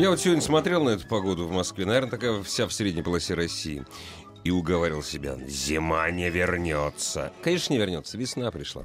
Я 0.00 0.08
вот 0.08 0.18
сегодня 0.18 0.40
смотрел 0.40 0.82
на 0.82 0.90
эту 0.90 1.06
погоду 1.06 1.46
в 1.46 1.52
Москве, 1.52 1.84
наверное, 1.84 2.08
такая 2.08 2.42
вся 2.42 2.66
в 2.66 2.72
средней 2.72 3.02
полосе 3.02 3.34
России. 3.34 3.84
И 4.42 4.50
уговаривал 4.50 5.02
себя, 5.02 5.36
зима 5.46 6.10
не 6.10 6.30
вернется. 6.30 7.32
Конечно, 7.42 7.74
не 7.74 7.78
вернется, 7.78 8.16
весна 8.16 8.50
пришла. 8.50 8.84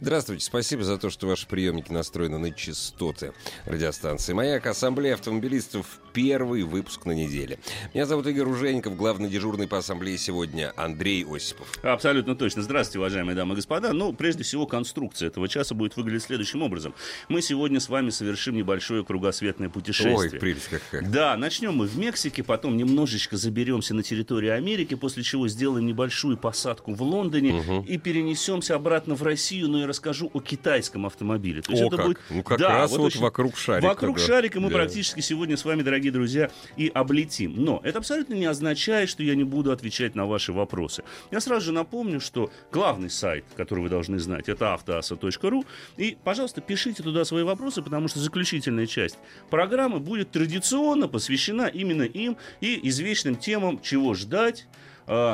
Здравствуйте, 0.00 0.44
спасибо 0.44 0.82
за 0.82 0.96
то, 0.96 1.10
что 1.10 1.26
ваши 1.26 1.46
приемники 1.46 1.92
настроены 1.92 2.38
на 2.38 2.50
частоты 2.50 3.34
радиостанции. 3.66 4.32
Маяк, 4.32 4.66
Ассамблея 4.66 5.14
автомобилистов, 5.14 6.00
первый 6.14 6.62
выпуск 6.62 7.04
на 7.04 7.12
неделе. 7.12 7.58
Меня 7.92 8.06
зовут 8.06 8.26
Игорь 8.28 8.46
Ужеников, 8.46 8.96
главный 8.96 9.28
дежурный 9.28 9.68
по 9.68 9.78
ассамблее 9.78 10.16
сегодня 10.16 10.72
Андрей 10.76 11.26
Осипов. 11.28 11.68
Абсолютно 11.82 12.34
точно. 12.34 12.62
Здравствуйте, 12.62 13.00
уважаемые 13.00 13.36
дамы 13.36 13.52
и 13.52 13.56
господа. 13.56 13.92
Ну, 13.92 14.14
прежде 14.14 14.42
всего, 14.42 14.66
конструкция 14.66 15.26
этого 15.26 15.48
часа 15.48 15.74
будет 15.74 15.96
выглядеть 15.96 16.22
следующим 16.22 16.62
образом. 16.62 16.94
Мы 17.28 17.42
сегодня 17.42 17.78
с 17.78 17.90
вами 17.90 18.08
совершим 18.10 18.56
небольшое 18.56 19.04
кругосветное 19.04 19.68
путешествие. 19.68 20.16
Ой, 20.16 20.40
прелесть 20.40 20.68
какая. 20.68 21.02
Да, 21.02 21.36
начнем 21.36 21.74
мы 21.74 21.86
в 21.86 21.98
Мексике, 21.98 22.42
потом 22.42 22.76
немножечко 22.78 23.36
заберемся 23.36 23.92
на 23.92 24.02
территорию 24.02 24.54
Америки, 24.54 24.93
после 24.96 25.22
чего 25.22 25.48
сделаем 25.48 25.86
небольшую 25.86 26.36
посадку 26.36 26.94
в 26.94 27.02
Лондоне 27.02 27.52
Мгм. 27.54 27.80
и 27.82 27.98
перенесемся 27.98 28.74
обратно 28.74 29.14
в 29.14 29.22
Россию, 29.22 29.68
но 29.68 29.78
я 29.80 29.86
расскажу 29.86 30.30
о 30.32 30.40
китайском 30.40 31.06
автомобиле. 31.06 31.62
То 31.62 31.72
О, 31.72 31.90
как. 31.90 32.20
Ну, 32.30 32.42
как 32.42 32.60
раз 32.60 32.90
вот 32.92 33.00
очень- 33.00 33.20
вокруг 33.20 33.56
шарика, 33.56 33.86
Вокруг 33.88 34.16
да. 34.18 34.22
шарика 34.22 34.60
мы 34.60 34.68
Да. 34.70 34.74
практически 34.76 35.20
сегодня 35.20 35.56
с 35.56 35.64
вами, 35.64 35.82
дорогие 35.82 36.12
друзья, 36.12 36.50
и 36.76 36.88
облетим. 36.88 37.54
Но 37.56 37.80
это 37.84 37.98
абсолютно 37.98 38.34
не 38.34 38.46
означает, 38.46 39.08
что 39.08 39.22
я 39.22 39.34
не 39.34 39.44
буду 39.44 39.70
отвечать 39.72 40.14
на 40.14 40.26
ваши 40.26 40.52
вопросы. 40.52 41.02
Я 41.30 41.40
сразу 41.40 41.66
же 41.66 41.72
напомню, 41.72 42.20
что 42.20 42.50
главный 42.72 43.10
сайт, 43.10 43.44
который 43.56 43.80
вы 43.80 43.88
должны 43.88 44.18
знать, 44.18 44.48
это 44.48 44.74
автоаса.ру. 44.74 45.64
И, 45.96 46.16
пожалуйста, 46.24 46.60
пишите 46.60 47.02
туда 47.02 47.24
свои 47.24 47.42
вопросы, 47.42 47.82
потому 47.82 48.08
что 48.08 48.18
заключительная 48.20 48.86
часть 48.86 49.18
программы 49.50 50.00
будет 50.00 50.30
традиционно 50.30 51.08
посвящена 51.08 51.66
именно 51.66 52.02
им 52.02 52.36
и 52.60 52.80
извечным 52.88 53.36
темам, 53.36 53.80
чего 53.82 54.14
ждать, 54.14 54.66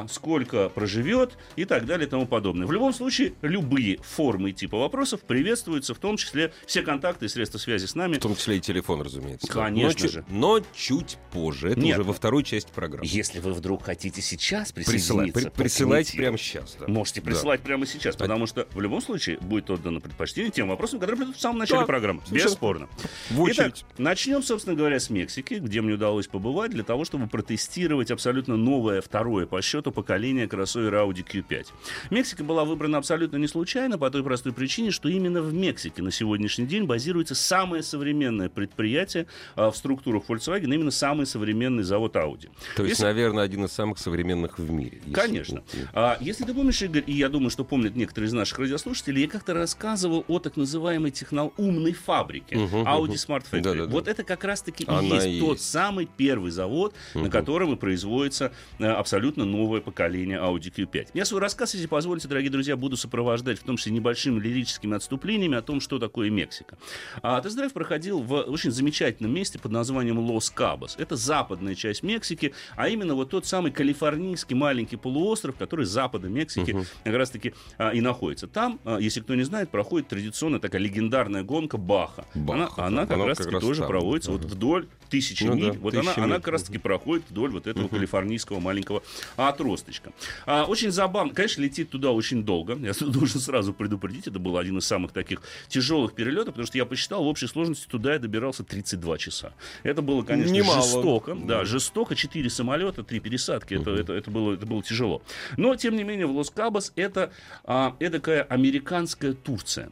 сколько 0.09 0.69
проживет 0.69 1.37
и 1.57 1.65
так 1.65 1.87
далее 1.87 2.07
и 2.07 2.11
тому 2.11 2.27
подобное. 2.27 2.67
В 2.67 2.73
любом 2.73 2.93
случае, 2.93 3.33
любые 3.43 3.99
формы 3.99 4.51
и 4.51 4.53
типы 4.53 4.77
вопросов 4.77 5.21
приветствуются, 5.23 5.95
в 5.95 5.99
том 5.99 6.17
числе 6.17 6.53
все 6.67 6.83
контакты 6.83 7.27
и 7.27 7.29
средства 7.29 7.59
связи 7.59 7.87
с 7.87 7.95
нами. 7.95 8.17
В 8.17 8.21
том 8.21 8.35
числе 8.37 8.57
и 8.57 8.61
телефон, 8.61 9.03
разумеется. 9.03 9.47
Конечно 9.47 10.05
но, 10.05 10.11
же. 10.11 10.25
Но 10.29 10.61
чуть 10.75 11.19
позже. 11.33 11.71
Это 11.71 11.81
Нет. 11.81 11.99
уже 11.99 12.07
во 12.07 12.13
второй 12.13 12.43
части 12.45 12.71
программы. 12.75 13.07
Если 13.07 13.41
вы 13.41 13.53
вдруг 13.53 13.85
хотите 13.85 14.21
сейчас 14.23 14.73
Присылай- 14.73 14.85
присоединиться, 14.93 15.41
при- 15.41 15.49
к 15.51 15.53
присылайте 15.53 16.17
прямо 16.17 16.39
сейчас. 16.39 16.77
да. 16.81 16.87
Можете 16.89 17.21
Да. 17.21 17.27
присылать 17.27 17.61
прямо 17.61 17.87
сейчас, 17.87 18.17
потому 18.17 18.47
что 18.47 18.67
в 18.73 18.81
любом 18.81 19.01
случае 19.01 19.39
будет 19.39 19.71
отдано 19.71 20.01
предпочтение 20.01 20.51
тем 20.51 20.69
вопросам, 20.69 20.99
которые 21.01 21.19
придут 21.19 21.37
в 21.37 21.41
самом 21.41 21.59
начале 21.59 21.81
Да, 21.81 21.87
программы. 21.87 22.21
совершенно. 22.27 22.51
Бесспорно. 22.51 22.89
В 23.31 23.41
очередь. 23.43 23.85
Итак, 23.85 23.99
начнем, 23.99 24.43
собственно 24.43 24.75
говоря, 24.77 24.99
с 25.01 25.11
Мексики, 25.11 25.55
где 25.55 25.81
мне 25.81 25.95
удалось 25.95 26.27
побывать 26.27 26.71
для 26.71 26.83
того, 26.85 27.05
чтобы 27.05 27.27
протестировать 27.29 28.11
абсолютно 28.11 28.57
новое, 28.57 29.01
второе 29.01 29.47
по 29.47 29.60
счету 29.63 29.93
поколение 29.93 30.47
кроссовера 30.49 30.99
Audi 31.05 31.25
Q5. 31.25 31.67
Мексика 32.11 32.45
была 32.45 32.65
выбрана 32.65 32.99
абсолютно 32.99 33.37
не 33.37 33.47
случайно, 33.49 33.99
по 33.99 34.11
той 34.11 34.23
простой 34.23 34.53
причине, 34.53 34.91
что 34.91 35.09
именно 35.09 35.43
в 35.43 35.53
Мексике 35.53 36.03
на 36.03 36.11
сегодняшний 36.11 36.67
день 36.67 36.85
базируется 36.85 37.35
самое 37.35 37.83
современное 37.83 38.49
предприятие 38.49 39.27
а, 39.57 39.71
в 39.71 39.77
структурах 39.77 40.25
Volkswagen, 40.29 40.73
именно 40.75 40.91
самый 40.91 41.27
современный 41.27 41.83
завод 41.83 42.17
Audi. 42.17 42.49
То 42.77 42.83
есть, 42.85 42.91
Если- 43.01 43.05
наверное, 43.05 43.45
один 43.45 43.65
из 43.65 43.73
самых 43.73 43.99
современных 43.99 44.59
в 44.59 44.71
мире. 44.71 44.99
если- 45.05 45.13
Конечно. 45.13 45.63
ну, 45.73 45.81
А, 45.93 46.17
если 46.21 46.45
ты 46.45 46.55
помнишь, 46.55 46.83
Игорь, 46.83 47.05
и 47.07 47.13
я 47.13 47.29
думаю, 47.29 47.51
что 47.51 47.65
помнят 47.65 47.97
некоторые 47.97 48.29
из 48.29 48.33
наших 48.33 48.59
радиослушателей, 48.59 49.23
я 49.23 49.29
как-то 49.29 49.55
рассказывал 49.55 50.25
о 50.29 50.39
так 50.39 50.57
называемой 50.57 51.11
технол 51.11 51.53
умной 51.57 51.93
фабрике 51.93 52.57
Мгм, 52.57 52.83
Audi 52.87 53.03
мгм. 53.03 53.13
Smart 53.13 53.45
Factory. 53.51 53.61
Да-да-да. 53.63 53.91
Вот 53.93 54.09
это 54.09 54.25
как 54.25 54.45
раз-таки 54.45 54.85
и 54.85 55.05
есть 55.07 55.27
и 55.27 55.41
тот 55.41 55.59
есть. 55.59 55.71
самый 55.71 56.09
первый 56.17 56.51
завод, 56.51 56.95
на 57.15 57.23
Мгм. 57.23 57.31
котором 57.31 57.73
и 57.73 57.77
производится 57.77 58.53
э, 58.79 58.85
абсолютно 58.87 59.45
новое 59.51 59.81
поколение 59.81 60.39
Audi 60.39 60.73
Q5. 60.75 61.09
Я 61.15 61.25
свой 61.25 61.41
рассказ, 61.41 61.75
если 61.75 61.87
позволите, 61.87 62.29
дорогие 62.29 62.51
друзья, 62.51 62.77
буду 62.77 62.97
сопровождать 62.97 63.59
в 63.59 63.63
том 63.65 63.77
числе 63.77 63.93
небольшими 63.93 64.41
лирическими 64.41 64.97
отступлениями 64.97 65.57
о 65.57 65.63
том, 65.63 65.81
что 65.81 65.99
такое 65.99 66.31
Мексика. 66.31 66.79
А 67.23 67.41
тест-драйв 67.41 67.73
проходил 67.73 68.21
в 68.23 68.33
очень 68.43 68.71
замечательном 68.71 69.33
месте 69.35 69.59
под 69.59 69.73
названием 69.73 70.19
Лос 70.19 70.51
Кабос. 70.51 70.97
Это 70.99 71.17
западная 71.17 71.75
часть 71.75 72.03
Мексики, 72.03 72.55
а 72.77 72.89
именно 72.89 73.15
вот 73.15 73.31
тот 73.31 73.47
самый 73.47 73.73
калифорнийский 73.73 74.57
маленький 74.57 74.97
полуостров, 74.97 75.57
который 75.57 75.85
с 75.87 75.89
запада 75.91 76.29
Мексики 76.29 76.85
как 77.05 77.15
раз-таки 77.15 77.55
а, 77.79 77.91
и 77.91 78.01
находится. 78.01 78.47
Там, 78.47 78.81
а, 78.85 78.99
если 78.99 79.21
кто 79.21 79.35
не 79.35 79.43
знает, 79.43 79.71
проходит 79.71 80.09
традиционная 80.09 80.61
такая 80.61 80.81
легендарная 80.81 81.43
гонка 81.43 81.77
Баха. 81.77 82.25
Баха, 82.35 82.87
она, 82.87 82.87
она 82.87 83.01
да. 83.03 83.07
как 83.07 83.17
Она 83.17 83.27
раз-таки 83.27 83.51
раз 83.55 83.63
тоже 83.63 83.81
там. 83.81 83.89
проводится 83.89 84.31
вот 84.33 84.41
Мгм. 84.43 84.49
вдоль 84.51 84.87
тысячи 85.09 85.45
Ну 85.45 85.55
миль. 85.55 85.73
да, 85.73 85.79
вот 85.81 85.95
она, 85.95 86.03
тысячи 86.05 86.19
она 86.19 86.27
миль. 86.29 86.37
как 86.37 86.49
раз-таки 86.49 86.79
проходит 86.79 87.25
вдоль 87.31 87.51
вот 87.51 87.67
этого 87.67 87.89
калифорнийского 87.89 88.61
маленького 88.61 89.03
отросточка. 89.49 90.13
А, 90.47 90.65
очень 90.65 90.91
забавно. 90.91 91.33
Конечно, 91.35 91.63
летит 91.63 91.91
туда 91.91 92.11
очень 92.11 92.45
долго. 92.45 92.77
Я 92.77 92.93
должен 93.01 93.41
сразу 93.41 93.73
предупредить. 93.73 94.27
Это 94.27 94.39
был 94.39 94.57
один 94.57 94.79
из 94.79 94.87
самых 94.87 95.13
таких 95.13 95.43
тяжелых 95.69 96.15
перелетов, 96.15 96.55
потому 96.55 96.67
что 96.67 96.79
я 96.79 96.85
посчитал, 96.85 97.25
в 97.25 97.27
общей 97.27 97.47
сложности 97.47 97.87
туда 97.89 98.15
я 98.15 98.19
добирался 98.19 98.65
32 98.65 99.19
часа. 99.19 99.53
Это 99.83 100.03
было, 100.03 100.23
конечно, 100.23 100.53
Немало. 100.53 100.83
жестоко. 100.83 101.35
Да, 101.35 101.65
жестоко. 101.65 102.15
Четыре 102.15 102.51
самолета, 102.51 103.03
три 103.03 103.21
пересадки. 103.21 103.75
Это, 103.75 103.91
это, 103.93 104.13
это, 104.13 104.31
было, 104.31 104.55
это 104.55 104.67
было 104.67 104.83
тяжело. 104.83 105.23
Но, 105.57 105.75
тем 105.77 105.97
не 105.97 106.05
менее, 106.05 106.27
в 106.27 106.37
Лос-Кабос 106.37 106.93
это 106.97 107.33
а, 107.65 107.97
эдакая 108.01 108.43
американская 108.43 109.33
Турция. 109.33 109.91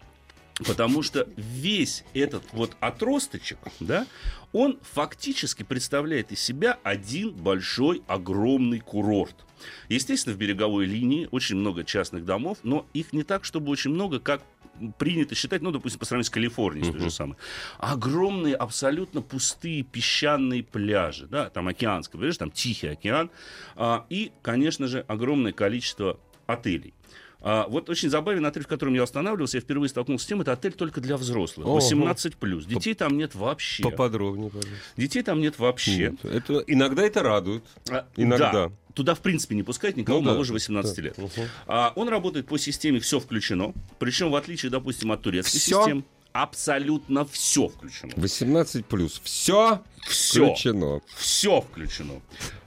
Потому 0.66 1.02
что 1.02 1.28
весь 1.36 2.04
этот 2.14 2.42
вот 2.52 2.76
отросточек, 2.80 3.58
да, 3.80 4.06
он 4.52 4.78
фактически 4.82 5.62
представляет 5.62 6.32
из 6.32 6.41
себя 6.41 6.78
один 6.82 7.32
большой 7.32 8.02
огромный 8.06 8.80
курорт. 8.80 9.36
Естественно, 9.88 10.34
в 10.34 10.38
береговой 10.38 10.86
линии 10.86 11.28
очень 11.30 11.56
много 11.56 11.84
частных 11.84 12.24
домов, 12.24 12.58
но 12.62 12.86
их 12.92 13.12
не 13.12 13.22
так, 13.22 13.44
чтобы 13.44 13.70
очень 13.70 13.91
много, 13.91 14.20
как 14.20 14.42
принято 14.98 15.34
считать, 15.34 15.62
ну, 15.62 15.70
допустим, 15.70 15.98
по 15.98 16.04
сравнению 16.04 16.26
с 16.26 16.30
Калифорнией, 16.30 16.86
с 16.86 16.90
той 16.90 17.00
же 17.00 17.10
самой. 17.10 17.36
Огромные, 17.78 18.54
абсолютно 18.54 19.22
пустые 19.22 19.82
песчаные 19.82 20.62
пляжи, 20.62 21.26
да, 21.26 21.50
там 21.50 21.69
океанское, 21.69 22.19
понимаешь, 22.19 22.38
там 22.38 22.50
Тихий 22.50 22.88
океан, 22.88 23.30
а, 23.76 24.06
и, 24.08 24.32
конечно 24.42 24.86
же, 24.86 25.04
огромное 25.08 25.52
количество 25.52 26.20
отелей. 26.46 26.94
А, 27.41 27.66
вот 27.69 27.88
очень 27.88 28.10
забавен 28.10 28.44
отель, 28.47 28.65
в 28.65 28.66
котором 28.66 28.94
я 28.94 29.03
останавливался. 29.04 29.59
Я 29.59 29.60
впервые 29.60 29.88
столкнулся 29.88 30.25
с 30.25 30.28
тем, 30.28 30.41
это 30.41 30.53
отель 30.53 30.72
только 30.72 31.00
для 31.00 31.16
взрослых. 31.16 31.66
Ого. 31.66 31.76
18 31.76 32.37
плюс. 32.37 32.65
Детей 32.65 32.94
там 32.94 33.16
нет 33.16 33.34
вообще. 33.34 33.82
Поподробнее, 33.84 34.50
пожалуйста. 34.50 34.76
Детей 34.97 35.22
там 35.22 35.41
нет 35.41 35.59
вообще. 35.59 35.97
Нет, 36.10 36.25
это, 36.25 36.59
иногда 36.66 37.03
это 37.04 37.22
радует. 37.22 37.62
А, 37.91 38.06
Иногда. 38.16 38.53
да. 38.53 38.71
Туда, 38.94 39.15
в 39.15 39.21
принципе, 39.21 39.54
не 39.54 39.62
пускать 39.62 39.97
никого 39.97 40.19
Ну 40.19 40.25
да, 40.26 40.32
моложе 40.32 40.53
18 40.53 40.97
да. 40.97 41.03
лет. 41.03 41.19
Мгм. 41.19 41.31
А, 41.69 41.93
он 41.94 42.09
работает 42.09 42.47
по 42.49 42.59
системе 42.59 42.99
«все 42.99 43.21
включено». 43.21 43.72
Причем, 44.00 44.31
в 44.31 44.34
отличие, 44.34 44.70
допустим, 44.70 45.12
от 45.12 45.22
турецкой 45.22 45.59
Всё? 45.59 45.78
системы, 45.82 46.03
абсолютно 46.32 47.25
все 47.25 47.69
включено. 47.69 48.12
18 48.17 48.85
плюс. 48.87 49.20
Все 49.23 49.82
Все. 50.08 50.46
включено. 50.46 51.00
Все 51.17 51.61
включено. 51.61 52.14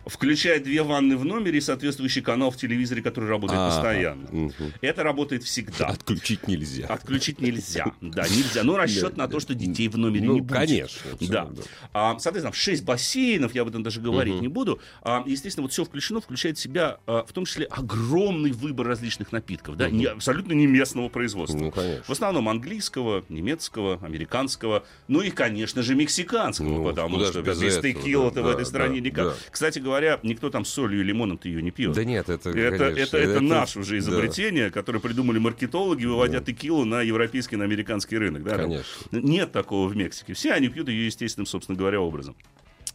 Включая 0.06 0.60
две 0.60 0.84
ванны 0.84 1.16
в 1.18 1.26
номере 1.26 1.58
и 1.60 1.62
соответствующий 1.62 2.22
канал 2.22 2.52
в 2.52 2.58
телевизоре, 2.58 3.02
который 3.02 3.30
работает 3.30 3.60
А, 3.62 3.70
постоянно. 3.70 4.28
мгм. 4.32 4.54
Это 4.82 5.04
работает 5.04 5.44
всегда. 5.44 5.88
Отключить 5.88 6.48
нельзя. 6.48 6.88
Отключить 6.88 7.40
нельзя. 7.42 7.86
Да, 8.02 8.24
нельзя. 8.24 8.64
Но 8.64 8.78
расчет 8.78 9.16
на 9.18 9.28
то, 9.28 9.40
что 9.40 9.54
детей 9.54 9.88
в 9.88 9.98
номере 9.98 10.26
Ну, 10.26 10.34
не 10.36 10.42
будет. 10.42 10.58
конечно, 10.58 11.00
Да. 11.22 11.50
А, 11.94 12.18
соответственно, 12.20 12.54
6 12.54 12.84
бассейнов, 12.84 13.54
я 13.56 13.62
об 13.62 13.68
этом 13.70 13.84
даже 13.84 14.02
говорить 14.02 14.42
не 14.42 14.48
буду. 14.48 14.80
А, 15.02 15.24
естественно, 15.26 15.64
вот 15.64 15.72
все 15.72 15.86
включено, 15.86 16.20
включает 16.22 16.58
в 16.58 16.62
себя, 16.62 16.98
а, 17.06 17.24
в 17.24 17.32
том 17.32 17.46
числе, 17.46 17.66
огромный 17.66 18.52
выбор 18.52 18.88
различных 18.88 19.32
напитков, 19.32 19.78
да, 19.78 19.90
не, 19.90 20.06
абсолютно 20.06 20.54
не 20.54 20.66
местного 20.68 21.10
производства. 21.10 21.58
Ну, 21.58 21.72
конечно. 21.72 22.04
В 22.06 22.10
основном 22.10 22.50
английского, 22.50 23.24
немецкого, 23.30 24.00
американского, 24.04 24.84
ну 25.08 25.22
и, 25.22 25.30
конечно 25.30 25.82
же, 25.84 25.96
мексиканского, 25.96 26.68
Ну, 26.68 26.84
потому 26.86 27.24
что 27.26 27.42
без 27.42 27.60
текила-то 27.80 28.36
да, 28.36 28.42
в 28.44 28.48
этой 28.48 28.66
стране 28.66 29.00
да, 29.02 29.08
никак. 29.08 29.26
да. 29.28 29.34
Кстати 29.52 29.80
говоря, 29.80 29.91
никто 30.24 30.50
там 30.50 30.66
с 30.66 30.70
солью 30.70 31.02
и 31.02 31.04
лимоном-то 31.04 31.48
ее 31.48 31.62
не 31.62 31.72
пьет. 31.72 31.94
Да 31.94 32.04
нет, 32.04 32.30
это, 32.30 32.50
Это, 32.50 32.78
конечно, 32.78 33.18
это, 33.18 33.18
это, 33.18 33.42
наше 33.42 33.80
уже 33.80 33.92
да, 33.92 33.98
изобретение, 34.00 34.72
которое 34.72 35.00
придумали 35.00 35.40
маркетологи, 35.40 36.06
выводя 36.06 36.40
текилу 36.40 36.86
на 36.86 37.02
европейский, 37.02 37.56
на 37.56 37.64
американский 37.66 38.18
рынок. 38.18 38.44
Да? 38.44 38.58
Конечно. 38.58 38.86
Нет 39.12 39.52
такого 39.52 39.88
в 39.88 39.96
Мексике. 39.96 40.34
Все 40.34 40.54
они 40.54 40.70
пьют 40.70 40.88
ее 40.88 41.06
естественным, 41.06 41.46
собственно 41.46 41.78
говоря, 41.78 42.02
образом. 42.02 42.36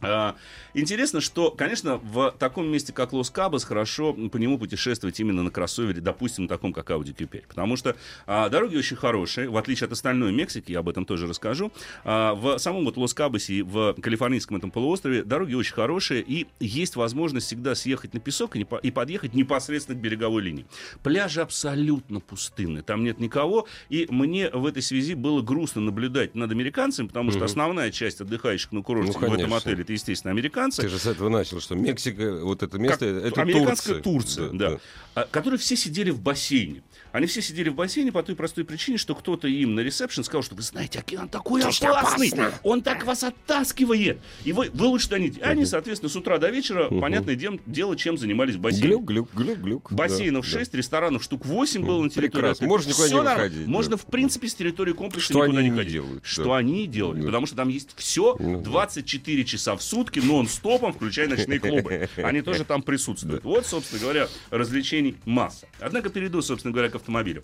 А, 0.01 0.35
Интересно, 0.73 1.21
что, 1.21 1.49
конечно, 1.49 1.97
в 1.97 2.35
таком 2.37 2.67
месте, 2.67 2.93
как 2.93 3.13
Лос-Кабос, 3.13 3.63
хорошо 3.63 4.13
по 4.13 4.37
нему 4.37 4.59
путешествовать 4.59 5.19
именно 5.19 5.41
на 5.41 5.49
кроссовере, 5.49 6.01
допустим, 6.01 6.47
таком, 6.47 6.71
как 6.71 6.91
Audi 6.91 7.15
Q5. 7.15 7.45
Потому 7.47 7.75
что 7.77 7.95
а, 8.27 8.49
дороги 8.49 8.77
очень 8.77 8.95
хорошие, 8.95 9.49
в 9.49 9.57
отличие 9.57 9.87
от 9.87 9.93
остальной 9.93 10.31
Мексики, 10.31 10.71
я 10.71 10.79
об 10.79 10.89
этом 10.89 11.05
тоже 11.05 11.25
расскажу. 11.27 11.71
А, 12.03 12.35
в 12.35 12.59
самом 12.59 12.85
вот 12.85 12.95
Лос-Кабосе 12.97 13.53
и 13.55 13.61
в 13.63 13.95
калифорнийском 14.01 14.57
этом 14.57 14.69
полуострове 14.69 15.23
дороги 15.23 15.55
очень 15.55 15.73
хорошие, 15.73 16.21
и 16.21 16.45
есть 16.59 16.95
возможность 16.95 17.47
всегда 17.47 17.73
съехать 17.73 18.13
на 18.13 18.19
песок 18.19 18.55
и, 18.55 18.59
не 18.59 18.65
по- 18.65 18.77
и 18.77 18.91
подъехать 18.91 19.33
непосредственно 19.33 19.97
к 19.97 20.01
береговой 20.01 20.43
линии. 20.43 20.65
Пляжи 21.01 21.41
абсолютно 21.41 22.19
пустынны, 22.19 22.83
там 22.83 23.03
нет 23.03 23.19
никого, 23.19 23.67
и 23.89 24.05
мне 24.09 24.49
в 24.51 24.65
этой 24.65 24.81
связи 24.83 25.15
было 25.15 25.41
грустно 25.41 25.81
наблюдать 25.81 26.35
над 26.35 26.51
американцами, 26.51 27.07
потому 27.07 27.31
что 27.31 27.45
основная 27.45 27.89
часть 27.91 28.21
отдыхающих 28.21 28.71
на 28.71 28.83
курорте 28.83 29.13
Ну, 29.13 29.27
в 29.27 29.33
этом 29.33 29.53
отеле, 29.53 29.83
это, 29.87 29.93
естественно, 29.93 30.31
американцы. 30.31 30.81
Ты 30.81 30.89
же 30.89 30.99
с 30.99 31.05
этого 31.05 31.29
начал, 31.29 31.61
что 31.61 31.75
Мексика, 31.75 32.43
вот 32.43 32.61
это 32.61 32.77
место, 32.77 33.05
Как 33.05 33.31
это 33.31 33.41
американская 33.41 34.01
Турция. 34.01 34.49
Турция, 34.49 34.71
да, 34.71 34.79
А, 35.15 35.25
которые 35.31 35.57
все 35.59 35.77
сидели 35.77 36.09
в 36.09 36.19
бассейне. 36.19 36.83
Они 37.11 37.25
все 37.27 37.41
сидели 37.41 37.69
в 37.69 37.75
бассейне 37.75 38.11
по 38.11 38.21
той 38.23 38.35
простой 38.35 38.63
причине, 38.65 38.97
что 38.97 39.15
кто-то 39.15 39.47
им 39.47 39.75
на 39.75 39.81
ресепшн 39.81 40.23
сказал, 40.23 40.43
что 40.43 40.55
вы 40.55 40.61
знаете, 40.61 40.99
океан 40.99 41.29
такой 41.29 41.61
опасный, 41.63 42.31
он 42.63 42.81
так 42.81 43.05
вас 43.05 43.23
оттаскивает. 43.23 44.19
И 44.43 44.53
вы, 44.53 44.69
вы 44.73 44.85
лучше 44.87 45.09
тоните. 45.09 45.41
Они, 45.41 45.65
соответственно, 45.65 46.09
с 46.09 46.15
утра 46.15 46.37
до 46.37 46.49
вечера, 46.49 46.89
понятное 46.89 47.35
дем- 47.35 47.59
дело, 47.65 47.95
чем 47.95 48.17
занимались 48.17 48.55
в 48.55 48.59
бассейне. 48.59 48.87
Глюк, 48.87 49.05
глюк, 49.05 49.29
глюк, 49.33 49.57
глюк. 49.59 49.91
Бассейнов 49.93 50.45
Да, 50.45 50.51
6, 50.59 50.73
ресторанов 50.75 51.23
штук 51.23 51.45
8 51.45 51.85
было 51.85 52.01
на 52.03 52.09
территории. 52.09 52.29
прекрасно. 52.31 52.67
Можно 52.67 52.89
никуда 52.89 53.03
не 53.03 53.07
Всё 53.09 53.17
нормально. 53.17 53.43
выходить, 53.43 53.65
да. 53.65 53.71
Можно, 53.71 53.97
в 53.97 54.05
принципе, 54.05 54.47
с 54.47 54.55
территории 54.55 54.93
комплекса 54.93 55.25
Что 55.25 55.45
никуда 55.45 55.59
они 55.59 55.67
не 55.69 55.71
не 55.73 55.77
ходить. 55.77 55.93
делают, 55.93 56.25
Что 56.25 56.43
да. 56.45 56.57
они 56.57 56.83
и 56.83 56.87
делали. 56.87 57.19
Да. 57.21 57.25
Потому 57.27 57.45
что 57.47 57.55
там 57.55 57.69
есть 57.69 57.89
все 57.95 58.35
Ну, 58.39 58.57
да. 58.57 58.63
24 58.63 59.45
часа 59.45 59.75
в 59.75 59.81
сутки, 59.81 60.19
нон-стопом, 60.19 60.93
включая 60.93 61.27
ночные 61.27 61.59
клубы. 61.59 62.09
Они 62.17 62.41
тоже 62.41 62.63
там 62.65 62.81
присутствуют. 62.81 63.43
Вот, 63.47 63.65
собственно 63.65 64.01
говоря, 64.01 64.27
развлечений 64.49 65.15
масса. 65.25 65.67
Однако 65.79 66.09
перейду, 66.09 66.41
собственно 66.41 66.73
говоря, 66.73 66.89
к 66.89 66.95
автомобилю. 66.97 67.43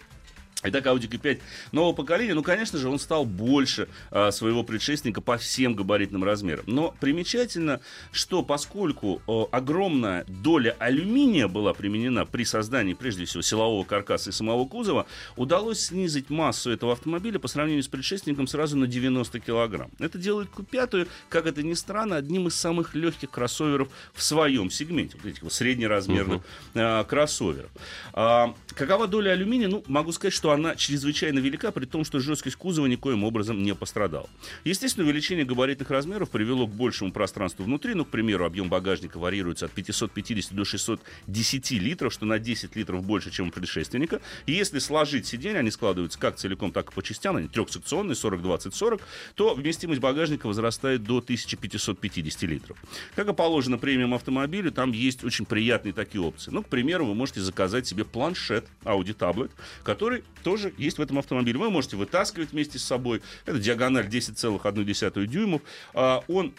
Итак, 0.66 0.86
Audi 0.86 1.10
Q5 1.10 1.42
нового 1.74 1.94
поколения, 1.94 2.34
ну, 2.34 2.42
конечно 2.42 2.80
же, 2.80 2.88
он 2.88 2.98
стал 2.98 3.26
больше 3.26 3.90
а, 4.12 4.32
своего 4.32 4.64
предшественника 4.64 5.20
по 5.20 5.38
всем 5.38 5.76
габаритным 5.76 6.24
размерам. 6.24 6.64
Но 6.68 6.96
примечательно, 7.02 7.82
что 8.14 8.44
поскольку 8.44 9.22
о, 9.28 9.50
огромная 9.52 10.24
доля 10.28 10.76
алюминия 10.80 11.50
была 11.50 11.74
применена 11.74 12.26
при 12.26 12.46
создании, 12.46 12.94
прежде 12.94 13.26
всего, 13.26 13.42
силового 13.42 13.84
каркаса 13.84 14.30
и 14.30 14.34
самого 14.34 14.66
кузова, 14.66 15.06
удалось 15.36 15.88
снизить 15.88 16.30
массу 16.30 16.72
этого 16.72 16.94
автомобиля 16.94 17.40
по 17.40 17.50
сравнению 17.50 17.84
с 17.84 17.90
предшественником 17.90 18.48
сразу 18.48 18.78
на 18.78 18.88
90 18.88 19.40
килограмм. 19.42 19.92
Это 20.00 20.18
делает 20.18 20.50
Q5, 20.56 21.10
как 21.28 21.46
это 21.46 21.62
ни 21.62 21.74
странно, 21.74 22.16
одним 22.16 22.48
из 22.48 22.56
самых 22.56 22.96
легких 22.96 23.30
кроссоверов 23.30 23.90
в 24.14 24.24
своем 24.24 24.72
сегменте, 24.72 25.18
вот 25.22 25.30
этих 25.30 25.44
вот 25.44 25.52
среднеразмерных 25.52 26.42
а, 26.74 27.04
кроссоверов. 27.04 27.72
А, 28.14 28.56
какова 28.76 29.08
доля 29.08 29.32
алюминия? 29.32 29.68
Ну, 29.68 29.84
могу 29.88 30.12
сказать, 30.12 30.34
что 30.34 30.52
она 30.52 30.76
чрезвычайно 30.76 31.40
велика, 31.40 31.72
при 31.72 31.86
том, 31.86 32.04
что 32.04 32.20
жесткость 32.20 32.56
кузова 32.56 32.86
никоим 32.88 33.24
образом 33.24 33.62
не 33.64 33.74
пострадала. 33.76 34.30
Естественно, 34.64 35.06
увеличение 35.06 35.46
габаритных 35.46 35.90
размеров 35.90 36.30
привело 36.30 36.68
к 36.68 36.72
большему 36.72 37.12
пространству 37.12 37.64
внутри. 37.64 37.94
Ну, 37.94 38.06
к 38.06 38.10
примеру, 38.10 38.46
объем 38.46 38.70
багажника 38.70 39.18
варьируется 39.18 39.66
от 39.66 39.72
550 39.72 40.54
до 40.54 40.66
610 40.66 41.72
литров, 41.72 42.14
что 42.14 42.26
на 42.26 42.40
10 42.40 42.76
литров 42.76 43.04
больше, 43.04 43.32
чем 43.32 43.48
у 43.50 43.52
предшественника. 43.52 44.22
И 44.46 44.54
если 44.54 44.80
сложить 44.80 45.28
сиденья, 45.28 45.60
они 45.60 45.72
складываются 45.72 46.20
как 46.20 46.36
целиком, 46.36 46.72
так 46.72 46.92
и 46.92 46.94
по 46.94 47.02
частям, 47.04 47.36
они 47.36 47.48
трехсекционные, 47.48 48.16
40-20-40, 48.16 49.02
то 49.36 49.54
вместимость 49.54 50.02
багажника 50.02 50.48
возрастает 50.48 51.04
до 51.04 51.18
1550 51.20 52.44
литров. 52.44 52.78
Как 53.16 53.28
и 53.28 53.34
положено 53.34 53.78
премиум 53.78 54.14
автомобилю, 54.14 54.72
там 54.72 54.92
есть 54.92 55.24
очень 55.24 55.46
приятные 55.46 55.94
такие 55.94 56.22
опции. 56.22 56.52
Ну, 56.52 56.64
к 56.64 56.68
примеру, 56.68 57.06
вы 57.06 57.16
можете 57.16 57.42
заказать 57.42 57.88
себе 57.88 58.06
планшет 58.06 58.63
Audi 58.84 59.16
Tablet, 59.16 59.52
который 59.84 60.24
тоже 60.44 60.74
есть 60.78 60.98
в 60.98 61.02
этом 61.02 61.20
автомобиле. 61.20 61.58
Вы 61.60 61.70
можете 61.70 61.98
вытаскивать 61.98 62.52
вместе 62.52 62.80
с 62.80 62.84
собой. 62.84 63.22
Это 63.46 63.60
диагональ 63.60 64.08
10,1 64.08 65.26
дюймов. 65.28 65.62
А, 65.94 66.24
Он 66.28 66.54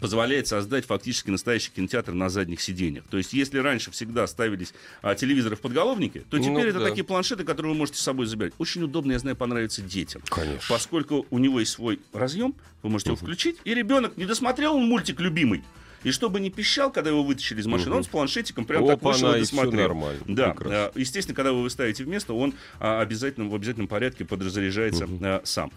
позволяет 0.00 0.46
создать 0.46 0.86
фактически 0.86 1.30
настоящий 1.30 1.70
кинотеатр 1.70 2.12
на 2.12 2.30
задних 2.30 2.60
сиденьях. 2.62 3.04
То 3.10 3.18
есть, 3.18 3.32
если 3.34 3.58
раньше 3.58 3.90
всегда 3.90 4.26
ставились 4.26 4.72
а, 5.02 5.14
телевизоры 5.14 5.56
в 5.56 5.60
подголовнике, 5.60 6.20
то 6.30 6.38
теперь 6.38 6.52
Ну, 6.52 6.60
это 6.60 6.78
да. 6.78 6.88
такие 6.88 7.04
планшеты, 7.04 7.44
которые 7.44 7.72
вы 7.72 7.78
можете 7.78 7.98
с 7.98 8.02
собой 8.02 8.26
забирать. 8.26 8.54
Очень 8.58 8.82
удобно, 8.84 9.12
я 9.12 9.18
знаю, 9.18 9.36
понравится 9.36 9.82
детям. 9.82 10.22
Конечно. 10.30 10.60
Поскольку 10.68 11.26
у 11.30 11.38
него 11.38 11.60
есть 11.60 11.72
свой 11.72 12.00
разъем, 12.12 12.54
вы 12.82 12.88
можете 12.90 13.10
его 13.10 13.16
включить, 13.16 13.58
и 13.64 13.74
ребенок 13.74 14.16
не 14.16 14.24
досмотрел 14.24 14.76
он 14.76 14.84
мультик 14.86 15.20
любимый. 15.20 15.62
И 16.04 16.10
чтобы 16.10 16.40
не 16.40 16.50
пищал, 16.50 16.90
когда 16.90 17.10
его 17.10 17.22
вытащили 17.22 17.60
из 17.60 17.66
машины, 17.66 17.96
он 17.96 18.04
с 18.04 18.08
планшетиком 18.08 18.64
прям 18.64 18.86
так 18.86 18.96
Опа-на, 18.98 19.12
вышел 19.12 19.34
и 19.34 19.36
и 19.36 19.40
досмотрел. 19.40 19.88
нормально. 19.88 20.20
Да, 20.26 20.50
Прекрасно. 20.50 20.90
э, 20.94 21.00
естественно, 21.00 21.34
когда 21.34 21.52
вы 21.52 21.62
выставите 21.62 22.04
в 22.04 22.08
место, 22.08 22.34
он 22.34 22.54
а, 22.80 23.00
обязательно, 23.00 23.48
в 23.48 23.54
обязательном 23.54 23.88
порядке 23.88 24.24
подразаряжается 24.24 25.08
э, 25.20 25.40
сам. 25.44 25.70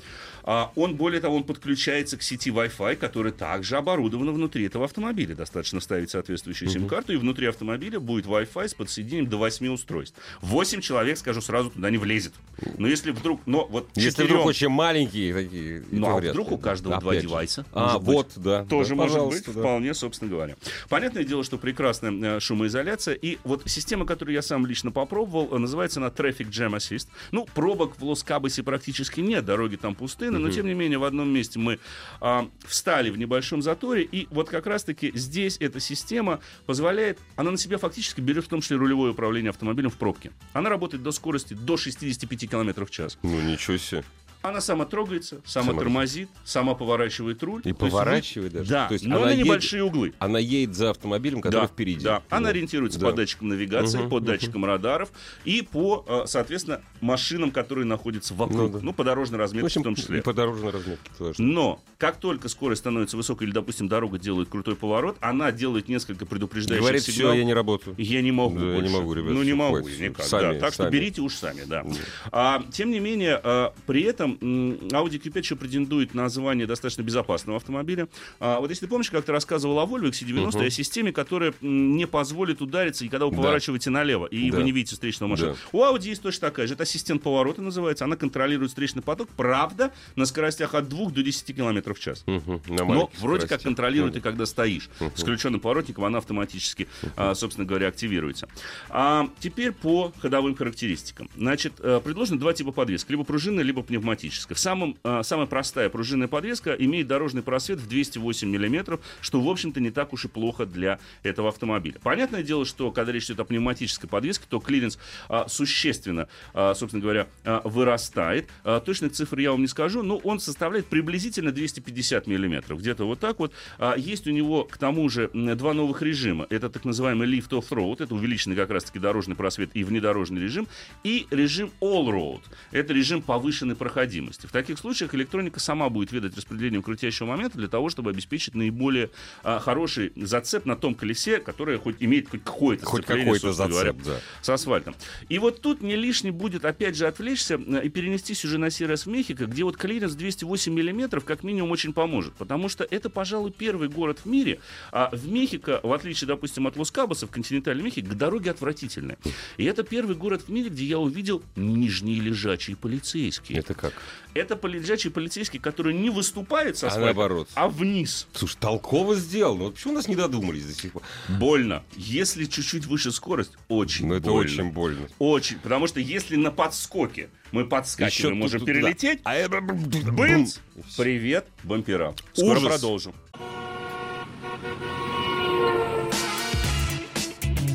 А, 0.44 0.72
он, 0.75 0.95
более 0.95 1.19
того, 1.22 1.36
он 1.38 1.44
подключается 1.44 2.18
к 2.18 2.22
сети 2.22 2.51
Wi-Fi, 2.51 2.95
которая 2.98 3.33
также 3.33 3.77
оборудована 3.77 4.31
внутри 4.31 4.66
этого 4.66 4.86
автомобиля. 4.86 5.36
Достаточно 5.36 5.80
вставить 5.80 6.12
соответствующую 6.12 6.69
сим-карту, 6.69 7.13
и 7.13 7.16
внутри 7.18 7.48
автомобиля 7.48 8.00
будет 8.00 8.25
Wi-Fi 8.25 8.68
с 8.68 8.74
подсоединением 8.75 9.28
до 9.30 9.38
8 9.38 9.68
устройств. 9.74 10.18
8 10.42 10.81
человек, 10.81 11.18
скажу 11.18 11.42
сразу, 11.42 11.71
туда 11.71 11.89
не 11.89 11.98
влезет. 11.98 12.33
Но 12.78 12.88
если 12.88 13.12
вдруг... 13.12 13.42
Но 13.45 13.66
вот 13.66 13.89
Если 13.95 14.24
четырем- 14.24 14.25
вдруг 14.28 14.45
очень 14.45 14.69
маленькие 14.69 15.33
такие. 15.33 15.83
ну, 15.92 16.07
а 16.10 16.19
вряд 16.19 16.31
вдруг 16.33 16.50
ли. 16.50 16.56
у 16.56 16.57
каждого 16.60 17.00
два 17.00 17.10
Опять 17.12 17.24
же. 17.24 17.28
девайса? 17.30 17.66
А, 17.74 17.98
быть. 17.98 18.07
вот, 18.07 18.31
да. 18.36 18.66
Тоже 18.66 18.89
да, 18.89 18.95
может 18.95 19.25
быть, 19.28 19.45
да. 19.45 19.51
вполне, 19.51 19.94
собственно 19.94 20.14
говоря. 20.23 20.56
Понятное 20.89 21.23
дело, 21.23 21.44
что 21.44 21.57
прекрасная 21.57 22.38
э, 22.38 22.39
шумоизоляция. 22.39 23.15
И 23.15 23.38
вот 23.44 23.63
система, 23.65 24.06
которую 24.06 24.33
я 24.35 24.41
сам 24.41 24.65
лично 24.65 24.91
попробовал, 24.91 25.56
э, 25.56 25.57
называется 25.57 26.00
она 26.00 26.07
Traffic 26.07 26.50
Jam 26.50 26.75
Assist. 26.75 27.07
Ну, 27.31 27.47
пробок 27.53 28.00
в 28.00 28.03
Лос-Кабосе 28.06 28.63
практически 28.63 29.21
нет, 29.21 29.45
дороги 29.45 29.75
там 29.75 29.95
пустыны, 29.95 30.39
но 30.39 30.50
тем 30.50 30.65
не 30.65 30.73
менее 30.73 30.97
в 30.97 31.03
одном 31.03 31.29
месте 31.29 31.59
мы 31.59 31.79
а, 32.21 32.50
встали 32.65 33.09
в 33.09 33.17
небольшом 33.17 33.62
заторе, 33.62 34.03
и 34.03 34.27
вот 34.31 34.50
как 34.50 34.67
раз-таки 34.67 35.12
здесь 35.15 35.57
эта 35.59 35.79
система 35.79 36.39
позволяет, 36.65 37.19
она 37.35 37.51
на 37.51 37.57
себя 37.57 37.77
фактически 37.77 38.21
берет 38.21 38.45
в 38.45 38.47
том 38.47 38.61
числе 38.61 38.77
рулевое 38.77 39.11
управление 39.11 39.50
автомобилем 39.50 39.89
в 39.89 39.97
пробке. 39.97 40.31
Она 40.53 40.69
работает 40.69 41.03
до 41.03 41.11
скорости 41.11 41.53
до 41.53 41.77
65 41.77 42.50
км 42.50 42.85
в 42.85 42.91
час. 42.91 43.18
Ну, 43.23 43.41
ничего 43.41 43.77
себе. 43.77 44.03
Она 44.45 44.62
сама 44.62 44.86
трогается, 44.86 45.42
сама, 45.44 45.65
Сама 45.68 45.80
тормозит, 45.80 46.30
сама 46.44 46.75
поворачивает 46.75 47.42
руль. 47.42 47.61
И 47.64 47.69
есть 47.69 47.80
поворачивает 47.80 48.54
вы- 48.54 48.59
даже? 48.59 48.69
Да, 48.69 48.87
То 48.87 48.94
есть 48.94 49.06
но 49.06 49.18
она 49.18 49.25
на 49.25 49.30
едет- 49.31 49.45
небольшие 49.45 49.83
углы. 49.83 50.14
Она 50.19 50.37
едет 50.40 50.75
за 50.75 50.92
автомобилем, 50.92 51.42
который 51.42 51.61
Да, 51.64 51.68
впереди. 51.68 52.04
да. 52.04 52.21
Она 52.30 52.42
Ну, 52.42 52.47
ориентируется 52.49 52.99
да. 52.99 53.07
по 53.07 53.14
датчикам 53.14 53.47
навигации, 53.47 53.97
Мгм, 53.99 54.09
по 54.09 54.18
мгм. 54.18 54.25
датчикам 54.25 54.66
радаров 54.66 55.09
и 55.45 55.61
по, 55.64 56.06
э, 56.07 56.23
соответственно, 56.28 56.81
машинам, 57.02 57.49
которые 57.52 57.85
находятся 57.85 58.33
вокруг. 58.35 58.73
Ну 58.73 58.80
Ну, 58.81 58.92
да. 58.92 58.94
по 58.94 59.04
дорожной 59.04 59.37
В 59.37 59.42
разметке 59.42 59.66
общем, 59.66 59.81
в 59.81 59.83
том 59.85 59.95
числе. 59.95 60.19
и 60.19 60.21
по 60.21 60.33
дорожной 60.33 60.71
разметке 60.71 61.09
тоже. 61.18 61.33
Но 61.42 61.81
как 61.97 62.18
только 62.18 62.47
скорость 62.47 62.81
становится 62.81 63.18
высокой, 63.18 63.47
или, 63.47 63.52
допустим, 63.54 63.87
дорога 63.87 64.19
делает 64.19 64.49
крутой 64.49 64.75
поворот, 64.75 65.18
она 65.21 65.52
делает 65.52 65.87
несколько 65.90 66.25
предупреждающих 66.28 66.81
Говорит, 66.83 67.02
все, 67.02 67.11
сигналов. 67.11 67.37
я 67.37 67.44
не 67.45 67.54
работаю. 67.54 67.95
Я 67.97 68.21
не 68.21 68.31
могу. 68.31 68.59
Да, 68.59 68.66
я 68.66 68.71
не 68.75 68.80
больше. 68.81 68.94
могу, 68.97 69.14
ребят, 69.14 69.31
Ну, 69.31 69.44
не 69.44 69.54
могу 69.54 69.78
хватит, 69.81 69.99
никак. 69.99 70.25
сами, 70.25 70.54
да. 70.54 70.59
Так 70.59 70.73
что 70.73 70.83
сами. 70.83 70.94
берите 70.94 71.21
уж 71.21 71.33
сами, 71.33 71.64
да. 71.66 71.83
А, 72.31 72.64
тем 72.71 72.92
не 72.92 72.99
менее, 72.99 73.40
а, 73.44 73.73
при 73.87 74.04
этом 74.04 74.34
Audi 74.42 75.21
Q5 75.21 75.39
еще 75.39 75.56
претендует 75.56 76.13
на 76.13 76.30
звание 76.30 76.68
достаточно 76.68 77.01
безопасного 77.01 77.57
автомобиля. 77.57 78.07
А, 78.39 78.59
вот 78.59 78.69
если 78.69 78.85
ты 78.85 78.89
помнишь, 78.89 79.09
как 79.09 79.25
ты 79.25 79.31
рассказывал 79.31 79.80
о 79.80 79.85
Volvo 79.85 80.09
XC90 80.09 80.63
и 80.63 80.68
о 80.68 80.69
системе, 80.69 81.11
которая 81.11 81.54
не 81.61 82.06
позволит 82.07 82.61
удариться, 82.61 83.06
и 83.06 83.09
когда 83.09 83.25
вы 83.25 83.31
Да. 83.31 83.37
поворачиваете 83.37 83.89
налево, 83.89 84.25
и 84.27 84.51
Да. 84.51 84.57
вы 84.57 84.63
не 84.63 84.71
видите 84.71 84.95
встречного 84.95 85.31
машину. 85.31 85.54
Да. 85.54 85.57
У 85.71 85.81
Audi 85.83 86.09
есть 86.09 86.21
точно 86.21 86.42
такая 86.49 86.68
же. 86.68 86.73
Это 86.73 86.83
ассистент 86.83 87.21
поворота 87.23 87.61
называется. 87.61 88.06
Она 88.06 88.15
контролирует 88.15 88.69
встречный 88.71 89.01
поток, 89.01 89.30
правда, 89.35 89.92
на 90.15 90.25
скоростях 90.25 90.73
от 90.75 90.87
2 90.89 91.11
до 91.11 91.23
10 91.23 91.54
км 91.54 91.94
в 91.94 91.99
час. 91.99 92.23
На 92.25 92.85
Но 92.85 93.09
вроде 93.19 93.47
как 93.47 93.61
контролирует 93.61 94.13
Ну 94.13 94.19
и 94.19 94.21
когда 94.21 94.45
стоишь. 94.45 94.89
С 95.15 95.21
включенным 95.21 95.59
поворотником 95.59 96.06
она 96.06 96.19
автоматически, 96.19 96.87
а, 97.15 97.33
собственно 97.35 97.65
говоря, 97.68 97.87
активируется. 97.87 98.47
А 98.89 99.30
теперь 99.39 99.71
по 99.71 100.11
ходовым 100.19 100.56
характеристикам. 100.56 101.30
Значит, 101.37 101.73
э, 101.80 101.99
предложено 102.04 102.39
два 102.39 102.54
типа 102.54 102.71
подвески. 102.71 103.11
Либо 103.11 103.23
пружинная, 103.23 103.63
либо 103.63 103.81
пневматическая. 103.83 104.24
В 104.29 104.59
самом, 104.59 104.97
а, 105.03 105.23
самая 105.23 105.47
простая 105.47 105.89
пружинная 105.89 106.27
подвеска 106.27 106.73
имеет 106.73 107.07
дорожный 107.07 107.44
просвет 107.44 107.79
в 107.79 107.87
208 107.87 108.47
мм, 108.47 108.99
что, 109.21 109.41
в 109.41 109.49
общем-то, 109.49 109.79
не 109.79 109.91
так 109.91 110.13
уж 110.13 110.25
и 110.25 110.27
плохо 110.27 110.65
для 110.65 110.99
этого 111.23 111.49
автомобиля. 111.49 111.99
Понятное 112.01 112.44
дело, 112.44 112.65
что 112.65 112.91
когда 112.91 113.11
речь 113.11 113.25
идет 113.25 113.39
о 113.39 113.45
пневматической 113.45 114.09
подвеске, 114.09 114.45
то 114.49 114.59
клиренс 114.59 114.97
а, 115.29 115.47
существенно, 115.47 116.27
а, 116.53 116.73
собственно 116.73 117.01
говоря, 117.01 117.27
а, 117.44 117.61
вырастает. 117.63 118.49
А, 118.63 118.79
точных 118.79 119.11
цифр 119.13 119.39
я 119.39 119.51
вам 119.51 119.61
не 119.61 119.67
скажу, 119.67 120.03
но 120.03 120.17
он 120.17 120.39
составляет 120.39 120.87
приблизительно 120.87 121.51
250 121.51 122.27
миллиметров. 122.27 122.79
Где-то 122.79 123.05
вот 123.05 123.19
так 123.19 123.39
вот. 123.39 123.53
А, 123.77 123.95
есть 123.95 124.27
у 124.27 124.31
него, 124.31 124.63
к 124.63 124.77
тому 124.77 125.09
же, 125.09 125.29
два 125.33 125.73
новых 125.73 126.01
режима. 126.01 126.47
Это 126.49 126.69
так 126.69 126.85
называемый 126.85 127.27
Lift 127.27 127.49
Off 127.49 127.69
Road, 127.69 128.03
это 128.03 128.15
увеличенный 128.15 128.55
как 128.55 128.69
раз-таки 128.69 128.99
дорожный 128.99 129.35
просвет 129.35 129.71
и 129.73 129.83
внедорожный 129.83 130.41
режим, 130.41 130.67
и 131.03 131.27
режим 131.31 131.71
All 131.81 132.07
Road. 132.07 132.41
Это 132.71 132.94
режим 132.94 133.21
повышенной 133.21 133.75
проходимости 133.75 134.05
необходимости. 134.06 134.47
В 134.47 134.52
таких 134.52 134.80
случаях 134.80 135.14
электроника 135.16 135.59
сама 135.59 135.90
будет 135.90 136.12
ведать 136.12 136.35
распределением 136.35 136.83
крутящего 136.83 137.28
момента 137.28 137.57
для 137.57 137.68
того, 137.68 137.90
чтобы 137.90 138.12
обеспечить 138.12 138.56
наиболее 138.56 139.09
а, 139.44 139.59
хороший 139.59 140.14
зацеп 140.16 140.66
на 140.66 140.76
том 140.76 140.95
колесе, 140.95 141.40
которое 141.40 141.78
хоть 141.78 141.97
имеет 142.00 142.30
хоть 142.30 142.44
какое-то 142.44 142.85
Хоть 142.85 143.06
какой-то 143.06 143.54
зацеп, 143.54 143.71
говоря, 143.71 143.94
да. 143.94 144.19
с 144.42 144.50
асфальтом. 144.50 144.95
И 145.30 145.40
вот 145.40 145.62
тут 145.62 145.81
не 145.81 145.95
лишний 145.95 146.31
будет, 146.31 146.66
опять 146.66 146.95
же, 146.95 147.07
отвлечься 147.07 147.56
э, 147.56 147.85
и 147.85 147.90
перенестись 147.90 148.45
уже 148.45 148.57
на 148.57 148.69
в 148.76 149.06
Мехико, 149.07 149.45
где 149.45 149.64
вот 149.64 149.78
клиренс 149.78 150.16
208 150.16 150.74
миллиметров 150.74 151.24
как 151.24 151.44
минимум 151.44 151.71
очень 151.71 151.94
поможет. 151.94 152.33
Потому 152.33 152.68
что 152.69 152.85
это, 152.90 153.09
пожалуй, 153.09 153.52
первый 153.52 153.90
город 153.90 154.19
в 154.24 154.26
мире. 154.28 154.59
А 154.92 155.09
в 155.12 155.31
Мехико, 155.31 155.80
в 155.81 155.94
отличие, 155.94 156.28
допустим, 156.28 156.68
от 156.68 156.76
Лос-Кабоса, 156.76 157.28
в 157.28 157.31
континентальной 157.31 157.83
Мехико, 157.83 158.14
дороги 158.16 158.50
отвратительные. 158.50 159.18
И 159.57 159.66
это 159.66 159.83
первый 159.83 160.16
город 160.16 160.44
в 160.47 160.50
мире, 160.50 160.69
где 160.69 160.85
я 160.85 161.00
увидел 161.00 161.42
нижние 161.56 162.19
лежачие 162.19 162.76
полицейские. 162.76 163.59
Это 163.59 163.74
как? 163.74 163.94
Это 164.33 164.59
лежачие 164.68 165.11
полицейские, 165.11 165.61
которые 165.61 165.95
не 165.95 166.09
выступают 166.09 166.78
со 166.78 166.87
А 166.87 166.90
асфальта, 166.90 167.06
наоборот. 167.06 167.47
а 167.56 167.69
вниз. 167.69 168.28
Слушай, 168.33 168.57
толково 168.59 169.16
сделано. 169.16 169.64
Вот 169.66 169.75
почему 169.75 169.94
у 169.94 169.95
нас 169.95 170.09
не 170.09 170.16
додумались 170.18 170.66
до 170.66 170.73
сих 170.73 170.92
пор? 170.92 171.04
Больно. 171.30 171.83
Если 171.95 172.44
чуть-чуть 172.44 172.85
выше 172.85 173.14
скорость, 173.14 173.52
очень 173.69 174.07
Ну, 174.07 174.16
это 174.16 174.30
больно. 174.30 174.52
очень 174.52 174.71
больно. 174.71 175.07
Очень. 175.19 175.57
Потому 175.59 175.87
что 175.87 176.02
если 176.02 176.35
на 176.35 176.52
подскоке 176.52 177.30
мы 177.54 177.66
подскакиваем, 177.66 178.33
Ещё 178.35 178.44
можем 178.44 178.59
тут- 178.59 178.68
перелететь, 178.68 179.23
да. 179.23 179.31
А 179.31 179.35
я- 179.37 179.47
бынц, 179.49 180.57
привет, 180.97 181.47
бампера. 181.64 182.14
Скоро 182.33 182.57
Ужас. 182.59 182.68
продолжим. 182.73 183.14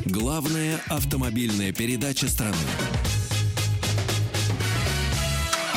Главная 0.05 0.79
автомобильная 0.89 1.71
передача 1.73 2.27
страны. 2.27 2.55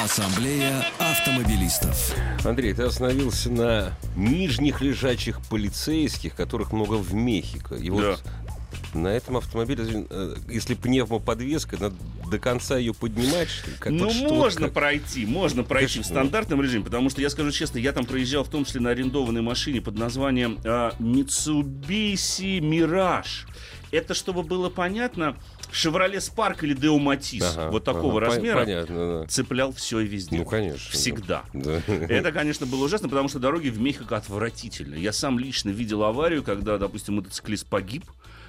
Ассамблея 0.05 0.85
автомобилистов. 0.99 2.15
Андрей, 2.45 2.75
ты 2.75 2.83
остановился 2.83 3.51
на 3.51 3.95
нижних 4.17 4.83
лежачих 4.83 5.41
полицейских, 5.49 6.35
которых 6.35 6.73
много 6.73 6.97
в 6.97 7.15
Мехико. 7.15 7.75
И 7.75 7.89
вот 7.89 8.23
на 8.93 9.09
этом 9.09 9.39
автомобиле, 9.39 10.07
э, 10.11 10.37
если 10.49 10.75
пневмоподвеска, 10.75 11.79
надо 11.81 11.97
до 12.31 12.39
конца 12.39 12.77
ее 12.77 12.93
поднимать, 12.93 13.49
что 13.49 13.71
ли? 13.71 13.77
Как- 13.81 13.93
ну, 13.93 14.05
вот 14.05 14.13
что, 14.15 14.35
можно 14.35 14.67
как? 14.67 14.75
пройти, 14.75 15.25
можно 15.25 15.65
пройти 15.65 15.87
в 15.87 15.93
Конечно. 15.95 16.15
стандартном 16.15 16.61
режиме, 16.61 16.85
потому 16.85 17.09
что, 17.09 17.23
я 17.23 17.31
скажу 17.31 17.51
честно, 17.51 17.79
я 17.79 17.93
там 17.93 18.05
проезжал 18.05 18.45
в 18.45 18.51
том 18.51 18.67
числе 18.67 18.83
на 18.83 18.91
арендованной 18.91 19.43
машине 19.43 19.81
под 19.81 19.97
названием 19.99 20.59
а, 20.65 20.95
Mitsubishi 21.01 22.61
Mirage. 22.61 23.47
Это, 23.95 24.13
чтобы 24.13 24.43
было 24.43 24.71
понятно, 24.71 25.37
Chevrolet 25.73 26.17
Spark 26.17 26.59
или 26.63 26.75
Deo 26.77 26.99
Matiz, 26.99 27.45
Ага, 27.45 27.71
вот 27.71 27.85
такого 27.85 28.17
ага, 28.21 28.27
размера, 28.27 28.59
Понятно, 28.59 29.21
да. 29.21 29.27
цеплял 29.29 29.73
все 29.73 30.01
и 30.01 30.07
везде. 30.07 30.39
Ну, 30.39 30.45
конечно. 30.45 30.91
Всегда. 30.91 31.45
Да. 31.53 31.81
Это, 31.87 32.33
конечно, 32.33 32.67
было 32.67 32.85
ужасно, 32.87 33.09
потому 33.09 33.29
что 33.29 33.39
дороги 33.39 33.69
в 33.69 33.81
Мехико 33.81 34.17
отвратительны. 34.17 34.97
Я 34.97 35.13
сам 35.13 35.39
лично 35.39 35.71
видел 35.71 36.03
аварию, 36.03 36.43
когда, 36.43 36.77
допустим, 36.77 37.15
мотоциклист 37.15 37.67
погиб 37.67 38.05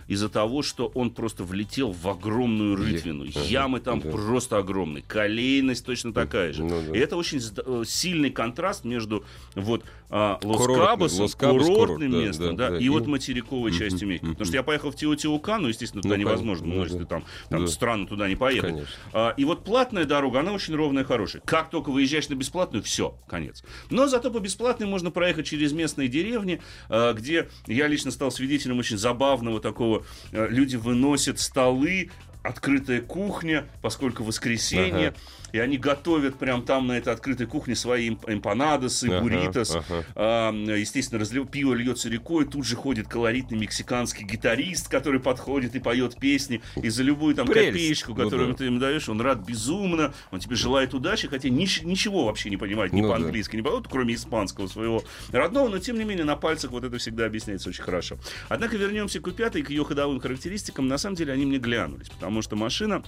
из-за 0.07 0.29
того, 0.29 0.61
что 0.61 0.87
он 0.93 1.09
просто 1.11 1.43
влетел 1.43 1.91
в 1.91 2.07
огромную 2.07 2.75
рытвину. 2.75 3.23
Ага, 3.23 3.39
Ямы 3.45 3.79
там 3.79 3.99
да. 4.01 4.11
просто 4.11 4.57
огромные. 4.57 5.03
Колейность 5.07 5.85
точно 5.85 6.13
такая 6.13 6.53
же. 6.53 6.63
Ну 6.63 6.81
да. 6.87 6.95
И 6.95 6.99
это 6.99 7.17
очень 7.17 7.39
э, 7.39 7.83
сильный 7.85 8.29
контраст 8.29 8.85
между 8.85 9.25
вот 9.55 9.83
а, 10.09 10.39
Лос-Кабосом, 10.43 11.21
Лос-Кабос, 11.21 11.65
курортным 11.65 11.75
курорт, 11.75 11.99
да, 12.11 12.27
местом, 12.27 12.55
да, 12.55 12.65
да, 12.65 12.69
да. 12.75 12.77
и, 12.79 12.83
И- 12.83 12.89
вот 12.89 13.07
материковой 13.07 13.71
частью 13.71 14.07
Мехико. 14.07 14.27
Потому 14.27 14.45
что 14.45 14.55
я 14.55 14.63
поехал 14.63 14.91
в 14.91 14.95
Теотиукану, 14.95 15.67
естественно, 15.67 16.03
туда 16.03 16.15
Ну, 16.15 16.21
невозможно, 16.21 16.67
ну 16.67 16.83
если 16.83 16.97
да. 16.97 16.99
ты 16.99 17.05
там, 17.05 17.23
там 17.49 17.65
Да. 17.65 17.71
странно 17.71 18.07
туда 18.07 18.27
не 18.27 18.35
поехать. 18.35 18.69
Конечно. 18.71 18.93
А, 19.13 19.33
и 19.35 19.43
вот 19.45 19.63
платная 19.63 20.05
дорога, 20.05 20.41
она 20.41 20.51
очень 20.53 20.75
ровная 20.75 21.03
и 21.03 21.05
хорошая. 21.05 21.41
Как 21.45 21.69
только 21.71 21.89
выезжаешь 21.89 22.29
на 22.29 22.35
бесплатную, 22.35 22.83
все, 22.83 23.17
конец. 23.27 23.63
Но 23.89 24.07
зато 24.07 24.29
по 24.29 24.39
бесплатной 24.39 24.85
можно 24.87 25.09
проехать 25.09 25.47
через 25.47 25.71
местные 25.73 26.07
деревни, 26.07 26.61
а, 26.89 27.13
где 27.13 27.49
я 27.65 27.87
лично 27.87 28.11
стал 28.11 28.29
свидетелем 28.31 28.77
очень 28.77 28.97
забавного 28.97 29.59
такого. 29.59 29.94
А, 30.31 30.47
Люди 30.47 30.75
выносят 30.75 31.39
столы, 31.39 32.09
открытая 32.43 33.01
кухня, 33.01 33.65
поскольку 33.81 34.23
воскресенье. 34.23 35.09
Ага. 35.09 35.17
И 35.55 35.57
они 35.57 35.77
готовят 35.77 36.37
прям 36.37 36.63
там 36.63 36.87
на 36.87 36.97
этой 36.97 37.13
открытой 37.13 37.47
кухне 37.47 37.77
свои 37.77 38.09
эмпанадосы, 38.09 39.05
Ага, 39.07 39.21
бурритос. 39.21 39.77
ага. 39.77 40.05
А, 40.13 40.51
естественно, 40.51 41.17
разлив... 41.17 41.49
пиво 41.49 41.73
льется 41.73 42.09
рекой, 42.09 42.43
тут 42.45 42.65
же 42.65 42.75
ходит 42.75 43.07
колоритный 43.07 43.57
мексиканский 43.57 44.25
гитарист, 44.25 44.89
который 44.89 45.21
подходит 45.21 45.73
и 45.73 45.79
поет 45.79 46.19
песни. 46.19 46.61
И 46.75 46.89
за 46.89 47.03
любую 47.03 47.35
там 47.35 47.47
Прелесть. 47.47 47.69
копеечку, 47.71 48.11
Ну 48.11 48.23
которую 48.25 48.49
да. 48.49 48.55
ты 48.55 48.65
ему 48.65 48.79
даешь, 48.79 49.07
он 49.07 49.21
рад 49.21 49.45
безумно, 49.47 50.13
он 50.31 50.41
тебе 50.41 50.57
желает 50.57 50.93
удачи, 50.93 51.29
хотя 51.29 51.47
нич- 51.47 51.85
ничего 51.85 52.25
вообще 52.25 52.49
не 52.49 52.57
понимает 52.57 52.91
ни 52.91 52.99
Ну 52.99 53.07
да. 53.07 53.13
по-английски, 53.15 53.55
ни 53.55 53.61
по 53.61 53.79
кроме 53.81 54.15
испанского 54.15 54.67
своего 54.67 55.05
родного, 55.31 55.69
но 55.69 55.79
тем 55.79 55.97
не 55.97 56.03
менее 56.03 56.25
на 56.25 56.35
пальцах 56.35 56.71
вот 56.71 56.83
это 56.83 56.97
всегда 56.97 57.27
объясняется 57.27 57.69
очень 57.69 57.83
хорошо. 57.83 58.17
Однако 58.49 58.75
вернемся 58.75 59.21
к 59.21 59.27
Q5 59.29 59.59
и 59.59 59.63
к 59.63 59.69
ее 59.69 59.85
ходовым 59.85 60.19
характеристикам. 60.19 60.89
На 60.89 60.97
самом 60.97 61.15
деле 61.15 61.31
они 61.31 61.45
мне 61.45 61.59
глянулись, 61.59 62.09
потому 62.09 62.41
что 62.41 62.57
машина 62.57 63.03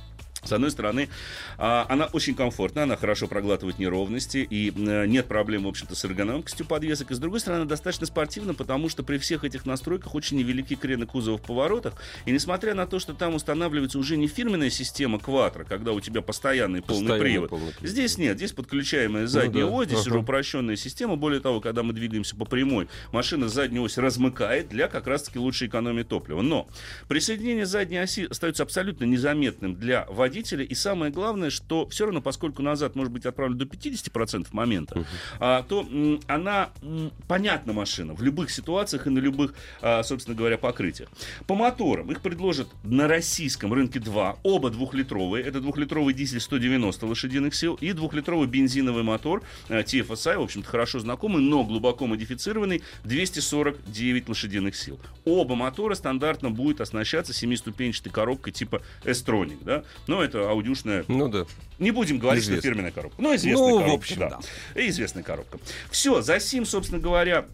с 0.47 0.51
одной 0.51 0.71
стороны, 0.71 1.09
а, 1.57 1.85
она 1.89 2.05
очень 2.05 2.35
комфортна, 2.35 2.83
она 2.83 2.95
хорошо 2.95 3.27
проглатывает 3.27 3.79
неровности, 3.79 4.37
и 4.37 4.71
нет 4.75 5.27
проблем, 5.27 5.63
в 5.63 5.67
общем-то, 5.67 5.95
с 5.95 6.05
эргономикостью 6.05 6.65
подвесок. 6.65 7.11
И 7.11 7.13
с 7.13 7.19
другой 7.19 7.39
стороны, 7.39 7.65
достаточно 7.65 8.07
спортивна, 8.07 8.53
потому 8.53 8.89
что 8.89 9.03
при 9.03 9.17
всех 9.17 9.43
этих 9.43 9.65
настройках 9.65 10.15
очень 10.15 10.37
невелики 10.37 10.75
крены 10.75 11.05
кузова 11.05 11.37
в 11.37 11.41
поворотах. 11.41 11.93
И 12.25 12.31
несмотря 12.31 12.73
на 12.73 12.87
то, 12.87 12.99
что 12.99 13.13
там 13.13 13.35
устанавливается 13.35 13.99
уже 13.99 14.17
не 14.17 14.27
фирменная 14.27 14.69
система 14.69 15.17
Quattro, 15.17 15.65
когда 15.65 15.91
у 15.91 15.99
тебя 15.99 16.21
постоянный 16.21 16.81
полный 16.81 17.09
Постоянный 17.09 17.33
привод, 17.33 17.49
полный 17.49 17.73
здесь 17.81 18.17
нет, 18.17 18.37
здесь 18.37 18.53
подключаемая 18.53 19.27
задняя 19.27 19.65
да, 19.65 19.71
ось, 19.71 19.87
здесь 19.87 19.99
ага. 20.01 20.09
уже 20.09 20.19
упрощенная 20.19 20.75
система. 20.75 21.15
Более 21.15 21.39
того, 21.39 21.61
когда 21.61 21.83
мы 21.83 21.93
двигаемся 21.93 22.35
по 22.35 22.45
прямой, 22.45 22.87
машина 23.11 23.49
заднюю 23.49 23.83
ось 23.83 23.97
размыкает 23.97 24.69
для 24.69 24.87
как 24.87 25.07
раз-таки 25.07 25.39
лучшей 25.39 25.67
экономии 25.67 26.03
топлива. 26.03 26.41
Но 26.41 26.67
присоединение 27.07 27.65
задней 27.65 27.97
оси 27.97 28.27
остается 28.29 28.63
абсолютно 28.63 29.05
незаметным 29.05 29.75
для 29.75 30.05
водителя. 30.09 30.36
И 30.37 30.75
самое 30.75 31.11
главное, 31.11 31.49
что 31.49 31.87
все 31.87 32.05
равно, 32.05 32.21
поскольку 32.21 32.61
назад 32.61 32.95
может 32.95 33.11
быть 33.11 33.25
отправлено 33.25 33.59
до 33.59 33.65
50% 33.65 34.47
момента, 34.51 35.05
а, 35.39 35.63
то 35.63 35.81
м, 35.81 36.19
она 36.27 36.69
м, 36.81 37.11
понятна 37.27 37.73
машина 37.73 38.13
в 38.13 38.21
любых 38.21 38.51
ситуациях 38.51 39.07
и 39.07 39.09
на 39.09 39.19
любых, 39.19 39.53
а, 39.81 40.03
собственно 40.03 40.35
говоря, 40.35 40.57
покрытиях. 40.57 41.09
По 41.47 41.55
моторам 41.55 42.11
их 42.11 42.21
предложат 42.21 42.67
на 42.83 43.07
российском 43.07 43.73
рынке 43.73 43.99
два. 43.99 44.37
Оба 44.43 44.69
двухлитровые. 44.69 45.43
Это 45.43 45.59
двухлитровый 45.61 46.13
дизель 46.13 46.39
190 46.39 47.05
лошадиных 47.05 47.55
сил 47.55 47.75
и 47.81 47.91
двухлитровый 47.93 48.47
бензиновый 48.47 49.03
мотор 49.03 49.43
а, 49.69 49.81
TFSI, 49.81 50.37
в 50.37 50.41
общем-то, 50.43 50.67
хорошо 50.67 50.99
знакомый, 50.99 51.41
но 51.41 51.63
глубоко 51.63 52.07
модифицированный, 52.07 52.81
249 53.03 54.29
лошадиных 54.29 54.75
сил. 54.75 54.99
Оба 55.25 55.55
мотора 55.55 55.95
стандартно 55.95 56.49
будет 56.51 56.81
оснащаться 56.81 57.33
семиступенчатой 57.33 58.11
коробкой 58.11 58.53
типа 58.53 58.81
S-Tronic, 59.03 59.63
да? 59.63 59.83
Но 60.07 60.23
это 60.27 60.49
аудюшная 60.49 61.03
Ну 61.07 61.27
да. 61.27 61.45
не 61.79 61.91
будем 61.91 62.19
говорить, 62.19 62.43
Известно. 62.43 62.61
что 62.61 62.69
фирменная 62.69 62.91
коробка. 62.91 63.21
Но 63.21 63.35
известная 63.35 63.67
Ну, 63.69 63.77
в 63.77 63.81
коробка. 63.81 63.95
общем, 63.97 64.19
да. 64.19 64.39
И 64.75 64.89
известная 64.89 65.23
коробка. 65.23 65.59
Все, 65.91 66.21
за 66.21 66.39
сим, 66.39 66.65
собственно 66.65 67.01
говоря, 67.01 67.45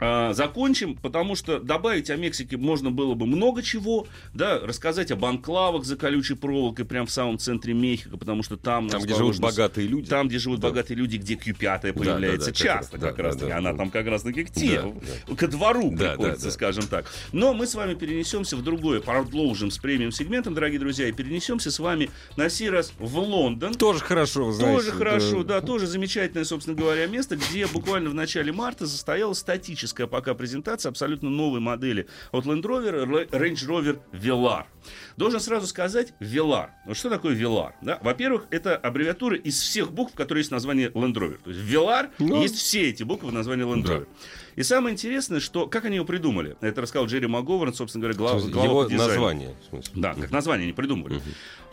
закончим, 0.00 0.96
потому 0.96 1.34
что 1.36 1.58
добавить 1.60 2.10
о 2.10 2.16
Мексике 2.16 2.56
можно 2.56 2.90
было 2.90 3.14
бы 3.14 3.26
много 3.26 3.62
чего, 3.62 4.06
да, 4.34 4.58
рассказать 4.60 5.10
об 5.10 5.24
анклавах 5.24 5.84
за 5.84 5.96
колючей 5.96 6.34
проволокой 6.34 6.84
прямо 6.84 7.06
в 7.06 7.10
самом 7.10 7.38
центре 7.38 7.74
Мехико, 7.74 8.16
потому 8.16 8.42
что 8.42 8.56
там, 8.56 8.88
Там, 8.88 9.02
где 9.02 9.14
живут 9.14 9.38
богатые 9.38 9.86
люди. 9.86 10.08
Там, 10.08 10.28
где 10.28 10.38
живут 10.38 10.60
Да. 10.60 10.68
богатые 10.68 10.96
люди, 10.96 11.16
где 11.16 11.34
Q5 11.34 11.80
да, 11.82 11.92
появляется 11.92 12.50
да, 12.50 12.52
часто, 12.56 12.98
как 12.98 13.10
как, 13.10 13.18
раз, 13.18 13.34
раз 13.34 13.36
да, 13.42 13.48
да, 13.48 13.58
она 13.58 13.72
да. 13.72 13.78
там 13.78 13.90
как 13.90 14.06
раз 14.06 14.22
таки 14.22 14.44
к 14.44 14.50
те, 14.50 14.82
Да, 15.28 15.34
ко 15.34 15.48
двору 15.48 15.90
Да, 15.92 16.10
приходится, 16.10 16.44
да, 16.44 16.48
да. 16.48 16.50
скажем 16.50 16.86
так. 16.86 17.06
Но 17.32 17.54
мы 17.54 17.66
с 17.66 17.74
вами 17.74 17.94
перенесемся 17.94 18.56
в 18.56 18.62
другое, 18.62 19.00
продолжим 19.00 19.70
с 19.70 19.78
премиум-сегментом, 19.78 20.54
дорогие 20.54 20.80
друзья, 20.80 21.08
и 21.08 21.12
перенесемся 21.12 21.70
с 21.70 21.78
вами 21.78 22.10
на 22.36 22.48
сей 22.48 22.70
раз 22.70 22.92
в 22.98 23.18
Лондон. 23.18 23.74
Тоже 23.74 24.00
хорошо, 24.00 24.52
знаете. 24.52 24.78
Тоже 24.78 24.92
хорошо, 24.92 25.42
да, 25.44 25.60
тоже 25.60 25.86
замечательное, 25.86 26.44
собственно 26.44 26.76
говоря, 26.76 27.06
место, 27.06 27.36
где 27.36 27.66
буквально 27.66 28.10
в 28.10 28.14
начале 28.14 28.52
марта 28.52 28.86
состоялась 28.86 29.38
статическая 29.82 30.06
пока 30.06 30.34
презентация 30.34 30.90
абсолютно 30.90 31.28
новой 31.28 31.60
модели 31.60 32.06
от 32.30 32.46
Land 32.46 32.62
Rover, 32.62 33.28
Range 33.30 33.68
Rover 33.68 33.98
Velar. 34.12 34.64
Должен 35.16 35.40
сразу 35.40 35.66
сказать 35.66 36.14
Velar. 36.20 36.68
Вот 36.86 36.96
что 36.96 37.10
такое 37.10 37.34
Velar? 37.34 37.72
Да? 37.82 37.98
Во-первых, 38.02 38.46
это 38.50 38.76
аббревиатура 38.76 39.36
из 39.36 39.60
всех 39.60 39.92
букв, 39.92 40.14
которые 40.14 40.40
есть 40.40 40.50
в 40.50 40.54
названии 40.54 40.88
Land 40.88 41.14
Rover. 41.14 41.38
То 41.42 41.50
есть 41.50 41.62
Velar 41.62 42.10
Ну. 42.18 42.42
есть 42.42 42.56
все 42.56 42.88
эти 42.90 43.02
буквы 43.02 43.30
в 43.30 43.32
названии 43.32 43.64
Land 43.64 43.82
Да. 43.82 44.04
И 44.56 44.62
самое 44.62 44.92
интересное, 44.94 45.40
что 45.40 45.66
как 45.66 45.84
они 45.84 45.96
его 45.96 46.04
придумали. 46.04 46.56
Это 46.60 46.82
рассказал 46.82 47.06
Джерри 47.06 47.26
МакГоверн, 47.26 47.74
собственно 47.74 48.02
говоря, 48.02 48.16
глав, 48.18 48.50
глава 48.50 48.66
Его 48.68 48.82
по 48.84 48.90
дизайну. 48.90 49.08
название. 49.12 49.54
Да, 49.94 50.14
как 50.14 50.30
название 50.30 50.64
они 50.64 50.72
придумывали. 50.72 51.20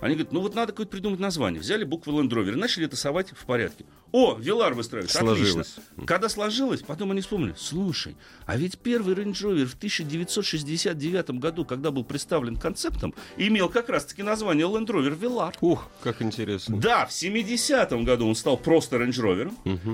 Они 0.01 0.15
говорят, 0.15 0.31
ну 0.31 0.39
вот 0.39 0.55
надо 0.55 0.71
какое-то 0.71 0.91
придумать 0.91 1.19
название. 1.19 1.59
Взяли 1.59 1.83
буквы 1.83 2.13
Land 2.13 2.29
Rover 2.29 2.53
и 2.53 2.55
начали 2.55 2.85
это 2.85 2.95
совать 2.95 3.31
в 3.31 3.45
порядке. 3.45 3.83
о, 4.13 4.35
Вилар 4.37 4.73
выстраивается, 4.73 5.19
Сложилось. 5.19 5.71
отлично. 5.77 6.05
Когда 6.05 6.29
сложилось, 6.29 6.81
потом 6.81 7.11
они 7.11 7.19
вспомнили, 7.19 7.53
слушай, 7.57 8.15
а 8.45 8.55
ведь 8.55 8.79
первый 8.79 9.13
Range 9.13 9.33
Rover 9.33 9.65
в 9.65 9.73
1969 9.75 11.31
году, 11.31 11.65
когда 11.65 11.91
был 11.91 12.03
представлен 12.03 12.55
концептом, 12.55 13.13
имел 13.37 13.69
как 13.69 13.89
раз-таки 13.89 14.23
название 14.23 14.65
Land 14.67 14.87
Rover 14.87 15.19
Velar. 15.19 15.53
Ух, 15.61 15.87
как 16.01 16.21
интересно. 16.21 16.77
Да, 16.79 17.05
в 17.05 17.09
70-м 17.11 18.03
году 18.05 18.27
он 18.27 18.35
стал 18.35 18.57
просто 18.57 18.97
Range 18.97 19.09
Rover, 19.11 19.51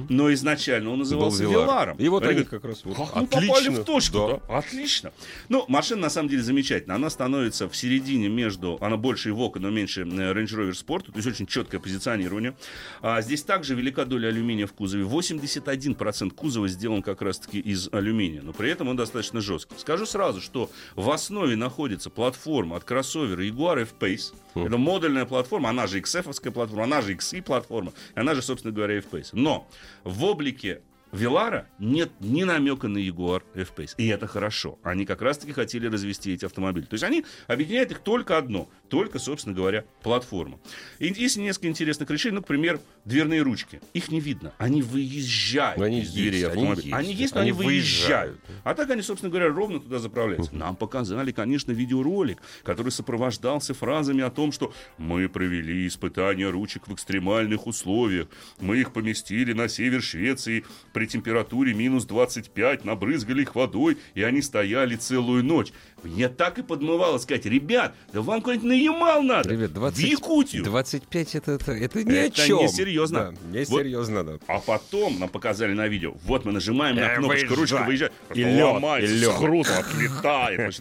но 0.09 0.31
изначально 0.33 0.91
он 0.91 0.99
назывался 0.99 1.43
Velar. 1.43 1.49
Виларом. 1.49 1.97
И 1.97 2.07
вот 2.07 2.23
они 2.23 2.31
говорят, 2.33 2.49
как 2.49 2.65
раз 2.65 2.74
вот. 2.83 2.95
как 3.09 3.15
мы 3.15 3.21
Отлично. 3.23 3.47
попали 3.47 3.69
в 3.69 3.83
точку, 3.83 4.17
Да. 4.17 4.41
да. 4.47 4.57
Отлично. 4.57 5.11
Ну, 5.49 5.65
машина 5.67 6.01
на 6.01 6.09
самом 6.09 6.29
деле 6.29 6.41
замечательная. 6.43 6.95
Она 6.97 7.09
становится 7.09 7.69
в 7.69 7.75
середине 7.75 8.27
между, 8.29 8.77
она 8.81 8.97
больше 8.97 9.29
Evoque, 9.29 9.59
но 9.59 9.69
меньше 9.69 10.01
Range 10.01 10.45
Rover 10.45 10.71
Sport, 10.71 11.05
то 11.11 11.15
есть 11.15 11.27
очень 11.27 11.45
четкое 11.47 11.79
позиционирование. 11.79 12.55
А, 13.01 13.21
здесь 13.21 13.43
также 13.43 13.75
велика 13.75 14.05
доля 14.05 14.27
алюминия 14.27 14.67
в 14.67 14.73
кузове. 14.73 15.03
81% 15.03 16.31
кузова 16.33 16.67
сделан 16.67 17.01
как 17.01 17.21
раз-таки 17.21 17.59
из 17.59 17.89
алюминия, 17.91 18.41
но 18.41 18.53
при 18.53 18.69
этом 18.69 18.87
он 18.89 18.95
достаточно 18.95 19.41
жесткий. 19.41 19.75
Скажу 19.77 20.05
сразу, 20.05 20.41
что 20.41 20.69
в 20.95 21.09
основе 21.09 21.55
находится 21.55 22.09
платформа 22.09 22.77
от 22.77 22.83
кроссовера 22.83 23.41
Jaguar 23.41 23.81
F-Pace. 23.83 24.33
Это 24.55 24.77
модульная 24.77 25.25
платформа, 25.25 25.69
она 25.69 25.85
же 25.87 25.99
XF-овская 25.99 26.51
платформа, 26.51 26.85
она 26.85 27.01
же 27.01 27.13
XI 27.13 27.41
платформа, 27.41 27.93
и 28.15 28.19
она 28.19 28.35
же, 28.35 28.41
собственно 28.41 28.73
говоря, 28.73 28.95
F-Pace. 28.99 29.29
Но 29.33 29.67
в 30.03 30.23
облике 30.23 30.81
Велара 31.15 31.67
нет 31.79 32.11
ни 32.19 32.43
намека 32.43 32.87
на 32.87 32.97
Jaguar 32.97 33.43
F-Pace. 33.55 33.95
И 33.97 34.07
это 34.07 34.27
хорошо. 34.27 34.77
Они 34.83 35.05
как 35.05 35.21
раз-таки 35.21 35.53
хотели 35.53 35.87
развести 35.87 36.33
эти 36.33 36.45
автомобили. 36.45 36.85
То 36.85 36.95
есть 36.95 37.03
они 37.03 37.25
объединяют 37.47 37.91
их 37.91 37.99
только 37.99 38.37
одно. 38.37 38.69
Только, 38.89 39.19
собственно 39.19 39.55
говоря, 39.55 39.85
платформа. 40.03 40.59
И 40.99 41.07
есть 41.07 41.37
несколько 41.37 41.67
интересных 41.67 42.09
решений. 42.09 42.35
Ну, 42.35 42.41
например, 42.41 42.79
дверные 43.03 43.41
ручки. 43.41 43.81
Их 43.93 44.09
не 44.09 44.19
видно. 44.19 44.53
Они 44.57 44.81
выезжают 44.81 45.81
Они 45.81 46.01
из 46.01 46.15
они 46.15 46.43
автомобиля. 46.43 46.95
Они 46.95 47.13
есть, 47.13 47.33
но 47.35 47.41
Они 47.41 47.51
они 47.51 47.57
выезжают. 47.57 48.31
выезжают. 48.31 48.61
А 48.63 48.73
так 48.73 48.89
они, 48.89 49.01
собственно 49.01 49.29
говоря, 49.29 49.49
ровно 49.49 49.79
туда 49.79 49.99
заправляются. 49.99 50.55
Нам 50.55 50.75
показали, 50.75 51.31
конечно, 51.31 51.71
видеоролик, 51.71 52.39
который 52.63 52.91
сопровождался 52.91 53.73
фразами 53.73 54.23
о 54.23 54.29
том, 54.29 54.51
что 54.51 54.73
мы 54.97 55.27
провели 55.29 55.87
испытания 55.87 56.49
ручек 56.49 56.87
в 56.87 56.93
экстремальных 56.93 57.67
условиях. 57.67 58.27
Мы 58.59 58.77
их 58.77 58.93
поместили 58.93 59.53
на 59.53 59.67
север 59.67 60.01
Швеции 60.01 60.63
при 60.93 61.05
температуре 61.07 61.73
минус 61.73 62.05
25, 62.05 62.85
набрызгали 62.85 63.41
их 63.41 63.55
водой, 63.55 63.97
и 64.13 64.23
они 64.23 64.41
стояли 64.41 64.95
целую 64.95 65.43
ночь. 65.43 65.71
Мне 66.03 66.29
так 66.29 66.59
и 66.59 66.63
подмывало 66.63 67.17
сказать, 67.17 67.45
ребят, 67.45 67.95
да 68.13 68.21
вам 68.21 68.41
куда-нибудь 68.41 68.67
на 68.75 68.81
Ямал 68.81 69.23
надо, 69.23 69.49
Ребят, 69.49 69.73
20, 69.73 69.97
в 69.97 70.07
Якутию. 70.07 70.63
25 70.63 71.35
это, 71.35 71.51
это, 71.53 71.71
это 71.71 72.03
ни 72.03 72.13
Это 72.15 72.41
о 72.41 72.45
чем. 72.45 72.57
несерьезно. 72.59 73.33
Да, 73.51 73.59
несерьезно, 73.59 74.23
да. 74.23 74.33
А 74.47 74.59
потом 74.59 75.19
нам 75.19 75.29
показали 75.29 75.73
на 75.73 75.87
видео. 75.87 76.13
Вот 76.23 76.45
мы 76.45 76.51
нажимаем 76.51 76.95
на 76.97 77.13
Э, 77.13 77.17
кнопочку, 77.17 77.55
ручка 77.55 77.83
выезжает. 77.85 78.11
И 78.33 78.43
ломается, 78.43 79.13
и 79.15 79.23
хрустом 79.23 79.77
отлетает. 79.79 80.79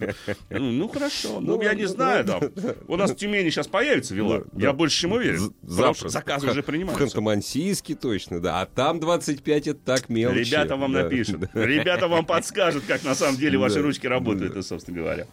Ну, 0.51 0.89
хорошо. 0.89 1.41
Ну, 1.41 1.57
Ну, 1.57 1.63
я 1.63 1.75
не 1.75 1.83
ну, 1.83 1.89
знаю, 1.89 2.25
ну, 2.27 2.51
да. 2.57 2.75
У 2.89 2.97
нас 2.97 3.11
в 3.13 3.17
Тюмени 3.17 3.51
сейчас 3.51 3.67
появится 3.69 4.15
вилла. 4.15 4.45
Я 4.57 4.73
больше 4.73 5.01
чем 5.03 5.13
уверен. 5.13 5.55
Завтра. 5.63 6.09
заказы 6.09 6.47
уже 6.47 6.61
Хан- 6.61 6.63
В 6.63 6.67
принимаются. 6.67 7.05
Ханты-Мансийске 7.19 7.95
точно, 7.95 8.41
да. 8.41 8.61
А 8.61 8.67
там 8.67 9.01
25 9.01 9.69
это 9.69 9.79
так 9.85 10.09
мелочи. 10.09 10.39
Ребята 10.51 10.77
вам 10.77 10.93
напишут. 10.93 11.43
Ребята 11.55 12.09
вам 12.09 12.25
подскажут, 12.27 12.85
как 12.87 13.05
на 13.05 13.15
самом 13.15 13.37
деле 13.37 13.59
ваши 13.59 13.81
ручки 13.81 14.07
работают, 14.07 14.65
собственно 14.67 14.99
говоря. 14.99 15.27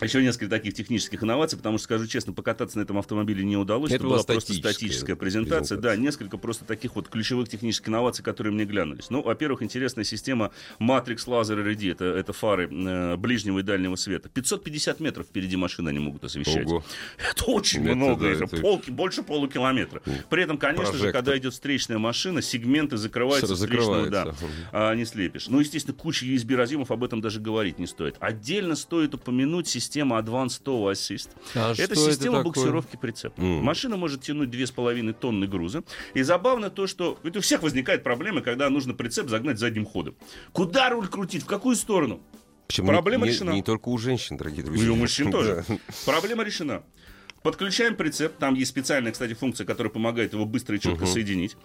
Еще 0.00 0.22
несколько 0.22 0.48
таких 0.48 0.74
технических 0.74 1.22
инноваций, 1.22 1.56
потому 1.56 1.78
что, 1.78 1.84
скажу 1.84 2.06
честно, 2.08 2.32
покататься 2.32 2.78
на 2.78 2.82
этом 2.82 2.98
автомобиле 2.98 3.44
не 3.44 3.56
удалось. 3.56 3.90
Это 3.90 3.96
Это, 3.96 4.04
была 4.04 4.22
просто 4.24 4.52
статическая 4.52 5.14
презентация. 5.14 5.78
Да, 5.78 5.94
несколько 5.94 6.36
просто 6.36 6.64
таких 6.64 6.96
вот 6.96 7.08
ключевых 7.08 7.48
технических 7.48 7.88
инноваций, 7.88 8.24
которые 8.24 8.52
мне 8.52 8.64
глянулись. 8.64 9.08
Ну, 9.10 9.22
во-первых, 9.22 9.62
интересная 9.62 10.02
система 10.04 10.50
Matrix 10.80 11.26
Laser 11.28 11.64
LED. 11.64 11.92
Это, 11.92 12.04
это 12.06 12.32
фары 12.32 12.68
э, 12.68 13.16
ближнего 13.16 13.60
и 13.60 13.62
дальнего 13.62 13.94
света. 13.94 14.28
550 14.28 14.98
метров 14.98 15.26
впереди 15.26 15.54
машины 15.56 15.90
они 15.90 16.00
могут 16.00 16.24
освещать. 16.24 16.66
Ого. 16.66 16.84
Это 17.30 17.44
очень 17.44 17.84
Это 17.84 17.94
много. 17.94 18.24
да, 18.24 18.44
это 18.44 18.56
полки- 18.56 18.90
больше 18.90 19.22
полукилометра. 19.22 20.02
При 20.28 20.42
этом, 20.42 20.58
конечно 20.58 20.86
же, 20.86 20.98
Прожектор. 20.98 21.22
когда 21.22 21.38
идет 21.38 21.52
встречная 21.52 21.98
машина, 21.98 22.42
сегменты 22.42 22.96
закрываются, 22.96 23.54
встречную, 23.54 24.10
да, 24.10 24.34
а, 24.72 24.92
не 24.96 25.04
слепишь. 25.04 25.46
Ну, 25.48 25.60
естественно, 25.60 25.96
куча 25.96 26.26
USB-разъемов, 26.26 26.90
об 26.90 27.04
этом 27.04 27.20
даже 27.20 27.38
говорить 27.40 27.78
не 27.78 27.86
стоит. 27.86 28.16
Отдельно 28.18 28.74
стоит 28.74 29.14
упомянуть 29.14 29.68
систему 29.68 29.83
Advanced 29.92 30.62
Tow 30.62 30.90
Assist. 30.92 31.28
А 31.54 31.72
это 31.72 31.82
это 31.82 31.96
система 31.96 32.38
такое? 32.38 32.44
буксировки 32.44 32.96
прицепа. 32.96 33.40
М. 33.40 33.62
Машина 33.64 33.96
может 33.96 34.22
тянуть 34.22 34.50
2,5 34.50 35.12
тонны 35.14 35.46
груза. 35.46 35.84
И 36.14 36.22
забавно 36.22 36.70
то, 36.70 36.86
что 36.86 37.18
это 37.22 37.38
у 37.38 37.42
всех 37.42 37.62
возникает 37.62 38.02
проблема, 38.02 38.40
когда 38.40 38.68
нужно 38.70 38.94
прицеп 38.94 39.28
загнать 39.28 39.58
задним 39.58 39.86
ходом. 39.86 40.14
Куда 40.52 40.90
руль 40.90 41.08
крутить? 41.08 41.42
В 41.42 41.46
какую 41.46 41.76
сторону? 41.76 42.20
Причем 42.66 42.86
Проблема 42.86 43.26
не, 43.26 43.32
решена. 43.32 43.50
Не, 43.50 43.56
не 43.56 43.62
только 43.62 43.88
у 43.88 43.98
женщин, 43.98 44.36
дорогие 44.36 44.64
друзья. 44.64 44.86
и 44.86 44.88
у 44.88 44.96
мужчин 44.96 45.30
тоже. 45.32 45.64
Проблема 46.06 46.44
решена. 46.44 46.82
Подключаем 47.42 47.94
прицеп. 47.94 48.38
Там 48.38 48.54
есть 48.54 48.70
специальная, 48.70 49.12
кстати, 49.12 49.34
функция, 49.34 49.66
которая 49.66 49.92
помогает 49.92 50.32
его 50.32 50.46
быстро 50.46 50.76
и 50.76 50.80
четко 50.80 51.04
соединить. 51.04 51.58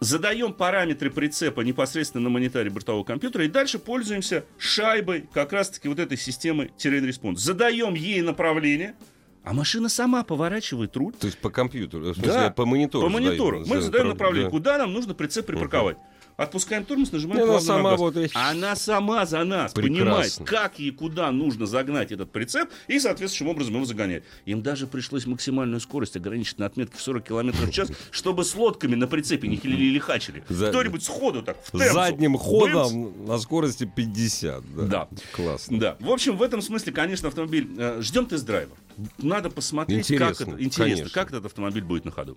Задаем 0.00 0.52
параметры 0.52 1.10
прицепа 1.10 1.62
непосредственно 1.62 2.24
на 2.24 2.30
мониторе 2.30 2.68
бортового 2.68 3.02
компьютера 3.02 3.44
и 3.44 3.48
дальше 3.48 3.78
пользуемся 3.78 4.44
шайбой 4.58 5.26
как 5.32 5.52
раз-таки 5.54 5.88
вот 5.88 5.98
этой 5.98 6.18
системы 6.18 6.70
Terrain 6.76 7.00
Response. 7.08 7.36
Задаем 7.36 7.94
ей 7.94 8.20
направление, 8.20 8.94
а 9.42 9.54
машина 9.54 9.88
сама 9.88 10.22
поворачивает 10.22 10.94
руль 10.96 11.14
То 11.14 11.26
есть 11.26 11.38
по 11.38 11.48
компьютеру, 11.48 12.10
в 12.10 12.14
смысле, 12.14 12.32
Да, 12.32 12.50
по 12.50 12.66
монитору. 12.66 13.06
по 13.06 13.10
монитору. 13.12 13.60
задаем- 13.64 13.74
Мы 13.76 13.80
задаем 13.82 14.06
да. 14.08 14.12
направление, 14.12 14.50
куда 14.50 14.76
нам 14.76 14.92
нужно 14.92 15.14
прицеп 15.14 15.46
припарковать. 15.46 15.96
Отпускаем 16.36 16.84
тормоз, 16.84 17.12
нажимаем 17.12 17.40
И 17.40 17.44
она 17.44 17.52
на 17.54 17.60
сама 17.60 17.90
газ. 17.92 17.98
вот 18.00 18.16
Она 18.34 18.76
сама 18.76 19.24
за 19.24 19.42
нас 19.44 19.72
Прекрасно. 19.72 20.04
понимает, 20.04 20.38
как 20.44 20.78
и 20.78 20.90
куда 20.90 21.30
нужно 21.32 21.64
загнать 21.64 22.12
этот 22.12 22.30
прицеп, 22.30 22.68
и 22.88 22.98
соответствующим 23.00 23.48
образом 23.48 23.74
его 23.76 23.84
загоняет. 23.86 24.24
Им 24.44 24.60
даже 24.62 24.86
пришлось 24.86 25.24
максимальную 25.26 25.80
скорость 25.80 26.16
ограничить 26.16 26.58
на 26.58 26.66
отметке 26.66 26.98
в 26.98 27.00
40 27.00 27.24
км 27.24 27.56
в 27.66 27.70
час, 27.70 27.90
чтобы 28.10 28.44
с 28.44 28.54
лодками 28.54 28.94
на 28.96 29.06
прицепе 29.06 29.48
не 29.48 29.56
хилили 29.56 29.84
или 29.84 29.98
хачили. 29.98 30.44
За- 30.50 30.68
Кто-нибудь 30.68 31.02
сходу 31.02 31.42
так 31.42 31.56
в. 31.72 31.78
Задним 31.78 32.36
ходом 32.36 33.26
на 33.26 33.38
скорости 33.38 33.90
50. 33.96 34.62
Да. 34.76 34.82
Да. 34.86 35.08
Классно. 35.32 35.78
Да. 35.78 35.96
В 36.00 36.10
общем, 36.10 36.36
в 36.36 36.42
этом 36.42 36.60
смысле, 36.60 36.92
конечно, 36.92 37.28
автомобиль... 37.28 37.68
э, 37.78 38.00
ждем 38.02 38.26
тест-драйва. 38.26 38.76
Надо 39.18 39.48
посмотреть, 39.50 40.06
как 40.18 40.40
это... 40.40 40.50
Интересно, 40.62 40.84
конечно. 40.84 41.10
как 41.10 41.28
этот 41.28 41.46
автомобиль 41.46 41.84
будет 41.84 42.04
на 42.04 42.10
ходу. 42.10 42.36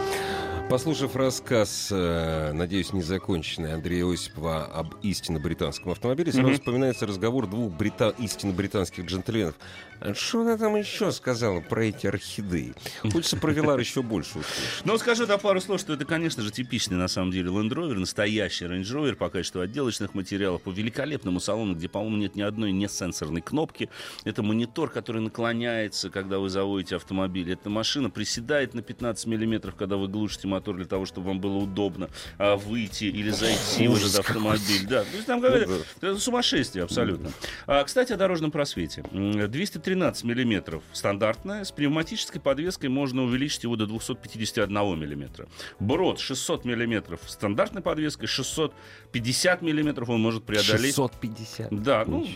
Послушав 0.71 1.17
рассказ, 1.17 1.89
э, 1.91 2.53
надеюсь, 2.53 2.93
незаконченный 2.93 3.73
Андрея 3.73 4.09
Осипова 4.09 4.63
об 4.63 4.95
истинно 5.03 5.37
британском 5.37 5.91
автомобиле, 5.91 6.31
сразу 6.31 6.53
вспоминается 6.53 7.05
разговор 7.05 7.45
двух 7.45 7.73
брита... 7.73 8.15
истинно 8.17 8.53
британских 8.53 9.05
джентльменов. 9.05 9.55
А 9.99 10.15
Что 10.15 10.41
она 10.41 10.57
там 10.57 10.77
еще 10.77 11.11
сказала 11.11 11.59
про 11.59 11.85
эти 11.85 12.07
орхидеи? 12.07 12.73
Хочется 13.03 13.35
про 13.35 13.51
Вилар 13.51 13.77
еще 13.81 14.01
больше 14.01 14.39
услышать. 14.39 14.85
Ну, 14.85 14.97
скажу 14.97 15.27
да 15.27 15.37
пару 15.37 15.59
слов, 15.59 15.81
что 15.81 15.93
это, 15.93 16.05
конечно 16.05 16.41
же, 16.41 16.51
типичный 16.51 16.95
на 16.95 17.09
самом 17.09 17.31
деле 17.31 17.49
Land 17.49 17.69
Rover, 17.69 17.95
настоящий 17.95 18.65
Range 18.65 18.81
Rover 18.81 19.15
по 19.15 19.29
качеству 19.29 19.59
отделочных 19.59 20.13
материалов, 20.13 20.61
по 20.61 20.71
великолепному 20.71 21.41
салону, 21.41 21.75
где, 21.75 21.89
по-моему, 21.89 22.15
нет 22.15 22.35
ни 22.35 22.41
одной 22.41 22.71
не 22.71 22.87
сенсорной 22.87 23.41
кнопки. 23.41 23.89
Это 24.23 24.41
монитор, 24.41 24.89
который 24.89 25.21
наклоняется, 25.21 26.09
когда 26.09 26.39
вы 26.39 26.49
заводите 26.49 26.95
автомобиль. 26.95 27.51
Эта 27.51 27.69
машина 27.69 28.09
приседает 28.09 28.73
на 28.73 28.81
15 28.81 29.27
миллиметров, 29.27 29.75
когда 29.75 29.97
вы 29.97 30.07
глушите 30.07 30.47
мотор 30.47 30.60
для 30.65 30.85
того, 30.85 31.05
чтобы 31.05 31.27
вам 31.27 31.39
было 31.39 31.57
удобно 31.57 32.09
а, 32.37 32.55
выйти 32.55 33.05
или 33.05 33.29
зайти 33.31 33.87
в 33.87 33.91
Ужас 33.93 34.13
этот 34.13 34.27
автомобиль. 34.29 34.85
Да, 34.87 35.03
то 35.03 35.15
есть 35.15 35.25
там 35.25 35.41
какое-то 35.41 35.71
Ну 36.01 36.17
сумасшествие 36.17 36.83
абсолютно. 36.83 37.31
А, 37.67 37.83
кстати, 37.83 38.13
о 38.13 38.17
дорожном 38.17 38.51
просвете. 38.51 39.03
М, 39.11 39.49
213 39.49 40.23
миллиметров 40.23 40.83
стандартная, 40.93 41.63
с 41.63 41.71
пневматической 41.71 42.39
подвеской 42.39 42.89
можно 42.89 43.23
увеличить 43.23 43.63
его 43.63 43.75
до 43.75 43.85
251 43.87 44.99
миллиметра. 44.99 45.47
Брод 45.79 46.19
600 46.19 46.65
миллиметров 46.65 47.19
стандартной 47.27 47.81
подвеской, 47.81 48.27
650 48.27 49.61
миллиметров 49.61 50.09
он 50.09 50.21
может 50.21 50.43
преодолеть. 50.43 50.95
650. 50.95 51.69
Да, 51.83 52.03
ну, 52.05 52.27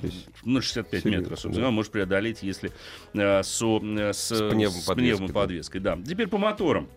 на 0.44 0.62
65 0.62 1.04
Серьезно, 1.04 1.20
метров, 1.22 1.40
собственно, 1.40 1.66
да. 1.66 1.68
он 1.70 1.74
может 1.76 1.92
преодолеть, 1.92 2.40
если 2.42 2.72
э, 3.14 3.44
со- 3.44 3.80
э, 3.84 4.14
с, 4.14 4.18
с, 4.32 4.50
пневмоподвеской, 4.50 4.96
пневмоподвеской. 4.96 5.82
Да. 5.82 5.98
Теперь 6.08 6.28
по 6.28 6.38
моторам. 6.38 6.90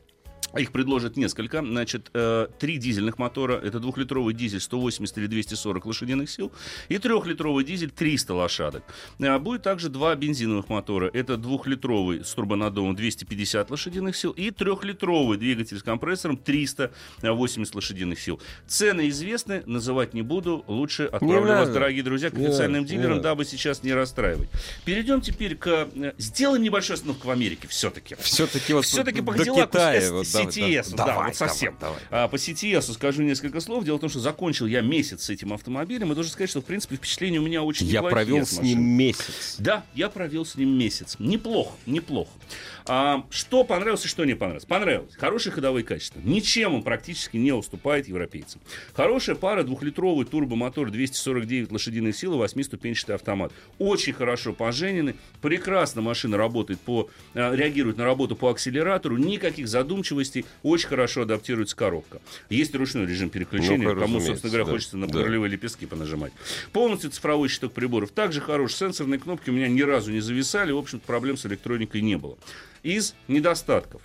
Их 0.56 0.72
предложат 0.72 1.16
несколько. 1.16 1.60
Значит, 1.62 2.10
э, 2.14 2.48
три 2.58 2.78
дизельных 2.78 3.18
мотора. 3.18 3.54
Это 3.58 3.80
двухлитровый 3.80 4.32
дизель 4.32 4.60
180 4.60 5.18
или 5.18 5.26
240 5.26 5.84
лошадиных 5.84 6.30
сил. 6.30 6.50
И 6.88 6.96
трехлитровый 6.98 7.64
дизель 7.64 7.90
300 7.90 8.32
лошадок. 8.34 8.82
А 9.20 9.38
будет 9.38 9.62
также 9.62 9.90
два 9.90 10.14
бензиновых 10.14 10.70
мотора. 10.70 11.10
Это 11.12 11.36
двухлитровый 11.36 12.24
с 12.24 12.32
турбонаддувом 12.32 12.96
250 12.96 13.70
лошадиных 13.70 14.16
сил 14.16 14.30
и 14.32 14.50
трехлитровый 14.50 15.36
двигатель 15.36 15.78
с 15.78 15.82
компрессором 15.82 16.38
380 16.38 17.74
лошадиных 17.74 18.18
сил. 18.18 18.40
Цены 18.66 19.08
известны, 19.10 19.62
называть 19.66 20.14
не 20.14 20.22
буду. 20.22 20.64
Лучше 20.66 21.04
отправлю 21.04 21.40
Не 21.40 21.46
вас, 21.46 21.60
надо. 21.68 21.72
дорогие 21.74 22.02
друзья, 22.02 22.30
к 22.30 22.34
Не 22.34 22.46
официальным 22.46 22.82
надо, 22.82 22.92
не 22.92 22.96
дилерам, 22.98 23.16
надо. 23.18 23.22
дабы 23.28 23.44
сейчас 23.44 23.82
не 23.82 23.92
расстраивать. 23.92 24.48
Перейдем 24.84 25.20
теперь 25.20 25.56
к... 25.56 25.88
э, 25.94 26.12
Сделаем 26.18 26.62
небольшую 26.62 26.94
остановку 26.94 27.28
в 27.28 27.30
Америке 27.30 27.68
все-таки. 27.68 28.16
Все-таки 28.20 28.72
вот 28.72 28.86
Все-таки 28.86 29.20
по 29.20 29.34
Китая. 29.34 30.12
вот, 30.12 30.26
да, 30.32 30.37
CTS, 30.44 30.94
да, 30.94 31.06
давай, 31.06 31.26
вот 31.28 31.36
совсем. 31.36 31.76
давай, 31.80 31.98
А, 32.10 32.28
по 32.28 32.36
CTS 32.36 32.92
скажу 32.92 33.22
несколько 33.22 33.60
слов. 33.60 33.84
Дело 33.84 33.96
в 33.96 34.00
том, 34.00 34.10
что 34.10 34.20
закончил 34.20 34.66
я 34.66 34.80
месяц 34.80 35.24
с 35.24 35.30
этим 35.30 35.52
автомобилем, 35.52 36.12
и 36.12 36.14
должен 36.14 36.32
сказать, 36.32 36.50
что, 36.50 36.60
в 36.60 36.64
принципе, 36.64 36.96
впечатления 36.96 37.38
у 37.38 37.42
меня 37.42 37.62
очень 37.62 37.86
Я 37.86 38.02
провел 38.02 38.46
с 38.46 38.60
ним 38.60 38.82
месяц. 38.82 39.56
Да, 39.58 39.84
я 39.94 40.08
провел 40.08 40.44
с 40.44 40.54
ним 40.56 40.76
месяц. 40.78 41.16
Неплохо, 41.18 41.74
неплохо. 41.86 42.30
А, 42.90 43.26
что 43.28 43.64
понравилось 43.64 44.04
и 44.06 44.08
что 44.08 44.24
не 44.24 44.34
понравилось? 44.34 44.64
Понравилось. 44.64 45.14
Хорошие 45.14 45.52
ходовые 45.52 45.84
качества. 45.84 46.20
Ничем 46.24 46.74
он 46.74 46.82
практически 46.82 47.36
не 47.36 47.52
уступает 47.52 48.08
европейцам. 48.08 48.62
Хорошая 48.94 49.36
пара, 49.36 49.62
двухлитровый 49.62 50.24
турбомотор, 50.24 50.90
249 50.90 51.70
лошадиных 51.70 52.16
сил 52.16 52.34
и 52.34 52.44
8-ступенчатый 52.44 53.14
автомат. 53.14 53.52
Очень 53.78 54.14
хорошо 54.14 54.54
поженены. 54.54 55.16
Прекрасно 55.42 56.00
машина 56.00 56.38
работает 56.38 56.80
по, 56.80 57.10
а, 57.34 57.54
реагирует 57.54 57.98
на 57.98 58.04
работу 58.04 58.36
по 58.36 58.48
акселератору. 58.50 59.18
Никаких 59.18 59.68
задумчивостей. 59.68 60.08
Очень 60.62 60.88
хорошо 60.88 61.22
адаптируется 61.22 61.76
коробка. 61.76 62.20
Есть 62.50 62.74
ручной 62.74 63.06
режим 63.06 63.30
переключения. 63.30 63.92
Ну, 63.92 64.00
Кому, 64.00 64.20
собственно 64.20 64.50
говоря, 64.50 64.64
да. 64.64 64.70
хочется 64.72 64.96
на 64.96 65.06
Да. 65.06 65.22
рулевые 65.24 65.50
лепестки 65.50 65.86
понажимать. 65.86 66.32
Полностью 66.72 67.10
цифровой 67.10 67.48
щиток 67.48 67.72
приборов. 67.72 68.10
Также 68.10 68.40
хорош. 68.40 68.74
Сенсорные 68.74 69.18
кнопки 69.18 69.50
у 69.50 69.52
меня 69.52 69.68
ни 69.68 69.82
разу 69.82 70.10
не 70.12 70.20
зависали. 70.20 70.72
В 70.72 70.78
общем-то, 70.78 71.06
проблем 71.06 71.36
с 71.36 71.46
электроникой 71.46 72.00
не 72.02 72.16
было. 72.16 72.36
Из 72.82 73.14
недостатков. 73.26 74.00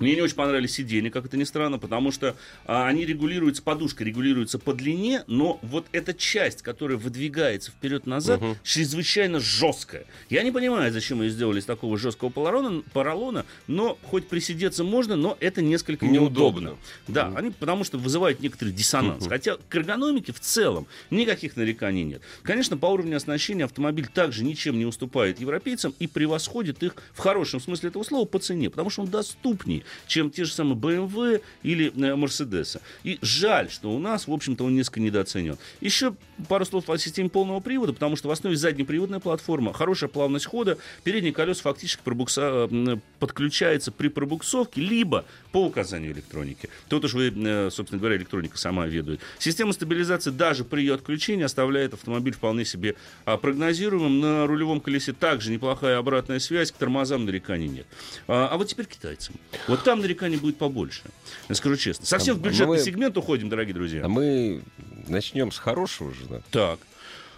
Мне 0.00 0.14
не 0.14 0.22
очень 0.22 0.34
понравились 0.34 0.72
сиденья, 0.72 1.10
как 1.10 1.26
это 1.26 1.36
ни 1.36 1.44
странно, 1.44 1.78
потому 1.78 2.10
что 2.10 2.36
а, 2.66 2.86
они 2.86 3.04
регулируются, 3.04 3.62
подушка 3.62 4.04
регулируется 4.04 4.58
по 4.58 4.74
длине, 4.74 5.24
но 5.26 5.58
вот 5.62 5.86
эта 5.92 6.14
часть, 6.14 6.62
которая 6.62 6.98
выдвигается 6.98 7.70
вперед-назад, 7.70 8.40
чрезвычайно 8.62 9.40
жесткая. 9.40 10.06
Я 10.30 10.42
не 10.42 10.50
понимаю, 10.50 10.92
зачем 10.92 11.22
ее 11.22 11.30
сделали 11.30 11.60
из 11.60 11.64
такого 11.64 11.98
жесткого 11.98 12.30
поролона, 12.30 12.82
поролона, 12.92 13.46
но 13.66 13.98
хоть 14.02 14.28
присидеться 14.28 14.84
можно, 14.84 15.16
но 15.16 15.36
это 15.40 15.62
несколько 15.62 16.06
неудобно. 16.06 16.60
Неудобно. 16.60 16.78
Да, 17.08 17.32
они 17.36 17.50
потому 17.50 17.84
что 17.84 17.98
вызывают 17.98 18.40
некоторый 18.40 18.72
диссонанс. 18.72 19.26
Хотя 19.26 19.56
к 19.56 19.74
эргономике 19.74 20.32
в 20.32 20.40
целом 20.40 20.86
никаких 21.10 21.56
нареканий 21.56 22.04
нет. 22.04 22.22
Конечно, 22.42 22.76
по 22.76 22.86
уровню 22.86 23.16
оснащения 23.16 23.64
автомобиль 23.64 24.06
также 24.06 24.44
ничем 24.44 24.78
не 24.78 24.86
уступает 24.86 25.40
европейцам 25.40 25.94
и 25.98 26.06
превосходит 26.06 26.82
их 26.82 26.96
в 27.12 27.18
хорошем 27.18 27.60
смысле 27.60 27.90
этого 27.90 28.02
слова 28.02 28.24
по 28.24 28.38
цене, 28.38 28.70
потому 28.70 28.90
что 28.90 29.02
он 29.02 29.08
доступнее, 29.08 29.83
чем 30.06 30.30
те 30.30 30.44
же 30.44 30.52
самые 30.52 30.76
BMW 30.76 31.42
или 31.62 31.88
э, 31.88 32.14
Mercedes. 32.14 32.80
И 33.02 33.18
жаль, 33.22 33.70
что 33.70 33.90
у 33.90 33.98
нас, 33.98 34.26
в 34.26 34.32
общем-то, 34.32 34.64
он 34.64 34.74
несколько 34.74 35.00
недооценен. 35.00 35.56
Еще 35.80 36.14
пару 36.48 36.64
слов 36.64 36.88
о 36.90 36.98
системе 36.98 37.28
полного 37.28 37.60
привода, 37.60 37.92
потому 37.92 38.16
что 38.16 38.28
в 38.28 38.30
основе 38.30 38.56
заднеприводная 38.56 39.20
платформа, 39.20 39.72
хорошая 39.72 40.08
плавность 40.08 40.46
хода, 40.46 40.78
передние 41.02 41.32
колеса 41.32 41.62
фактически 41.62 42.02
пробукса- 42.04 42.68
э, 42.70 42.98
подключается 43.18 43.92
при 43.92 44.08
пробуксовке, 44.08 44.80
либо 44.80 45.24
по 45.52 45.64
указанию 45.64 46.12
электроники. 46.12 46.68
Тут 46.88 47.04
уж 47.04 47.14
вы, 47.14 47.32
э, 47.34 47.70
собственно 47.70 48.00
говоря, 48.00 48.16
электроника 48.16 48.58
сама 48.58 48.86
ведает. 48.86 49.20
Система 49.38 49.72
стабилизации 49.72 50.30
даже 50.30 50.64
при 50.64 50.80
ее 50.80 50.94
отключении 50.94 51.44
оставляет 51.44 51.94
автомобиль 51.94 52.34
вполне 52.34 52.64
себе 52.64 52.96
а, 53.24 53.36
прогнозируемым. 53.36 54.20
На 54.20 54.46
рулевом 54.46 54.80
колесе 54.80 55.12
также 55.12 55.50
неплохая 55.50 55.98
обратная 55.98 56.38
связь, 56.38 56.70
к 56.72 56.76
тормозам 56.76 57.24
нареканий 57.24 57.68
нет. 57.68 57.86
А, 58.26 58.48
а 58.50 58.56
вот 58.56 58.68
теперь 58.68 58.86
китайцам. 58.86 59.34
Там 59.82 60.00
нареканий 60.00 60.36
будет 60.36 60.56
побольше. 60.58 61.02
Я 61.48 61.54
скажу 61.54 61.76
честно. 61.76 62.06
Совсем 62.06 62.36
А- 62.36 62.38
в 62.38 62.42
бюджетный 62.42 62.76
мы- 62.78 62.82
сегмент 62.84 63.16
уходим, 63.16 63.48
дорогие 63.48 63.74
друзья. 63.74 64.02
А 64.04 64.08
мы 64.08 64.62
начнем 65.08 65.50
с 65.52 65.58
хорошего 65.58 66.12
же, 66.12 66.26
да? 66.28 66.40
Так. 66.50 66.78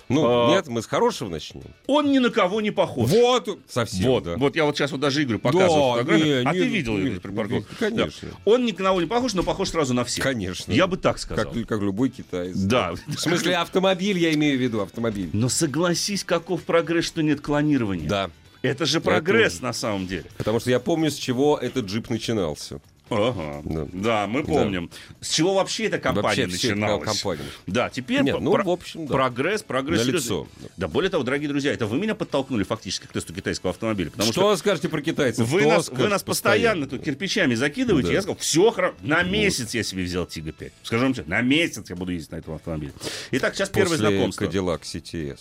Ну, 0.08 0.24
А- 0.24 0.50
нет, 0.50 0.68
мы 0.68 0.82
с 0.82 0.86
хорошего 0.86 1.28
начнем. 1.28 1.64
Он 1.88 2.12
ни 2.12 2.18
на 2.18 2.30
кого 2.30 2.60
не 2.60 2.70
похож. 2.70 3.10
Вот, 3.10 3.58
совсем, 3.68 4.04
Вот, 4.06 4.22
да. 4.22 4.36
вот 4.36 4.54
я 4.54 4.64
вот 4.64 4.76
сейчас 4.76 4.92
вот 4.92 5.00
даже 5.00 5.20
Игорю 5.24 5.40
показываю 5.40 5.94
Да, 5.96 5.98
фотографию. 5.98 6.42
не, 6.44 6.48
а 6.48 6.52
не, 6.52 6.60
ты 6.60 6.66
видел 6.68 6.96
не, 6.96 7.10
припарковку? 7.18 7.68
не, 7.72 7.76
конечно. 7.76 8.28
Да. 8.30 8.36
Он 8.44 8.64
ни 8.64 8.70
на 8.70 8.76
кого 8.78 9.00
не 9.00 9.08
похож, 9.08 9.34
но 9.34 9.42
похож 9.42 9.70
сразу 9.70 9.94
на 9.94 10.04
всех. 10.04 10.22
Конечно. 10.22 10.70
Я 10.72 10.86
бы 10.86 10.96
так 10.96 11.18
сказал. 11.18 11.50
Как, 11.52 11.66
как 11.66 11.80
любой 11.82 12.10
китаец. 12.10 12.56
Да. 12.56 12.92
В 13.08 13.18
смысле, 13.18 13.56
автомобиль 13.56 14.16
я 14.18 14.32
имею 14.34 14.56
в 14.56 14.62
виду, 14.62 14.80
автомобиль. 14.80 15.28
Но 15.32 15.48
согласись, 15.48 16.22
каков 16.22 16.62
прогресс, 16.62 17.04
что 17.06 17.20
нет 17.22 17.40
клонирования. 17.40 18.08
Да. 18.08 18.30
Это 18.66 18.86
же 18.86 19.00
прогресс 19.00 19.60
на 19.60 19.72
самом 19.72 20.06
деле. 20.06 20.24
Потому 20.36 20.60
что 20.60 20.70
я 20.70 20.80
помню, 20.80 21.10
с 21.10 21.14
чего 21.14 21.58
этот 21.58 21.86
джип 21.86 22.10
начинался. 22.10 22.80
Ага. 23.08 23.62
Да. 23.64 23.86
Да, 23.92 24.26
мы 24.26 24.42
помним. 24.42 24.90
С 25.20 25.30
чего 25.30 25.54
вообще 25.54 25.84
эта 25.84 25.98
компания 25.98 26.22
Вообще 26.22 26.46
начиналась? 26.46 27.04
компания. 27.08 27.44
Да, 27.66 27.88
теперь 27.88 28.22
Нет, 28.22 28.40
ну, 28.40 28.52
про- 28.52 28.64
в 28.64 28.70
общем, 28.70 29.06
да. 29.06 29.12
прогресс, 29.14 29.62
прогресс. 29.62 30.04
Серьезный. 30.04 30.46
Да, 30.76 30.88
более 30.88 31.10
того, 31.10 31.22
дорогие 31.22 31.48
друзья, 31.48 31.72
это 31.72 31.86
вы 31.86 31.98
меня 31.98 32.14
подтолкнули 32.14 32.64
фактически 32.64 33.06
к 33.06 33.12
тесту 33.12 33.32
китайского 33.32 33.70
автомобиля. 33.70 34.10
Потому 34.10 34.32
что 34.32 34.40
что 34.42 34.56
скажете 34.56 34.88
про 34.88 35.00
китайцев? 35.02 35.46
вы 35.46 35.60
Что 35.60 35.68
нас, 35.68 35.88
вы 35.88 36.08
нас 36.08 36.22
постоянно 36.22 36.86
тут 36.86 37.02
кирпичами 37.04 37.54
закидываете. 37.54 38.08
Да. 38.08 38.14
Я 38.14 38.22
сказал, 38.22 38.36
все 38.38 38.70
хорошо. 38.70 38.94
На 39.02 39.22
месяц 39.22 39.74
я 39.74 39.82
себе 39.84 40.02
взял 40.02 40.26
Тига 40.26 40.52
5. 40.52 40.72
Скажу 40.82 41.02
вам 41.04 41.14
честно, 41.14 41.36
на 41.36 41.42
месяц 41.42 41.88
я 41.90 41.96
буду 41.96 42.12
ездить 42.12 42.32
на 42.32 42.36
этом 42.36 42.54
автомобиле. 42.54 42.92
Итак, 43.30 43.54
сейчас 43.54 43.68
первое 43.68 43.96
После 43.98 44.08
знакомство. 44.10 44.44
Cadillac 44.44 44.82
CTS. 44.82 45.38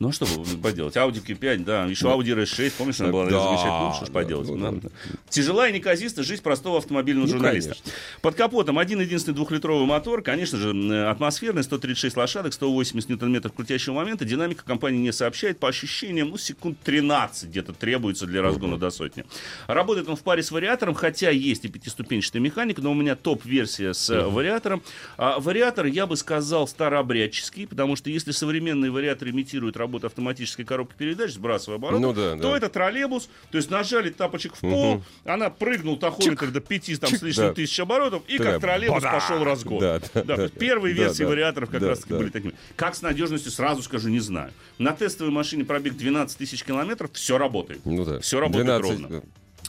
Ну, 0.00 0.08
а 0.08 0.12
что 0.12 0.24
вы 0.24 0.58
поделать? 0.58 0.96
Audi 0.96 1.24
Q5, 1.24 1.64
да, 1.64 1.84
еще 1.84 2.06
Audi 2.06 2.34
RS6, 2.42 2.72
помнишь, 2.76 3.00
она 3.00 3.12
была 3.12 3.26
Да, 3.26 3.30
замечательная, 3.42 3.80
ну, 3.88 3.94
что 3.94 4.04
ж 4.06 4.08
да, 4.08 4.14
поделать. 4.14 4.48
ну, 4.48 4.56
Ну, 4.56 4.80
да. 4.82 4.88
Тяжелая 5.28 5.70
и 5.70 5.74
неказистая 5.74 6.24
жизнь 6.24 6.42
простого 6.42 6.78
автомобильного 7.04 7.26
Ну, 7.26 7.32
журналиста. 7.32 7.70
конечно. 7.74 7.92
Под 8.22 8.34
капотом 8.34 8.78
один 8.78 9.00
единственный 9.00 9.34
двухлитровый 9.34 9.86
мотор, 9.86 10.22
конечно 10.22 10.58
же, 10.58 10.70
м, 10.70 11.08
атмосферный, 11.10 11.62
136 11.62 12.16
лошадок, 12.16 12.52
180 12.52 13.10
ньютон-метров 13.10 13.52
крутящего 13.52 13.94
момента. 13.94 14.24
Динамика 14.24 14.64
компания 14.64 14.98
не 14.98 15.12
сообщает. 15.12 15.58
По 15.58 15.68
ощущениям, 15.68 16.30
ну, 16.30 16.36
секунд 16.38 16.78
13 16.82 17.50
где-то 17.50 17.72
требуется 17.72 18.26
для 18.26 18.42
разгона 18.42 18.78
до 18.78 18.90
сотни. 18.90 19.24
Работает 19.66 20.08
он 20.08 20.16
в 20.16 20.22
паре 20.22 20.42
с 20.42 20.50
вариатором, 20.50 20.94
хотя 20.94 21.30
есть 21.30 21.64
и 21.64 21.68
пятиступенчатая 21.68 22.40
механика, 22.40 22.80
но 22.82 22.90
у 22.90 22.94
меня 22.94 23.14
топ-версия 23.16 23.92
с 23.94 24.08
э, 24.10 24.22
вариатором. 24.26 24.82
А 25.16 25.38
вариатор, 25.40 25.86
я 25.86 26.06
бы 26.06 26.16
сказал, 26.16 26.66
старообрядческий, 26.66 27.66
потому 27.66 27.96
что 27.96 28.10
если 28.10 28.30
современные 28.32 28.90
вариаторы 28.90 29.30
имитируют 29.30 29.76
работу 29.76 30.06
автоматической 30.06 30.64
коробки 30.64 30.94
передач, 30.96 31.32
сбрасывая 31.32 31.76
обороты, 31.78 32.02
Ну 32.02 32.12
да, 32.12 32.36
то 32.36 32.50
да. 32.50 32.56
это 32.56 32.68
троллейбус, 32.68 33.28
то 33.50 33.58
есть 33.58 33.70
нажали 33.70 34.10
тапочек 34.10 34.54
в 34.56 34.60
пол, 34.60 35.02
она 35.24 35.50
прыгнул 35.50 35.96
тахометр 35.96 36.50
до 36.50 36.60
5 36.60 36.93
там, 36.98 37.10
с 37.10 37.22
лишним 37.22 37.46
да. 37.48 37.54
тысяч 37.54 37.78
оборотов, 37.80 38.22
и 38.28 38.38
Такая 38.38 38.52
как 38.54 38.60
троллейбус 38.62 39.02
бада! 39.02 39.14
пошел 39.18 39.44
разгон. 39.44 39.78
Да, 39.80 40.00
да, 40.14 40.34
есть 40.42 40.54
да, 40.54 40.58
первые 40.58 40.94
да, 40.94 41.02
версии 41.04 41.22
да. 41.22 41.28
вариаторов 41.28 41.70
как 41.70 41.80
Да, 41.80 41.88
раз 41.88 41.98
таки 42.00 42.10
да. 42.12 42.18
были 42.18 42.30
такими. 42.30 42.54
Как 42.76 42.94
с 42.94 43.02
надежностью, 43.02 43.50
сразу 43.52 43.82
скажу, 43.82 44.08
не 44.08 44.20
знаю. 44.20 44.52
На 44.78 44.92
тестовой 44.92 45.32
машине 45.32 45.64
пробег 45.64 45.96
12 45.96 46.36
тысяч 46.38 46.62
километров, 46.64 47.10
все 47.12 47.38
работает. 47.38 47.80
Ну 47.84 48.04
да. 48.04 48.20
Все 48.20 48.40
работает 48.40 48.66
12, 48.66 48.90
ровно. 48.90 49.08
да, 49.08 49.22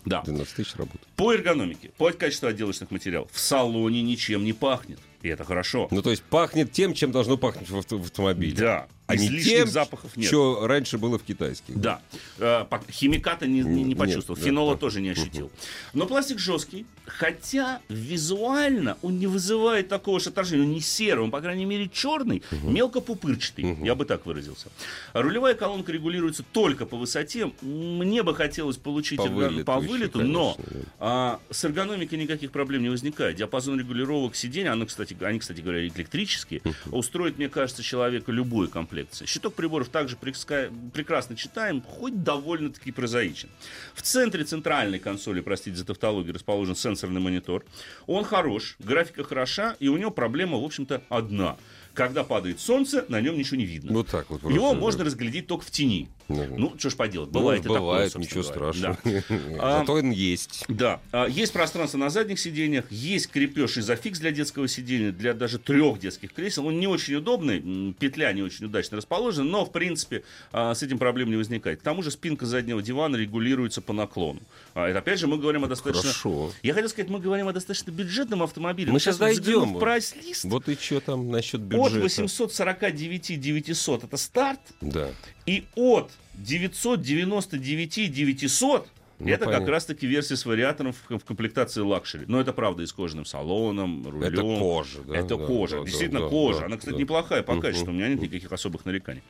Да. 0.05 0.21
12 0.23 0.55
тысяч 0.55 0.75
работает. 0.75 1.07
По 1.15 1.33
эргономике, 1.33 1.91
по 1.97 2.11
качеству 2.11 2.47
отделочных 2.47 2.91
материалов, 2.91 3.29
в 3.31 3.39
салоне 3.39 4.01
ничем 4.01 4.43
не 4.43 4.53
пахнет. 4.53 4.99
И 5.21 5.27
это 5.27 5.43
хорошо. 5.43 5.87
Ну, 5.91 6.01
то 6.01 6.09
есть 6.11 6.23
пахнет 6.23 6.71
тем, 6.71 6.93
чем 6.93 7.11
должно 7.11 7.37
пахнуть 7.37 7.69
в, 7.69 7.75
авто- 7.77 7.97
в 7.97 8.03
автомобиле. 8.03 8.55
Да. 8.55 8.87
А 9.07 9.15
не 9.15 9.29
тем, 9.43 9.67
запахов 9.67 10.17
нет. 10.17 10.25
что 10.27 10.65
раньше 10.65 10.97
было 10.97 11.19
в 11.19 11.23
китайских. 11.23 11.79
Да. 11.79 12.01
Э, 12.39 12.65
Химиката 12.89 13.45
не, 13.45 13.59
не- 13.59 13.83
не 13.83 13.83
Нет, 13.89 13.97
почувствовал, 13.99 14.39
да, 14.39 14.43
фенола 14.45 14.73
да. 14.73 14.79
тоже 14.79 14.99
не 14.99 15.09
ощутил. 15.09 15.51
Но 15.93 16.07
пластик 16.07 16.39
жесткий, 16.39 16.87
хотя 17.05 17.81
визуально 17.87 18.97
он 19.03 19.19
не 19.19 19.27
вызывает 19.27 19.89
такого 19.89 20.19
же 20.19 20.29
отражения. 20.29 20.63
Он 20.63 20.71
не 20.71 20.81
серый, 20.81 21.23
он, 21.23 21.29
по 21.31 21.39
крайней 21.41 21.65
мере, 21.65 21.87
черный, 21.87 22.41
мелко 22.63 22.99
пупырчатый, 22.99 23.77
я 23.83 23.93
бы 23.93 24.05
так 24.05 24.25
выразился. 24.25 24.69
Рулевая 25.13 25.53
колонка 25.53 25.91
регулируется 25.91 26.43
только 26.51 26.87
по 26.87 26.97
высоте. 26.97 27.51
Мне 27.61 28.23
бы 28.23 28.33
хотелось 28.33 28.77
получить 28.77 29.17
По 29.19 29.23
эрго- 29.23 29.49
вылету 29.49 29.65
по 29.65 29.77
еще, 29.79 29.87
вылету, 29.89 30.19
конечно, 30.19 30.33
но 30.39 30.57
да. 30.57 30.79
а, 30.99 31.39
с 31.51 31.63
эргономикой 31.63 32.17
никаких 32.17 32.49
проблем 32.51 32.81
не 32.81 32.89
возникает. 32.89 33.35
Диапазон 33.35 33.79
регулировок 33.79 34.35
сидений, 34.35 34.69
оно, 34.69 34.85
кстати, 34.87 35.13
они, 35.21 35.39
кстати 35.39 35.61
говоря, 35.61 35.85
электрические, 35.85 36.61
устроит, 36.91 37.37
мне 37.37 37.49
кажется, 37.49 37.83
человека 37.83 38.31
любую 38.31 38.69
комплекцию. 38.69 39.27
Щиток 39.27 39.53
приборов 39.53 39.89
также 39.89 40.15
прекрасно 40.15 41.35
читаем, 41.35 41.81
хоть 41.81 42.23
довольно-таки 42.23 42.91
прозаичен. 42.91 43.49
В 43.93 44.01
центре 44.01 44.43
центральной 44.43 44.99
консоли, 44.99 45.41
простите 45.41 45.77
за 45.77 45.85
тавтологию, 45.85 46.33
расположен 46.33 46.75
сенсорный 46.75 47.21
монитор. 47.21 47.65
Он 48.07 48.23
хорош, 48.23 48.75
графика 48.79 49.23
хороша, 49.23 49.75
и 49.79 49.87
у 49.87 49.97
него 49.97 50.11
проблема, 50.11 50.57
в 50.59 50.63
общем-то, 50.63 51.03
одна. 51.09 51.57
Когда 51.93 52.25
падает 52.25 52.59
солнце, 52.59 53.05
на 53.07 53.21
нем 53.21 53.37
ничего 53.37 53.55
не 53.55 53.65
видно. 53.65 53.93
Вот 53.93 54.09
так 54.09 54.29
вот. 54.29 54.43
Его 54.43 54.73
можно 54.73 55.05
разглядеть 55.05 55.47
только 55.47 55.63
в 55.63 55.71
тени. 55.71 56.09
Ну, 56.27 56.73
что 56.77 56.89
ж 56.89 56.95
поделать, 56.95 57.29
бывает 57.29 57.65
ну, 57.65 57.75
и 57.75 57.79
бывает, 57.79 58.11
такое, 58.13 58.25
ничего 58.25 58.43
собственно 58.43 58.71
страшного. 58.73 58.97
говоря. 59.03 59.23
Да. 59.29 59.79
Зато 59.79 59.93
он 59.93 60.11
есть. 60.11 60.65
Да, 60.67 61.01
А, 61.11 61.25
есть 61.27 61.53
пространство 61.53 61.97
на 61.97 62.09
задних 62.09 62.39
сиденьях, 62.39 62.85
есть 62.91 63.29
крепеж 63.29 63.77
изофикс 63.77 64.19
для 64.19 64.31
детского 64.31 64.67
сидения, 64.67 65.11
для 65.11 65.33
даже 65.33 65.57
трех 65.59 65.99
детских 65.99 66.33
кресел. 66.33 66.67
Он 66.67 66.79
не 66.79 66.87
очень 66.87 67.15
удобный, 67.15 67.93
петля 67.99 68.31
не 68.33 68.41
очень 68.41 68.65
удачно 68.65 68.97
расположена, 68.97 69.49
но, 69.49 69.65
в 69.65 69.71
принципе, 69.71 70.23
а, 70.51 70.73
с 70.75 70.83
этим 70.83 70.97
проблем 70.99 71.29
не 71.29 71.35
возникает. 71.37 71.79
К 71.79 71.83
тому 71.83 72.03
же 72.03 72.11
спинка 72.11 72.45
заднего 72.45 72.81
дивана 72.81 73.15
регулируется 73.15 73.81
по 73.81 73.93
наклону. 73.93 74.41
А, 74.73 74.87
это, 74.87 74.99
опять 74.99 75.19
же, 75.19 75.27
мы 75.27 75.37
говорим 75.37 75.63
о 75.63 75.67
достаточно... 75.67 76.01
Хорошо. 76.03 76.51
Я 76.63 76.73
хотел 76.73 76.89
сказать, 76.89 77.09
мы 77.09 77.19
говорим 77.19 77.47
о 77.47 77.53
достаточно 77.53 77.91
бюджетном 77.91 78.43
автомобиле. 78.43 78.91
Мы 78.91 78.99
Сейчас 78.99 79.15
сейчас 79.15 79.19
дойдем. 79.37 79.75
в 79.75 79.79
прайс-лист. 79.79 80.45
Вот 80.45 80.67
и 80.69 80.75
что 80.75 80.99
там 80.99 81.29
насчет 81.31 81.61
От 81.61 81.67
бюджета? 81.67 81.99
849 82.01 83.39
900 83.39 84.03
это 84.03 84.17
старт, 84.17 84.59
Да. 84.81 85.09
И 85.45 85.63
от 85.75 86.11
999 86.35 88.11
900 88.11 88.87
Ну, 89.19 89.27
это 89.29 89.45
как 89.45 89.53
понятно. 89.53 89.71
раз-таки 89.71 90.07
версия 90.07 90.35
с 90.35 90.45
вариатором 90.45 90.93
в, 90.93 91.19
в 91.19 91.23
комплектации 91.23 91.81
Luxury. 91.81 92.25
Но 92.27 92.41
это 92.41 92.51
правда 92.53 92.83
и 92.83 92.85
с 92.85 92.91
кожаным 92.93 93.25
салоном, 93.25 94.07
рулем. 94.07 94.23
Это 94.23 94.41
кожа, 94.41 95.01
да, 95.03 95.15
Это 95.15 95.37
да, 95.37 95.45
кожа, 95.45 95.77
да, 95.79 95.85
действительно 95.85 96.21
да, 96.21 96.27
кожа. 96.27 96.59
да, 96.59 96.65
Она, 96.65 96.77
кстати, 96.77 96.95
да. 96.95 97.01
неплохая 97.01 97.43
по 97.43 97.59
качеству, 97.59 97.91
у 97.91 97.93
меня 97.93 98.09
нет 98.09 98.21
никаких 98.21 98.51
особых 98.51 98.85
нареканий. 98.85 99.23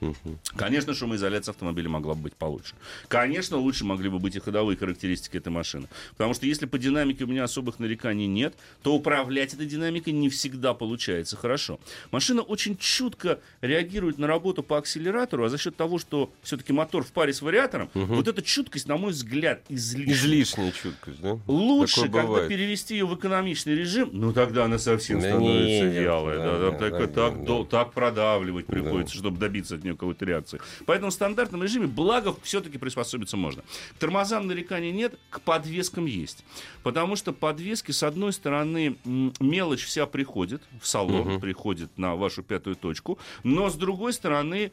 Конечно, 0.56 0.94
шумоизоляция 0.94 1.52
автомобиля 1.52 1.90
могла 1.90 2.16
бы 2.16 2.22
быть 2.22 2.34
получше. 2.34 2.76
Конечно, 3.08 3.58
лучше 3.58 3.86
могли 3.86 4.10
бы 4.10 4.20
быть 4.20 4.36
и 4.36 4.40
ходовые 4.40 4.78
характеристики 4.78 5.38
этой 5.38 5.50
машины. 5.50 5.88
Потому 6.12 6.34
что 6.34 6.46
если 6.46 6.66
по 6.66 6.78
динамике 6.78 7.26
у 7.26 7.28
меня 7.28 7.44
особых 7.44 7.80
нареканий 7.80 8.28
нет, 8.28 8.56
то 8.82 8.96
управлять 8.96 9.54
этой 9.54 9.66
динамикой 9.68 10.14
не 10.14 10.30
всегда 10.30 10.74
получается 10.74 11.38
хорошо. 11.38 11.80
Машина 12.12 12.42
очень 12.42 12.78
чутко 12.78 13.40
реагирует 13.62 14.18
на 14.18 14.28
работу 14.28 14.64
по 14.64 14.78
акселератору, 14.78 15.46
а 15.46 15.50
за 15.50 15.58
счет 15.58 15.76
того, 15.76 16.00
что 16.00 16.32
все-таки 16.42 16.74
мотор 16.74 17.04
в 17.04 17.12
паре 17.12 17.34
с 17.34 17.42
вариатором, 17.42 17.90
вот 17.94 18.28
эта 18.28 18.42
чуткость, 18.42 18.88
на 18.88 18.98
мой 18.98 19.12
взгляд, 19.12 19.62
излишняя. 19.86 20.16
Излишняя 20.18 20.72
чуткость, 20.72 21.22
да? 21.22 21.40
Лучше, 21.48 21.96
Такое 21.96 22.10
когда 22.12 22.28
бывает. 22.28 22.50
перевести 22.50 22.96
ее 22.96 23.06
в 23.06 23.16
экономичный 23.16 23.76
режим, 23.76 24.10
ну 24.14 24.34
тогда 24.34 24.66
она 24.66 24.78
совсем 24.78 25.20
Да 25.20 25.30
становится 25.30 25.86
нет, 25.86 25.94
вялая. 26.04 26.38
да, 26.38 26.44
Да, 26.46 26.60
да, 26.60 26.72
да, 26.72 26.78
так, 26.78 26.92
да, 26.92 27.08
так, 27.08 27.44
да, 27.46 27.58
да. 27.60 27.64
так 27.66 27.94
продавливать 27.94 28.66
приходится, 28.66 29.16
чтобы 29.16 29.38
добиться 29.38 29.76
от 29.76 29.84
нее 29.84 29.94
какой-то 29.94 30.26
реакции. 30.26 30.60
Поэтому 30.86 31.12
в 31.12 31.14
стандартном 31.14 31.64
режиме, 31.64 31.88
благо, 31.88 32.36
все-таки 32.44 32.78
приспособиться 32.78 33.38
можно. 33.38 33.62
К 33.96 34.00
тормозам 34.00 34.48
нареканий 34.48 34.92
нет, 34.92 35.16
к 35.30 35.40
подвескам 35.42 36.06
есть. 36.06 36.44
Потому 36.84 37.16
что 37.16 37.32
подвески, 37.34 37.92
с 37.92 38.04
одной 38.04 38.34
стороны, 38.34 38.98
мелочь 39.40 39.84
вся 39.86 40.06
приходит 40.06 40.62
в 40.82 40.88
салон, 40.88 41.40
приходит 41.40 41.98
на 41.98 42.16
вашу 42.16 42.44
пятую 42.44 42.76
точку, 42.76 43.20
но 43.44 43.70
с 43.70 43.76
другой 43.76 44.14
стороны, 44.14 44.72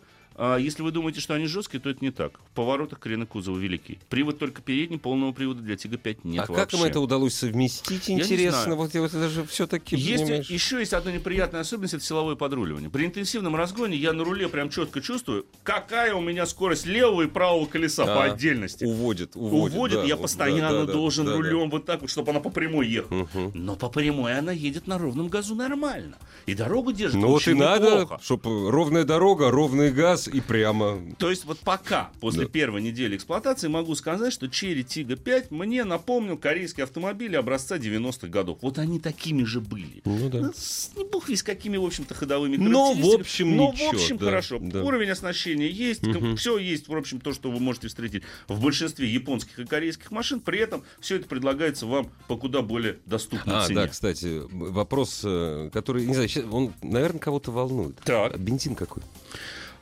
если 0.59 0.83
вы 0.83 0.91
думаете, 0.91 1.21
что 1.21 1.35
они 1.35 1.47
жесткие, 1.47 1.81
то 1.81 1.91
это 1.91 2.05
не 2.05 2.11
так. 2.11 2.39
В 2.51 2.55
поворотах 2.55 2.99
крены 2.99 3.27
кузова 3.27 3.59
велики. 3.59 3.99
Привод 4.09 4.39
только 4.39 4.63
передний, 4.63 4.99
полного 4.99 5.33
привода 5.33 5.61
для 5.61 5.77
Тига 5.77 5.97
5 5.97 6.25
нет 6.25 6.45
а 6.45 6.47
как 6.47 6.57
вообще. 6.57 6.77
им 6.77 6.85
это 6.85 7.01
удалось 7.01 7.35
совместить, 7.35 8.11
интересно? 8.11 8.63
знаю. 8.63 8.77
Вот, 8.77 8.95
вот 8.95 9.15
это 9.15 9.29
же 9.29 9.45
все-таки, 9.45 9.97
Есть, 9.97 10.25
понимаешь... 10.25 10.51
еще 10.51 10.79
есть 10.79 10.93
одна 10.93 11.13
неприятная 11.13 11.61
особенность, 11.61 11.95
это 11.95 12.05
силовое 12.05 12.35
подруливание. 12.37 12.91
При 12.91 13.05
интенсивном 13.05 13.57
разгоне 13.57 13.97
я 13.97 14.13
на 14.13 14.25
руле 14.25 14.49
прям 14.49 14.71
четко 14.71 15.01
чувствую, 15.01 15.47
какая 15.63 16.15
у 16.15 16.21
меня 16.21 16.47
скорость 16.47 16.87
левого 16.87 17.23
и 17.23 17.27
правого 17.27 17.67
колеса 17.67 18.05
по 18.05 18.25
А, 18.25 18.33
отдельности. 18.33 18.85
Уводит, 18.85 19.37
уводит. 19.37 19.75
Уводит, 19.77 20.01
да, 20.01 20.05
я 20.05 20.17
вот, 20.17 20.23
постоянно 20.23 20.81
да, 20.81 20.87
да, 20.87 20.93
должен 20.93 21.25
да, 21.27 21.33
да. 21.33 21.37
рулем 21.39 21.71
вот 21.71 21.85
так 21.87 22.01
вот, 22.01 22.11
чтобы 22.11 22.31
она 22.31 22.41
по 22.41 22.51
прямой 22.51 22.89
ехала. 22.89 23.29
Мгм. 23.35 23.53
Но 23.55 23.77
по 23.77 23.89
прямой 23.89 24.39
она 24.39 24.53
едет 24.53 24.87
на 24.87 24.99
ровном 24.99 25.29
газу 25.29 25.55
нормально. 25.55 26.17
И 26.47 26.55
дорогу 26.55 26.93
держит 26.93 27.21
Ну 27.21 27.29
вот 27.29 27.47
и 27.47 27.55
надо, 27.55 28.09
чтобы 28.23 28.71
ровная 28.71 29.05
дорога, 29.05 29.51
ровный 29.51 29.93
газ 29.93 30.22
и 30.31 30.41
прямо. 30.41 31.01
То 31.19 31.31
есть 31.31 31.45
вот 31.45 31.59
пока, 31.61 32.11
после 32.21 32.43
Да. 32.43 32.49
первой 32.49 32.83
недели 32.83 33.17
эксплуатации, 33.17 33.69
могу 33.69 33.95
сказать, 33.95 34.33
что 34.33 34.47
Cherry 34.47 34.85
Tiggo 34.85 35.17
5 35.17 35.51
мне 35.51 35.85
напомнил 35.85 36.37
корейские 36.37 36.85
автомобили 36.85 37.37
образца 37.37 37.79
90-х 37.79 38.29
годов. 38.29 38.59
Вот 38.63 38.79
они 38.79 38.99
такими 39.01 39.45
же 39.45 39.61
были. 39.61 40.03
Ну 40.05 40.29
да. 40.29 40.51
С- 40.55 40.91
Не 40.97 41.05
бог 41.05 41.29
весь 41.29 41.43
какими, 41.43 41.77
в 41.77 41.85
общем-то, 41.85 42.15
ходовыми 42.15 42.57
Но, 42.57 42.93
в 42.95 43.15
общем, 43.15 43.57
Но, 43.57 43.73
ничего, 43.73 43.91
в 43.91 43.95
общем, 43.95 44.17
да, 44.19 44.25
хорошо. 44.27 44.59
да. 44.61 44.83
Уровень 44.83 45.11
оснащения 45.11 45.69
есть, 45.69 46.03
все 46.39 46.59
есть, 46.59 46.89
в 46.89 46.97
общем, 46.97 47.21
то, 47.21 47.33
что 47.33 47.51
вы 47.51 47.61
можете 47.61 47.89
встретить 47.89 48.23
в 48.49 48.61
большинстве 48.63 49.09
японских 49.09 49.59
и 49.59 49.65
корейских 49.67 50.11
машин. 50.11 50.41
При 50.41 50.59
этом 50.61 50.83
все 51.01 51.17
это 51.17 51.29
предлагается 51.29 51.87
вам 51.87 52.09
по 52.29 52.37
куда 52.37 52.63
более 52.63 52.99
доступной 53.07 53.57
А, 53.57 53.67
цене. 53.67 53.77
да, 53.77 53.89
кстати, 53.89 54.43
вопрос, 54.51 55.23
э, 55.25 55.71
который, 55.73 56.05
не 56.07 56.15
знаю, 56.15 56.29
он, 56.51 56.73
наверное, 56.83 57.19
кого-то 57.21 57.51
волнует. 57.51 57.97
Так. 58.05 58.39
Бензин 58.39 58.75
какой? 58.75 59.03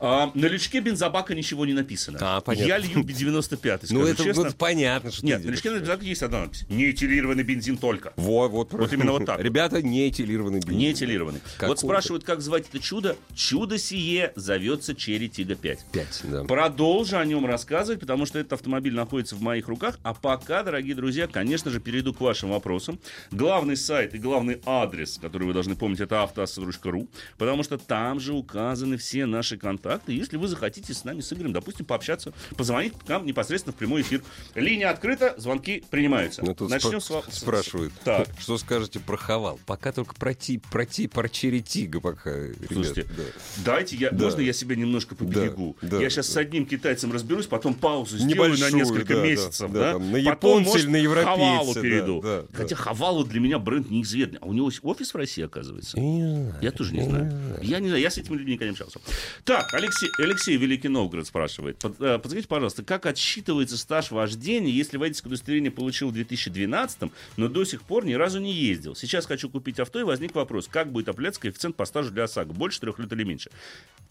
А, 0.00 0.30
на 0.34 0.46
лючке 0.46 0.80
бензобака 0.80 1.34
ничего 1.34 1.66
не 1.66 1.74
написано. 1.74 2.18
А, 2.20 2.40
понятно. 2.40 2.68
Я 2.68 2.78
лью 2.78 3.02
95 3.04 3.82
Ну, 3.82 3.86
скажу 4.00 4.06
это 4.06 4.24
честно. 4.24 4.42
вот 4.44 4.56
понятно, 4.56 5.10
что 5.10 5.26
Нет, 5.26 5.44
на 5.44 5.50
лючке 5.50 5.68
бензобака 5.70 6.04
есть 6.04 6.22
одна 6.22 6.40
надпись. 6.40 6.64
Неэтилированный 6.70 7.42
бензин 7.42 7.76
только. 7.76 8.12
Во, 8.16 8.48
вот, 8.48 8.72
Вот 8.72 8.92
именно 8.92 9.12
вот 9.12 9.26
так. 9.26 9.40
Ребята, 9.40 9.82
не 9.82 10.08
этилированный 10.08 10.60
бензин. 10.60 10.78
Не 10.78 10.92
этилированный. 10.92 11.40
Какой-то. 11.40 11.66
Вот 11.66 11.78
спрашивают, 11.80 12.24
как 12.24 12.40
звать 12.40 12.64
это 12.68 12.78
чудо. 12.82 13.16
Чудо 13.34 13.76
сие 13.78 14.32
зовется 14.36 14.92
Cherry 14.92 15.30
Tiggo 15.30 15.54
5. 15.54 15.86
Пять, 15.92 16.20
да. 16.24 16.44
Продолжу 16.44 17.18
о 17.18 17.24
нем 17.24 17.44
рассказывать, 17.44 18.00
потому 18.00 18.24
что 18.24 18.38
этот 18.38 18.54
автомобиль 18.54 18.94
находится 18.94 19.34
в 19.36 19.42
моих 19.42 19.68
руках. 19.68 19.98
А 20.02 20.14
пока, 20.14 20.62
дорогие 20.62 20.94
друзья, 20.94 21.26
конечно 21.26 21.70
же, 21.70 21.78
перейду 21.80 22.14
к 22.14 22.20
вашим 22.20 22.50
вопросам. 22.50 22.98
Главный 23.30 23.76
сайт 23.76 24.14
и 24.14 24.18
главный 24.18 24.60
адрес, 24.64 25.18
который 25.20 25.46
вы 25.46 25.52
должны 25.52 25.76
помнить, 25.76 26.00
это 26.00 26.22
автоасса.ру, 26.22 27.08
потому 27.36 27.62
что 27.62 27.76
там 27.76 28.18
же 28.18 28.32
указаны 28.32 28.96
все 28.96 29.26
наши 29.26 29.58
контакты. 29.58 29.89
Если 30.06 30.36
вы 30.36 30.48
захотите 30.48 30.94
с 30.94 31.04
нами, 31.04 31.20
с 31.20 31.32
Игорем, 31.32 31.52
допустим, 31.52 31.86
пообщаться, 31.86 32.32
позвонить 32.56 32.92
к 32.98 33.08
нам 33.08 33.26
непосредственно 33.26 33.72
в 33.72 33.76
прямой 33.76 34.02
эфир. 34.02 34.22
Линия 34.54 34.90
открыта, 34.90 35.34
звонки 35.38 35.82
принимаются. 35.90 36.42
Ну, 36.44 36.54
Начнем 36.68 36.98
спра- 36.98 37.00
с 37.00 37.10
вас. 37.10 37.24
спрашивают, 37.30 37.92
Так. 38.04 38.28
что 38.38 38.58
скажете 38.58 39.00
про 39.00 39.16
Хавал? 39.16 39.58
Пока 39.66 39.92
только 39.92 40.14
про, 40.14 40.34
ти, 40.34 40.58
про, 40.70 40.84
ти, 40.86 41.06
про 41.08 41.28
Черетига 41.28 42.00
пока, 42.00 42.30
ребят. 42.36 42.68
Слушайте, 42.72 43.06
да. 43.16 43.22
Дайте 43.64 43.96
я, 43.96 44.10
Да. 44.10 44.24
можно 44.24 44.40
я 44.40 44.52
себя 44.52 44.76
немножко 44.76 45.14
поберегу? 45.14 45.76
Да, 45.82 45.88
да, 45.88 46.00
я 46.00 46.10
сейчас 46.10 46.26
да. 46.28 46.32
с 46.34 46.36
одним 46.36 46.66
китайцем 46.66 47.12
разберусь, 47.12 47.46
потом 47.46 47.74
паузу 47.74 48.18
сделаю 48.18 48.50
Небольшую, 48.52 48.72
на 48.72 48.76
несколько 48.76 49.14
да, 49.14 49.20
да, 49.20 49.26
месяцев, 49.26 49.70
да, 49.72 49.80
да? 49.80 49.92
там, 49.94 50.12
на 50.12 50.22
потом, 50.30 50.62
может, 50.62 50.84
или 50.84 50.90
на 50.90 50.96
европейца, 50.96 51.30
Хавалу 51.36 51.74
да, 51.74 51.80
перейду. 51.80 52.20
да, 52.22 52.42
да. 52.42 52.46
Хотя 52.52 52.76
Хавалу 52.76 53.24
для 53.24 53.40
меня 53.40 53.58
бренд 53.58 53.90
неизвестный. 53.90 54.38
А 54.40 54.46
у 54.46 54.52
него 54.52 54.70
офис 54.82 55.12
в 55.12 55.16
России, 55.16 55.44
оказывается? 55.44 55.98
Я 55.98 56.02
не 56.04 56.22
знаю. 56.22 56.54
Я 56.60 56.70
тоже 56.72 56.92
не 56.94 57.02
знаю. 57.04 57.58
Я 57.62 57.78
не 57.80 57.88
знаю, 57.88 58.02
я 58.02 58.10
с 58.10 58.18
этими 58.18 58.36
людьми 58.36 58.52
никогда 58.52 58.66
не 58.66 58.70
общался. 58.72 59.00
Так, 59.44 59.72
Алексей, 59.80 60.10
Алексей 60.18 60.56
Великий 60.58 60.88
Новгород 60.88 61.26
спрашивает. 61.26 61.82
Э, 62.00 62.18
Подскажите, 62.18 62.46
пожалуйста, 62.48 62.82
как 62.82 63.06
отсчитывается 63.06 63.78
стаж 63.78 64.10
вождения, 64.10 64.70
если 64.70 64.98
водительское 64.98 65.30
удостоверение 65.30 65.70
получил 65.70 66.10
в 66.10 66.12
2012, 66.12 67.10
но 67.38 67.48
до 67.48 67.64
сих 67.64 67.82
пор 67.82 68.04
ни 68.04 68.12
разу 68.12 68.40
не 68.40 68.52
ездил? 68.52 68.94
Сейчас 68.94 69.24
хочу 69.24 69.48
купить 69.48 69.80
авто, 69.80 69.98
и 69.98 70.02
возник 70.02 70.34
вопрос, 70.34 70.68
как 70.70 70.92
будет 70.92 71.08
определяться 71.08 71.40
коэффициент 71.40 71.76
по 71.76 71.86
стажу 71.86 72.10
для 72.10 72.24
ОСАГО? 72.24 72.52
Больше 72.52 72.80
трех 72.80 72.98
лет 72.98 73.10
или 73.12 73.24
меньше? 73.24 73.50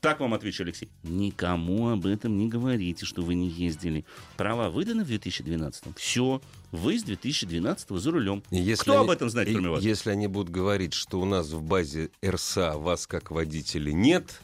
Так 0.01 0.19
вам 0.21 0.33
отвечу, 0.33 0.63
Алексей. 0.63 0.89
Никому 1.03 1.89
об 1.89 2.05
этом 2.07 2.37
не 2.37 2.47
говорите, 2.47 3.05
что 3.05 3.21
вы 3.21 3.35
не 3.35 3.49
ездили. 3.49 4.05
Права 4.37 4.69
выданы 4.71 5.03
в 5.03 5.07
2012. 5.07 5.83
Все. 5.97 6.41
Вы 6.71 6.97
с 6.97 7.03
2012 7.03 7.89
за 7.99 8.11
рулем. 8.11 8.41
Если 8.49 8.81
Кто 8.83 8.93
они- 8.93 9.03
об 9.03 9.09
этом 9.11 9.29
знает, 9.29 9.49
кроме 9.51 9.69
вас? 9.69 9.83
Если 9.83 10.09
они 10.09 10.27
будут 10.27 10.49
говорить, 10.51 10.93
что 10.93 11.19
у 11.19 11.25
нас 11.25 11.49
в 11.49 11.61
базе 11.61 12.09
РСА 12.25 12.77
вас 12.77 13.05
как 13.07 13.29
водителя 13.29 13.91
нет, 13.91 14.39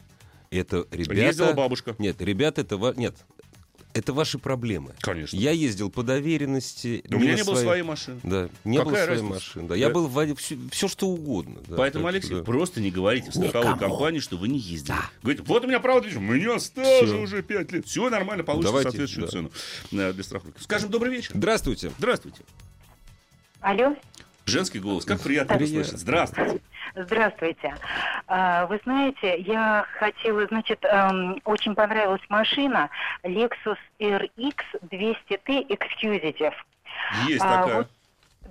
это 0.50 0.86
ребята... 0.90 1.14
Ездила 1.14 1.52
бабушка. 1.52 1.94
Нет, 1.98 2.20
ребята, 2.20 2.60
это... 2.62 2.76
ва- 2.76 2.94
Нет, 2.96 3.14
это 3.94 4.12
ваши 4.12 4.38
проблемы. 4.38 4.92
Конечно. 5.00 5.36
Я 5.36 5.52
ездил 5.52 5.90
по 5.90 6.02
доверенности. 6.02 7.02
У 7.08 7.18
меня 7.18 7.34
не 7.34 7.42
было 7.44 7.54
своей- 7.54 7.66
своей 7.66 7.82
машины. 7.82 8.20
Да, 8.24 8.48
не 8.64 8.76
было 8.78 8.90
Какая 8.90 9.04
своей 9.06 9.20
разница? 9.20 9.34
машины. 9.34 9.68
Да. 9.68 9.74
Я 9.74 9.88
Да. 9.88 9.94
был 9.94 10.06
в 10.06 10.34
все, 10.70 10.86
что 10.88 11.06
угодно. 11.08 11.60
да. 11.66 11.76
Поэтому, 11.76 12.04
Так 12.04 12.14
Алексей, 12.14 12.34
да. 12.34 12.42
просто 12.42 12.80
не 12.82 12.90
говорите 12.90 13.30
в 13.30 13.34
страховой 13.34 13.72
Никому. 13.74 13.90
компании, 13.92 14.18
что 14.20 14.36
вы 14.36 14.48
не 14.48 14.58
ездили. 14.58 14.96
Говорите, 15.22 15.44
вот 15.46 15.64
у 15.64 15.66
меня 15.66 15.80
право 15.80 16.02
движения, 16.02 16.28
у 16.28 16.32
меня 16.34 16.58
стажа 16.58 17.16
уже 17.16 17.42
5 17.42 17.72
лет. 17.72 17.86
Все 17.86 18.10
нормально, 18.10 18.44
получите 18.44 18.68
Давайте, 18.68 18.90
соответствующую 18.90 19.24
да. 19.26 19.30
цену 19.90 20.02
э, 20.08 20.12
для 20.12 20.22
страховки. 20.24 20.62
Скажем, 20.62 20.90
добрый 20.90 21.10
вечер. 21.12 21.30
Здравствуйте. 21.34 21.90
Здравствуйте. 21.98 22.42
Алло, 23.60 23.96
Женский 24.46 24.78
голос, 24.78 25.04
как 25.04 25.20
приятно 25.20 25.56
Приятно. 25.56 25.80
услышать. 25.80 25.98
Здравствуйте. 26.00 26.60
здравствуйте. 26.94 27.74
А, 28.28 28.66
Вы 28.66 28.80
знаете, 28.84 29.38
я 29.40 29.84
хотела, 29.98 30.46
значит, 30.46 30.84
эм, 30.84 31.40
очень 31.44 31.74
понравилась 31.74 32.22
машина 32.28 32.88
Lexus 33.24 33.76
RX 33.98 34.54
200T 34.88 35.66
Executive. 35.68 36.54
Есть 37.26 37.44
А, 37.44 37.58
такая. 37.62 37.76
вот, 37.78 37.88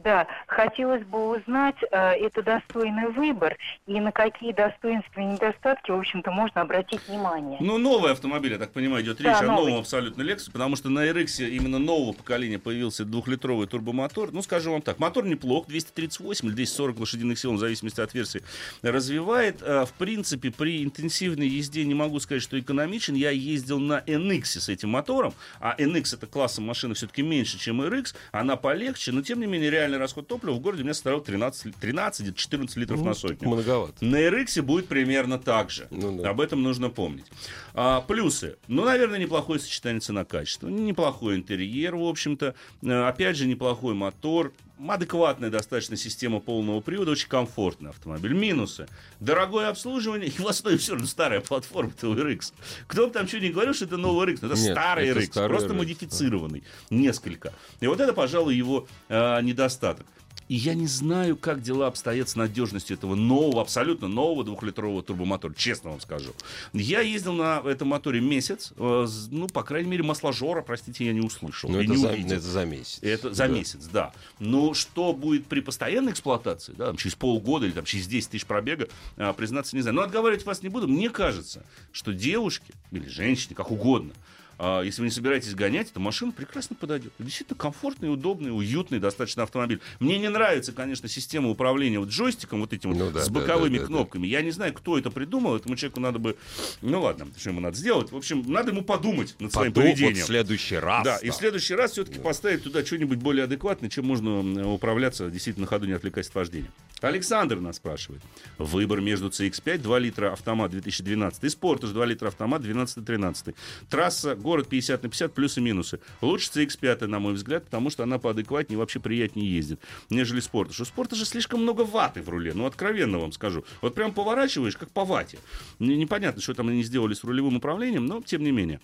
Да, 0.05 0.27
хотелось 0.45 1.03
бы 1.03 1.35
узнать, 1.35 1.77
э, 1.91 1.97
это 1.97 2.43
достойный 2.43 3.09
выбор, 3.09 3.57
и 3.87 3.99
на 3.99 4.11
какие 4.11 4.53
достоинства 4.53 5.19
и 5.19 5.23
недостатки, 5.25 5.89
в 5.89 5.95
общем-то, 5.97 6.29
можно 6.29 6.61
обратить 6.61 7.01
внимание. 7.07 7.57
Ну, 7.59 7.79
новый 7.79 8.11
автомобиль, 8.11 8.51
я 8.51 8.59
так 8.59 8.71
понимаю, 8.71 9.03
идет 9.03 9.17
Да, 9.17 9.29
речь 9.31 9.41
о 9.41 9.45
новый. 9.47 9.65
новом 9.65 9.79
абсолютно 9.79 10.21
Lexus, 10.21 10.51
потому 10.51 10.75
что 10.75 10.89
на 10.89 11.07
RX 11.07 11.49
именно 11.49 11.79
нового 11.79 12.13
поколения 12.13 12.59
появился 12.59 13.03
двухлитровый 13.03 13.65
турбомотор. 13.65 14.31
Ну, 14.31 14.43
скажу 14.43 14.71
вам 14.73 14.83
так, 14.83 14.99
мотор 14.99 15.25
неплох, 15.25 15.65
238 15.65 16.49
или 16.49 16.53
240 16.53 16.99
лошадиных 16.99 17.39
сил, 17.39 17.53
в 17.53 17.57
зависимости 17.57 17.99
от 17.99 18.13
версии, 18.13 18.43
развивает. 18.83 19.63
А, 19.63 19.85
В 19.85 19.93
принципе, 19.93 20.51
при 20.51 20.83
интенсивной 20.83 21.47
езде 21.47 21.83
не 21.83 21.95
могу 21.95 22.19
сказать, 22.19 22.43
что 22.43 22.59
экономичен. 22.59 23.15
Я 23.15 23.31
ездил 23.31 23.79
на 23.79 24.03
NX 24.05 24.45
с 24.59 24.69
этим 24.69 24.89
мотором, 24.89 25.33
а 25.59 25.75
NX 25.79 26.15
это 26.17 26.27
классом 26.27 26.65
машины 26.65 26.93
все-таки 26.93 27.23
меньше, 27.23 27.57
чем 27.57 27.81
RX, 27.81 28.13
она 28.31 28.55
полегче, 28.55 29.11
но 29.11 29.23
тем 29.23 29.39
не 29.39 29.47
менее 29.47 29.71
реальный 29.95 30.03
расход 30.03 30.27
топлива 30.27 30.53
в 30.53 30.59
городе 30.59 30.81
у 30.81 30.85
меня 30.85 30.93
составлял 30.93 31.21
13, 31.21 31.75
13-14 31.81 32.79
литров 32.79 33.01
на 33.01 33.13
сотню. 33.13 33.47
Многовато. 33.47 34.03
На 34.03 34.17
RX 34.17 34.61
будет 34.61 34.87
примерно 34.87 35.39
так 35.39 35.69
же. 35.69 35.87
Ну 35.89 36.17
да. 36.21 36.29
Об 36.29 36.41
этом 36.41 36.61
нужно 36.61 36.89
помнить. 36.89 37.25
А, 37.73 38.01
плюсы. 38.01 38.57
Ну, 38.67 38.85
наверное, 38.85 39.19
неплохое 39.19 39.59
сочетание 39.59 39.99
цена-качество. 39.99 40.67
Неплохой 40.67 41.35
интерьер, 41.35 41.95
в 41.95 42.03
общем-то. 42.03 42.55
А, 42.85 43.09
опять 43.09 43.37
же, 43.37 43.47
неплохой 43.47 43.93
мотор. 43.93 44.53
Адекватная 44.77 45.49
достаточно 45.49 45.95
система 45.95 46.39
полного 46.39 46.81
привода, 46.81 47.11
очень 47.11 47.29
комфортный 47.29 47.91
автомобиль. 47.91 48.33
Минусы. 48.33 48.87
Дорогое 49.19 49.69
обслуживание, 49.69 50.29
и 50.37 50.41
в 50.41 50.47
основе 50.47 50.77
все 50.77 50.93
равно 50.93 51.07
старая 51.07 51.41
платформа 51.41 51.91
это 51.95 52.07
RX. 52.07 52.53
Кто 52.87 53.07
бы 53.07 53.13
там 53.13 53.27
что 53.27 53.39
ни 53.39 53.49
говорил, 53.49 53.73
что 53.73 53.85
это 53.85 53.97
новый 53.97 54.27
RX, 54.27 54.39
но 54.41 54.47
это 54.49 54.59
Нет, 54.59 54.73
старый 54.73 55.07
это 55.07 55.19
RX, 55.19 55.25
старый 55.25 55.49
просто 55.49 55.73
RX, 55.73 55.77
модифицированный, 55.77 56.63
несколько. 56.89 57.53
И 57.79 57.87
вот 57.87 57.99
это, 57.99 58.13
пожалуй, 58.13 58.55
его 58.55 58.87
а, 59.07 59.41
недостаток. 59.41 60.05
И 60.47 60.55
я 60.55 60.75
не 60.75 60.85
знаю, 60.85 61.35
как 61.37 61.61
дела 61.63 61.87
обстоят 61.87 62.29
с 62.29 62.35
надежностью 62.35 62.95
этого 62.95 63.15
нового, 63.15 63.61
абсолютно 63.61 64.07
нового 64.07 64.43
двухлитрового 64.43 65.01
турбомотора, 65.01 65.53
честно 65.55 65.89
вам 65.89 65.99
скажу. 66.01 66.33
Я 66.71 67.01
ездил 67.01 67.33
на 67.33 67.61
этом 67.65 67.87
моторе 67.87 68.21
месяц, 68.21 68.71
э, 68.77 69.07
ну, 69.31 69.47
по 69.47 69.63
крайней 69.63 69.89
мере, 69.89 70.03
масложора, 70.03 70.61
простите, 70.61 71.03
я 71.05 71.13
не 71.13 71.21
услышал 71.21 71.69
Ну, 71.69 71.79
это 71.81 71.89
не 71.89 71.97
за, 71.97 72.09
увидел. 72.09 72.37
это 72.37 72.45
за 72.45 72.65
месяц. 72.65 72.99
Это 73.01 73.33
за 73.33 73.47
Да. 73.47 73.53
месяц, 73.53 73.85
да. 73.91 74.13
Но 74.39 74.75
что 74.75 75.13
будет 75.13 75.47
при 75.47 75.61
постоянной 75.61 76.11
эксплуатации, 76.11 76.73
да, 76.77 76.87
там, 76.87 76.97
через 76.97 77.15
полгода 77.15 77.65
или 77.65 77.73
там, 77.73 77.85
через 77.85 78.05
10 78.05 78.29
тысяч 78.29 78.45
пробега, 78.45 78.87
а, 79.17 79.33
признаться 79.33 79.75
не 79.75 79.81
знаю. 79.81 79.95
Но 79.95 80.01
отговаривать 80.03 80.45
вас 80.45 80.61
не 80.61 80.69
буду. 80.69 80.87
Мне 80.87 81.09
кажется, 81.09 81.63
что 81.91 82.13
девушки 82.13 82.71
или 82.91 83.07
женщины, 83.07 83.55
как 83.55 83.71
угодно, 83.71 84.11
если 84.59 85.01
вы 85.01 85.07
не 85.07 85.11
собираетесь 85.11 85.53
гонять, 85.53 85.91
то 85.91 85.99
машина 85.99 86.31
прекрасно 86.31 86.75
подойдет. 86.75 87.13
Действительно 87.19 87.57
комфортный, 87.57 88.11
удобный, 88.11 88.55
уютный 88.55 88.99
достаточно 88.99 89.43
автомобиль. 89.43 89.81
Мне 89.99 90.17
не 90.17 90.29
нравится, 90.29 90.71
конечно, 90.71 91.07
система 91.09 91.49
управления 91.49 91.99
вот 91.99 92.09
джойстиком, 92.09 92.61
вот 92.61 92.73
этим 92.73 92.93
вот 92.93 92.97
Ну 92.99 93.11
да, 93.11 93.21
с 93.21 93.29
боковыми 93.29 93.77
да, 93.77 93.81
да, 93.81 93.87
кнопками. 93.87 94.27
Я 94.27 94.41
не 94.41 94.51
знаю, 94.51 94.73
кто 94.73 94.97
это 94.97 95.11
придумал. 95.11 95.55
Этому 95.55 95.75
человеку 95.75 95.99
надо 95.99 96.19
бы... 96.19 96.37
Ну 96.81 97.01
ладно, 97.01 97.27
что 97.37 97.49
ему 97.49 97.59
надо 97.59 97.77
сделать? 97.77 98.11
В 98.11 98.17
общем, 98.17 98.43
надо 98.47 98.71
ему 98.71 98.81
подумать 98.83 99.35
над 99.39 99.51
своим 99.51 99.71
Подумай, 99.73 99.89
вот 99.91 99.95
поведением. 99.97 100.23
в 100.23 100.27
следующий 100.27 100.77
раз. 100.77 101.03
Да, 101.03 101.17
и 101.17 101.29
в 101.29 101.35
следующий 101.35 101.75
раз 101.75 101.91
все-таки 101.91 102.19
поставить 102.19 102.63
туда 102.63 102.85
что-нибудь 102.85 103.17
более 103.17 103.45
адекватное, 103.45 103.89
чем 103.89 104.05
можно 104.05 104.29
м, 104.29 104.67
управляться 104.67 105.29
действительно 105.29 105.65
на 105.65 105.67
ходу, 105.67 105.85
не 105.85 105.93
отвлекаясь 105.93 106.27
от 106.27 106.35
вождения. 106.35 106.71
Александр 107.05 107.59
нас 107.59 107.77
спрашивает. 107.77 108.23
Выбор 108.57 108.99
между 108.99 109.27
CX-5, 109.27 109.77
2 109.77 109.99
литра 109.99 110.33
автомат 110.33 110.71
2012 110.71 111.43
и 111.43 111.47
Sportage 111.47 111.93
2 111.93 112.05
литра 112.05 112.27
автомат 112.29 112.63
12-13. 112.63 113.55
Трасса, 113.89 114.35
город 114.35 114.67
50 114.69 115.03
на 115.03 115.09
50, 115.09 115.33
плюсы 115.33 115.59
и 115.59 115.63
минусы. 115.63 115.99
Лучше 116.21 116.49
CX-5, 116.49 117.05
на 117.05 117.19
мой 117.19 117.33
взгляд, 117.33 117.65
потому 117.65 117.89
что 117.89 118.03
она 118.03 118.17
поадекватнее 118.17 118.75
и 118.75 118.79
вообще 118.79 118.99
приятнее 118.99 119.55
ездит, 119.55 119.79
нежели 120.09 120.41
Sportage. 120.41 120.81
У 120.81 120.83
Sportage 120.83 121.25
слишком 121.25 121.61
много 121.61 121.81
ваты 121.81 122.23
в 122.23 122.29
руле, 122.29 122.53
ну 122.53 122.65
откровенно 122.65 123.19
вам 123.19 123.31
скажу. 123.31 123.63
Вот 123.81 123.93
прям 123.93 124.11
поворачиваешь, 124.11 124.75
как 124.75 124.89
по 124.89 125.05
вате. 125.05 125.37
Непонятно, 125.79 126.41
что 126.41 126.53
там 126.53 126.69
они 126.69 126.83
сделали 126.83 127.13
с 127.13 127.23
рулевым 127.23 127.57
управлением, 127.57 128.05
но 128.07 128.21
тем 128.21 128.43
не 128.43 128.51
менее. 128.51 128.79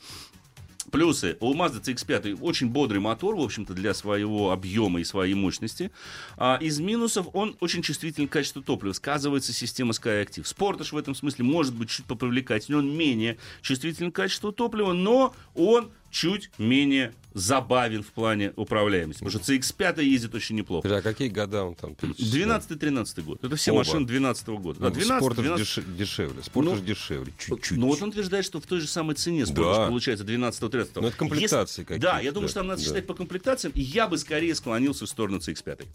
Плюсы. 0.92 1.38
У 1.40 1.54
Mazda 1.54 1.82
CX-5 1.82 2.40
очень 2.42 2.68
бодрый 2.68 3.00
мотор, 3.00 3.36
в 3.36 3.42
общем-то, 3.42 3.74
для 3.74 3.94
своего 3.94 4.52
объема 4.52 5.00
и 5.00 5.06
своей 5.06 5.34
мощности. 5.34 5.92
А 6.38 6.58
из 6.62 6.80
минусов 6.80 7.28
он 7.34 7.56
очень 7.62 7.82
чувствителен 7.82 8.28
к 8.28 8.32
качеству 8.32 8.62
топлива. 8.62 8.92
Сказывается 8.92 9.54
система 9.54 9.92
Skyactiv. 9.92 10.44
Sportage 10.44 10.94
в 10.94 10.98
этом 10.98 11.16
смысле 11.16 11.46
может 11.46 11.74
быть 11.74 11.90
чуть 11.90 12.06
попривлекательнее. 12.06 12.80
Он 12.80 12.96
менее 12.96 13.38
чувствителен 13.62 14.12
к 14.12 14.16
качеству 14.16 14.52
топлива, 14.52 14.92
но 14.92 15.34
он 15.56 15.92
чуть 16.12 16.52
менее 16.58 17.14
забавен 17.34 18.04
в 18.04 18.08
плане 18.08 18.52
управляемости. 18.58 19.24
Потому 19.24 19.42
что 19.44 19.54
CX-5 19.54 20.04
ездит 20.04 20.36
очень 20.36 20.58
неплохо. 20.58 20.98
А 20.98 21.02
какие 21.02 21.30
года 21.30 21.64
он 21.64 21.76
там? 21.76 21.96
перечислял? 21.96 22.60
12-13 22.60 23.22
год. 23.24 23.44
Это 23.44 23.56
все 23.56 23.72
Оба. 23.72 23.80
машины 23.80 24.06
12 24.06 24.48
года. 24.60 24.80
Да, 24.82 24.86
Ну, 24.90 24.92
12, 24.96 25.24
Спортаж 25.24 25.46
12. 25.46 25.78
деш- 25.78 25.98
дешевле. 25.98 26.44
Спортаж 26.44 26.80
Ну, 26.80 26.86
дешевле. 26.86 27.34
Чуть-чуть. 27.40 27.78
Ну 27.78 27.88
вот 27.88 28.02
он 28.02 28.10
утверждает, 28.10 28.44
что 28.46 28.60
в 28.60 28.66
той 28.66 28.82
же 28.82 28.88
самой 28.88 29.16
цене 29.16 29.44
Sportage 29.44 29.76
Да. 29.76 29.88
получается 29.88 30.26
12-13. 30.26 31.02
Ну, 31.02 31.08
это 31.08 31.18
комплектации 31.18 31.82
Если- 31.82 31.84
какие-то, 31.84 32.08
Да, 32.08 32.20
я 32.20 32.32
думаю, 32.32 32.48
да, 32.48 32.52
что 32.52 32.60
там 32.60 32.68
надо 32.68 32.82
да. 32.82 32.88
считать 32.88 33.08
по 33.08 33.14
комплектациям, 33.14 33.72
и 33.76 33.82
я 33.82 34.08
бы 34.08 34.18
скорее 34.18 34.54
склонился 34.54 35.06
в 35.06 35.10
сторону 35.10 35.38
CX-5. 35.40 35.88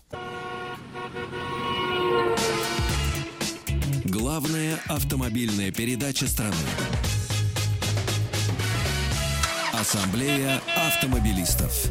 Главная 4.04 4.80
автомобильная 4.88 5.70
передача 5.72 6.26
страны. 6.26 6.54
Ассамблея 9.78 10.62
автомобилистов. 10.74 11.90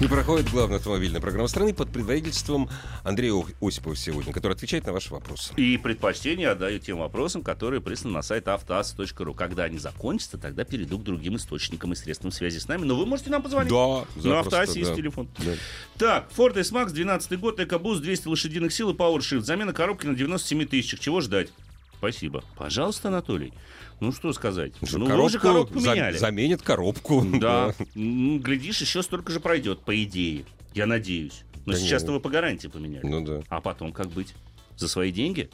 Не 0.00 0.06
проходит 0.06 0.50
главная 0.50 0.78
автомобильная 0.78 1.20
программа 1.20 1.48
страны 1.48 1.74
под 1.74 1.90
предводительством 1.90 2.70
Андрея 3.04 3.44
Осипова 3.60 3.94
сегодня, 3.94 4.32
который 4.32 4.54
отвечает 4.54 4.86
на 4.86 4.94
ваши 4.94 5.12
вопросы. 5.12 5.52
И 5.56 5.76
предпочтение 5.76 6.48
отдаю 6.48 6.78
тем 6.78 6.98
вопросам, 6.98 7.42
которые 7.42 7.82
присланы 7.82 8.14
на 8.14 8.22
сайт 8.22 8.48
автоаз.ру. 8.48 9.34
Когда 9.34 9.64
они 9.64 9.76
закончатся, 9.78 10.38
тогда 10.38 10.64
перейду 10.64 10.98
к 10.98 11.02
другим 11.02 11.36
источникам 11.36 11.92
и 11.92 11.96
средствам 11.96 12.32
связи 12.32 12.58
с 12.58 12.68
нами. 12.68 12.84
Но 12.84 12.96
вы 12.96 13.04
можете 13.04 13.28
нам 13.28 13.42
позвонить. 13.42 13.70
Да, 13.70 14.06
На 14.16 14.22
запросто, 14.22 14.38
автоасе 14.38 14.78
есть 14.78 14.92
да. 14.92 14.96
телефон. 14.96 15.28
Да. 15.38 15.52
Так, 15.98 16.30
Ford 16.34 16.58
S-Max, 16.58 16.92
12 16.92 17.38
год, 17.38 17.60
EcoBoost, 17.60 18.00
200 18.00 18.28
лошадиных 18.28 18.72
сил 18.72 18.90
и 18.90 18.94
PowerShift. 18.94 19.40
Замена 19.40 19.74
коробки 19.74 20.06
на 20.06 20.14
97 20.14 20.66
тысячах. 20.66 21.00
Чего 21.00 21.20
ждать? 21.20 21.50
Спасибо. 21.98 22.44
Пожалуйста, 22.56 23.08
Анатолий. 23.08 23.52
Ну, 24.00 24.12
что 24.12 24.32
сказать? 24.32 24.74
Что, 24.82 24.98
ну, 24.98 25.06
вы 25.06 25.22
уже 25.22 25.38
коробку 25.38 25.78
меняли. 25.78 26.16
заменит 26.16 26.62
коробку. 26.62 27.22
Да. 27.40 27.72
М, 27.94 28.40
Глядишь, 28.40 28.80
еще 28.80 29.02
столько 29.02 29.32
же 29.32 29.40
пройдет, 29.40 29.80
по 29.80 30.02
идее. 30.02 30.44
Я 30.74 30.86
надеюсь. 30.86 31.42
Но 31.64 31.72
Да 31.72 31.78
сейчас-то 31.78 32.12
вы 32.12 32.20
по 32.20 32.28
гарантии 32.28 32.68
поменяли. 32.68 33.04
Ну 33.06 33.24
да. 33.24 33.40
А 33.48 33.60
потом 33.60 33.92
как 33.92 34.08
быть? 34.08 34.34
За 34.76 34.88
свои 34.88 35.10
деньги? 35.10 35.50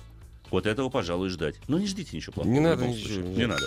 Вот 0.50 0.66
этого, 0.66 0.88
пожалуй, 0.90 1.28
ждать. 1.28 1.54
Но 1.68 1.78
не 1.78 1.86
ждите 1.86 2.16
ничего 2.16 2.32
плохого. 2.34 2.52
Не 2.52 2.60
надо 2.60 2.86
ничего. 2.86 3.26
Не 3.26 3.46
надо. 3.46 3.64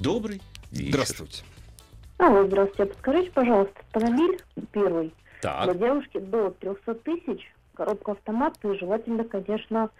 Добрый 0.00 0.40
вечер. 0.72 0.90
Здравствуйте. 0.90 1.42
Алло, 2.16 2.46
здравствуйте. 2.46 2.92
Подскажите, 2.92 3.30
пожалуйста, 3.30 3.74
автомобиль 3.92 4.38
первый 4.72 5.12
для 5.42 5.50
Так, 5.66 5.78
девушки 5.78 6.18
до 6.18 6.50
300 6.50 6.94
тысяч, 6.94 7.52
коробка 7.74 8.12
автомат 8.12 8.54
и 8.64 8.76
желательно, 8.78 9.22
конечно, 9.24 9.90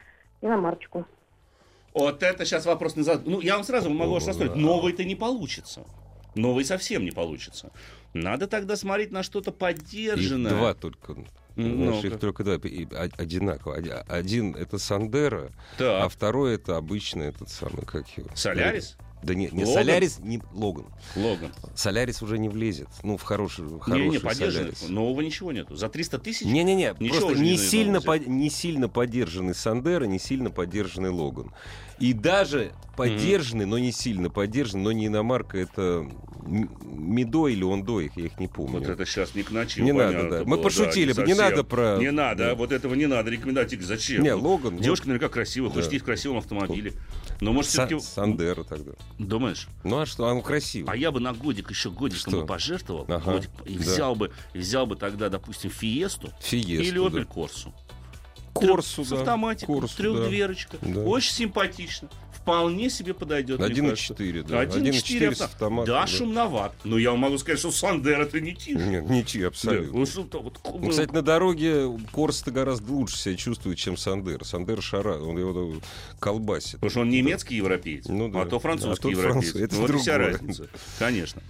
иномарочку. 0.41 1.07
Вот 1.99 2.23
это 2.23 2.45
сейчас 2.45 2.67
вопрос 2.67 2.97
не 2.97 3.03
зад- 3.03 3.27
Ну, 3.27 3.41
я 3.41 3.55
вам 3.57 3.65
сразу 3.65 3.91
могу 3.91 4.13
вас 4.15 4.27
расстроить. 4.27 4.55
Новый-то 4.57 5.05
не 5.05 5.15
получится. 5.15 5.85
Новый 6.35 6.65
совсем 6.65 7.05
не 7.05 7.11
получится. 7.11 7.71
Надо 8.15 8.47
тогда 8.47 8.77
смотреть 8.77 9.11
на 9.11 9.23
что-то 9.23 9.51
Их 9.51 9.57
поддержанное. 9.57 10.51
два 10.53 10.75
только. 10.75 11.17
Ну, 11.57 12.01
их 12.01 12.19
только 12.21 12.45
два. 12.45 12.55
Одинаково. 12.55 13.77
Оди- 13.77 13.91
Один 14.09 14.55
это 14.55 14.79
Сандера, 14.79 15.51
Так. 15.77 16.05
а 16.05 16.09
второй 16.09 16.55
это 16.55 16.77
обычный 16.77 17.27
этот 17.29 17.49
самый, 17.49 17.85
как 17.85 18.07
его. 18.17 18.29
Солярис? 18.35 18.97
Да 19.21 19.35
не, 19.35 19.49
не 19.51 19.65
Логан? 19.65 19.75
Солярис, 19.75 20.19
не 20.21 20.41
Логан. 20.53 20.87
Логан. 21.17 21.53
Солярис 21.75 22.23
уже 22.23 22.39
не 22.39 22.49
влезет. 22.49 22.87
Ну, 23.03 23.17
в 23.17 23.23
хороший, 23.25 23.65
хороший 23.81 24.05
Не-не, 24.05 24.21
поддержанный. 24.21 24.77
Солярис. 24.77 24.89
Нового 24.89 25.21
ничего 25.23 25.51
нету. 25.51 25.75
За 25.75 25.89
300 25.89 26.21
тысяч? 26.21 26.47
Не-не-не, 26.47 26.95
просто 26.95 27.35
не 27.35 27.51
не 27.51 27.57
сильно, 27.59 28.01
по- 28.01 28.17
не 28.17 28.49
сильно 28.49 28.89
поддержанный 28.89 29.57
Сандера, 29.57 30.05
не 30.05 30.21
сильно 30.21 30.51
поддержанный 30.53 31.11
Логан. 31.11 31.53
И 32.01 32.13
даже 32.13 32.73
поддержанный, 32.97 33.65
но 33.67 33.79
не 33.79 33.93
сильно 33.93 34.31
поддержанный, 34.31 34.85
но 34.85 34.93
не 34.93 35.07
иномарка, 35.07 35.59
это 35.59 36.09
М- 36.47 36.71
Мидо 36.83 37.49
или 37.49 37.63
Ондо, 37.65 38.01
их, 38.01 38.17
я 38.17 38.27
их 38.27 38.39
не 38.41 38.49
помню. 38.49 38.79
Вот 38.79 38.89
это 38.89 39.05
сейчас 39.05 39.35
не 39.35 39.43
к 39.43 39.51
ночи. 39.51 39.81
Не 39.81 39.93
надо, 39.93 40.23
да. 40.23 40.29
было, 40.41 40.45
Мы 40.45 40.59
пошутили 40.59 41.13
бы, 41.13 41.23
не 41.23 41.35
совсем. 41.35 41.51
надо 41.51 41.65
про- 41.65 41.99
Не 41.99 42.11
надо, 42.11 42.45
да. 42.45 42.51
а 42.53 42.55
вот 42.55 42.73
этого 42.73 42.95
не 42.95 43.07
надо. 43.07 43.31
Рекомендовать 43.31 43.71
зачем? 43.83 44.23
Не, 44.23 44.33
Логан, 44.33 44.77
ну, 44.77 44.81
Девушка 44.81 45.09
наверняка 45.09 45.29
красивая, 45.33 45.69
хочет 45.69 45.83
да. 45.83 45.87
ездить 45.87 46.03
в 46.03 46.05
красивом 46.07 46.39
автомобиле. 46.39 46.93
Но 47.41 47.53
может 47.53 47.71
Са- 47.71 47.87
все-таки... 47.87 48.01
Сандера 48.01 48.65
тогда. 48.65 48.93
Думаешь? 49.19 49.69
Ну 49.85 49.99
а 50.01 50.07
что, 50.07 50.25
он 50.25 50.43
красивый. 50.43 50.91
А 50.93 50.97
я 50.97 51.11
бы 51.13 51.21
на 51.21 51.33
годик 51.33 51.71
еще 51.71 51.91
годиком 51.91 52.33
Что? 52.33 52.41
бы 52.41 52.47
пожертвовал. 52.47 53.05
Ага, 53.09 53.33
годик, 53.33 53.51
и 53.67 53.75
да. 53.75 53.81
взял 53.81 54.15
бы, 54.17 54.31
и 54.55 54.59
взял 54.59 54.87
бы 54.87 54.97
тогда, 54.97 55.29
допустим, 55.29 55.71
Фиесту 55.71 56.33
Фиесту, 56.41 56.83
или 56.85 56.99
да. 56.99 57.05
Opel 57.21 57.25
Корсу. 57.27 57.73
Корсу, 58.67 59.05
с 59.05 59.09
да. 59.09 59.19
автоматикой, 59.19 59.75
Корсу, 59.75 59.97
трехдверочка. 59.97 60.77
да. 60.81 61.01
Очень 61.01 61.33
симпатично. 61.33 62.09
Вполне 62.49 62.89
себе 62.89 63.13
подойдет. 63.15 63.59
мне 63.61 63.69
кажется. 63.91 64.15
1.4, 64.15 64.43
да. 64.49 64.63
1.4 64.65 64.83
1.4 64.91 65.35
с 65.35 65.41
авто- 65.41 65.45
автоматом. 65.45 65.95
Да, 65.95 66.01
да. 66.03 66.07
шумноват. 66.07 66.75
Но 66.85 66.97
я 66.99 67.11
вам 67.11 67.21
могу 67.21 67.37
сказать, 67.39 67.59
что 67.59 67.71
Сандеро 67.71 68.41
не 68.41 68.55
тише. 68.55 68.79
Нет, 68.79 69.09
ничьи, 69.11 69.43
Да, 69.43 69.49
абсолютно. 69.49 69.99
вот 69.99 70.09
что-то 70.09 70.41
вот, 70.41 70.59
Ну, 70.81 70.89
кстати, 70.89 71.13
на 71.13 71.21
дороге 71.23 71.87
Корса-то 72.13 72.51
гораздо 72.51 72.91
лучше 72.93 73.19
себя 73.19 73.37
чувствует, 73.37 73.77
чем 73.79 73.97
Сандеро. 73.99 74.45
Сандеро 74.45 74.81
шара, 74.83 75.19
он 75.19 75.39
его 75.39 75.75
колбасит. 76.19 76.73
Потому 76.75 76.91
что 76.91 77.01
он 77.01 77.11
немецкий 77.11 77.57
европеец, 77.57 78.07
Ну 78.09 78.29
да. 78.29 78.43
а 78.43 78.47
то 78.47 78.59
французский 78.59 79.09
А 79.09 79.11
европеец. 79.11 79.53
француз- 79.53 79.61
это 79.61 79.77
вот 79.77 79.91
и 79.91 79.97
вся 79.99 80.19
разница. 80.19 80.69
Конечно. 80.99 81.43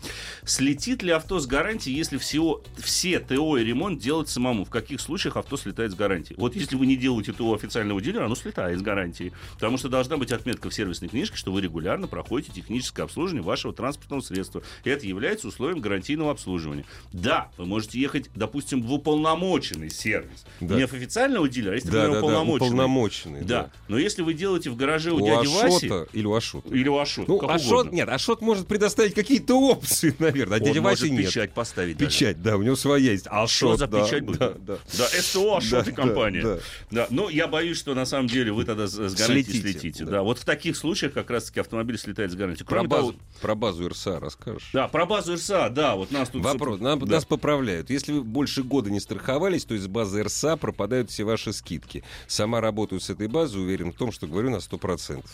Слетит 0.44 1.02
ли 1.02 1.10
авто 1.12 1.38
с 1.38 1.46
гарантией, 1.46 1.96
если 1.96 2.18
всего, 2.18 2.62
все 2.78 3.20
ТО 3.20 3.56
и 3.56 3.64
ремонт 3.64 4.00
делать 4.00 4.28
самому? 4.28 4.64
В 4.64 4.70
каких 4.70 5.00
случаях 5.00 5.36
авто 5.36 5.56
слетает 5.56 5.92
с 5.92 5.94
гарантией? 5.94 6.36
Вот 6.38 6.56
если 6.56 6.76
вы 6.76 6.86
не 6.86 6.96
делаете 6.96 7.32
ТО 7.32 7.54
официального 7.54 8.00
дилера, 8.00 8.24
оно 8.26 8.34
слетает 8.34 8.78
с 8.78 8.82
гарантии. 8.82 9.32
Потому 9.54 9.78
что 9.78 9.88
должна 9.88 10.16
быть 10.16 10.32
отметка 10.32 10.70
в 10.70 10.74
сервисной 10.88 11.08
книжке, 11.10 11.36
что 11.36 11.52
вы 11.52 11.60
регулярно 11.60 12.06
проходите 12.08 12.52
техническое 12.52 13.02
обслуживание 13.02 13.42
вашего 13.44 13.72
транспортного 13.72 14.20
средства. 14.20 14.62
И 14.84 14.90
это 14.90 15.06
является 15.06 15.48
условием 15.48 15.80
гарантийного 15.80 16.30
обслуживания. 16.30 16.84
Да, 17.12 17.50
вы 17.56 17.66
можете 17.66 18.00
ехать, 18.00 18.30
допустим, 18.34 18.82
в 18.82 18.92
уполномоченный 18.92 19.90
сервис. 19.90 20.44
Да. 20.60 20.76
Не 20.76 20.86
в 20.86 20.92
официального 20.94 21.48
дилера, 21.48 21.72
а 21.72 21.74
если 21.76 21.90
Да, 21.90 22.00
вы 22.00 22.06
да, 22.06 22.12
да, 22.12 22.18
уполномоченный. 22.18 22.66
уполномоченный. 22.68 23.42
Да. 23.42 23.70
Но 23.88 23.98
если 23.98 24.22
вы 24.22 24.34
делаете 24.34 24.70
в 24.70 24.76
гараже 24.76 25.12
у, 25.12 25.16
У 25.16 25.20
дяди 25.26 25.46
Васи 25.46 25.86
Ашота 25.88 26.08
или 26.12 26.26
у 26.26 26.34
Ашота. 26.34 26.68
или 26.74 26.88
у 26.88 26.98
Ашота, 26.98 27.30
Ну, 27.30 27.48
Ашот, 27.48 27.72
угодно. 27.72 27.90
нет, 27.96 28.08
Ашот 28.08 28.40
может 28.40 28.66
предоставить 28.66 29.14
какие-то 29.14 29.54
опции, 29.60 30.14
наверное, 30.18 30.56
а 30.56 30.60
дядя 30.60 30.80
может 30.80 31.00
Васи 31.02 31.10
нет. 31.12 31.26
печать 31.26 31.52
поставить 31.52 31.96
даже. 31.98 32.10
Печать, 32.10 32.42
да, 32.42 32.56
у 32.56 32.62
него 32.62 32.76
своя 32.76 33.12
есть. 33.12 33.26
Что 33.26 33.42
Ашот, 33.42 33.78
за 33.78 33.86
да, 33.86 34.04
печать 34.04 34.24
будет? 34.24 34.38
Да, 34.38 34.54
да. 34.58 34.78
Да, 34.96 35.06
СТО 35.08 35.56
Ашот 35.56 35.84
Да, 35.84 35.90
и 35.90 35.94
компания. 35.94 36.42
да, 36.42 36.58
Да, 36.90 37.06
Но 37.10 37.28
я 37.30 37.46
боюсь, 37.46 37.78
что 37.78 37.94
на 37.94 38.06
самом 38.06 38.28
деле 38.28 38.52
вы 38.52 38.64
тогда 38.64 38.86
с 38.86 38.94
гарантией 38.96 39.44
Слетите, 39.44 39.60
слетите. 39.72 40.04
да. 40.04 40.10
Да. 40.18 40.22
Вот 40.22 40.38
в 40.38 40.44
таких 40.44 40.76
случаях 40.78 41.12
как 41.12 41.30
раз-таки 41.30 41.60
автомобиль 41.60 41.98
слетает 41.98 42.30
с 42.30 42.34
гарантией. 42.34 42.64
Про 42.66 42.74
Кроме 42.76 42.88
базу, 42.88 43.12
того, 43.12 43.22
про 43.40 43.54
базу 43.54 43.88
РСА 43.88 44.20
расскажешь? 44.20 44.70
да, 44.72 44.88
про 44.88 45.06
базу 45.06 45.34
РСА, 45.34 45.68
да, 45.70 45.94
вот 45.96 46.10
нас 46.10 46.28
тут... 46.30 46.42
Вопрос. 46.42 46.80
Нам- 46.80 46.98
Да. 47.00 47.14
Нас 47.16 47.24
поправляют. 47.24 47.90
Если 47.90 48.12
вы 48.12 48.22
больше 48.22 48.62
года 48.62 48.90
не 48.90 49.00
страховались, 49.00 49.64
то 49.64 49.74
из 49.74 49.86
базы 49.88 50.22
РСА 50.22 50.56
пропадают 50.56 51.10
все 51.10 51.24
ваши 51.24 51.52
скидки. 51.52 52.02
Сама 52.26 52.60
работаю 52.60 53.00
с 53.00 53.10
этой 53.10 53.28
базой, 53.28 53.62
уверен 53.62 53.92
в 53.92 53.96
том, 53.96 54.12
что 54.12 54.26
говорю 54.26 54.50
на 54.50 54.56
100%. 54.60 55.24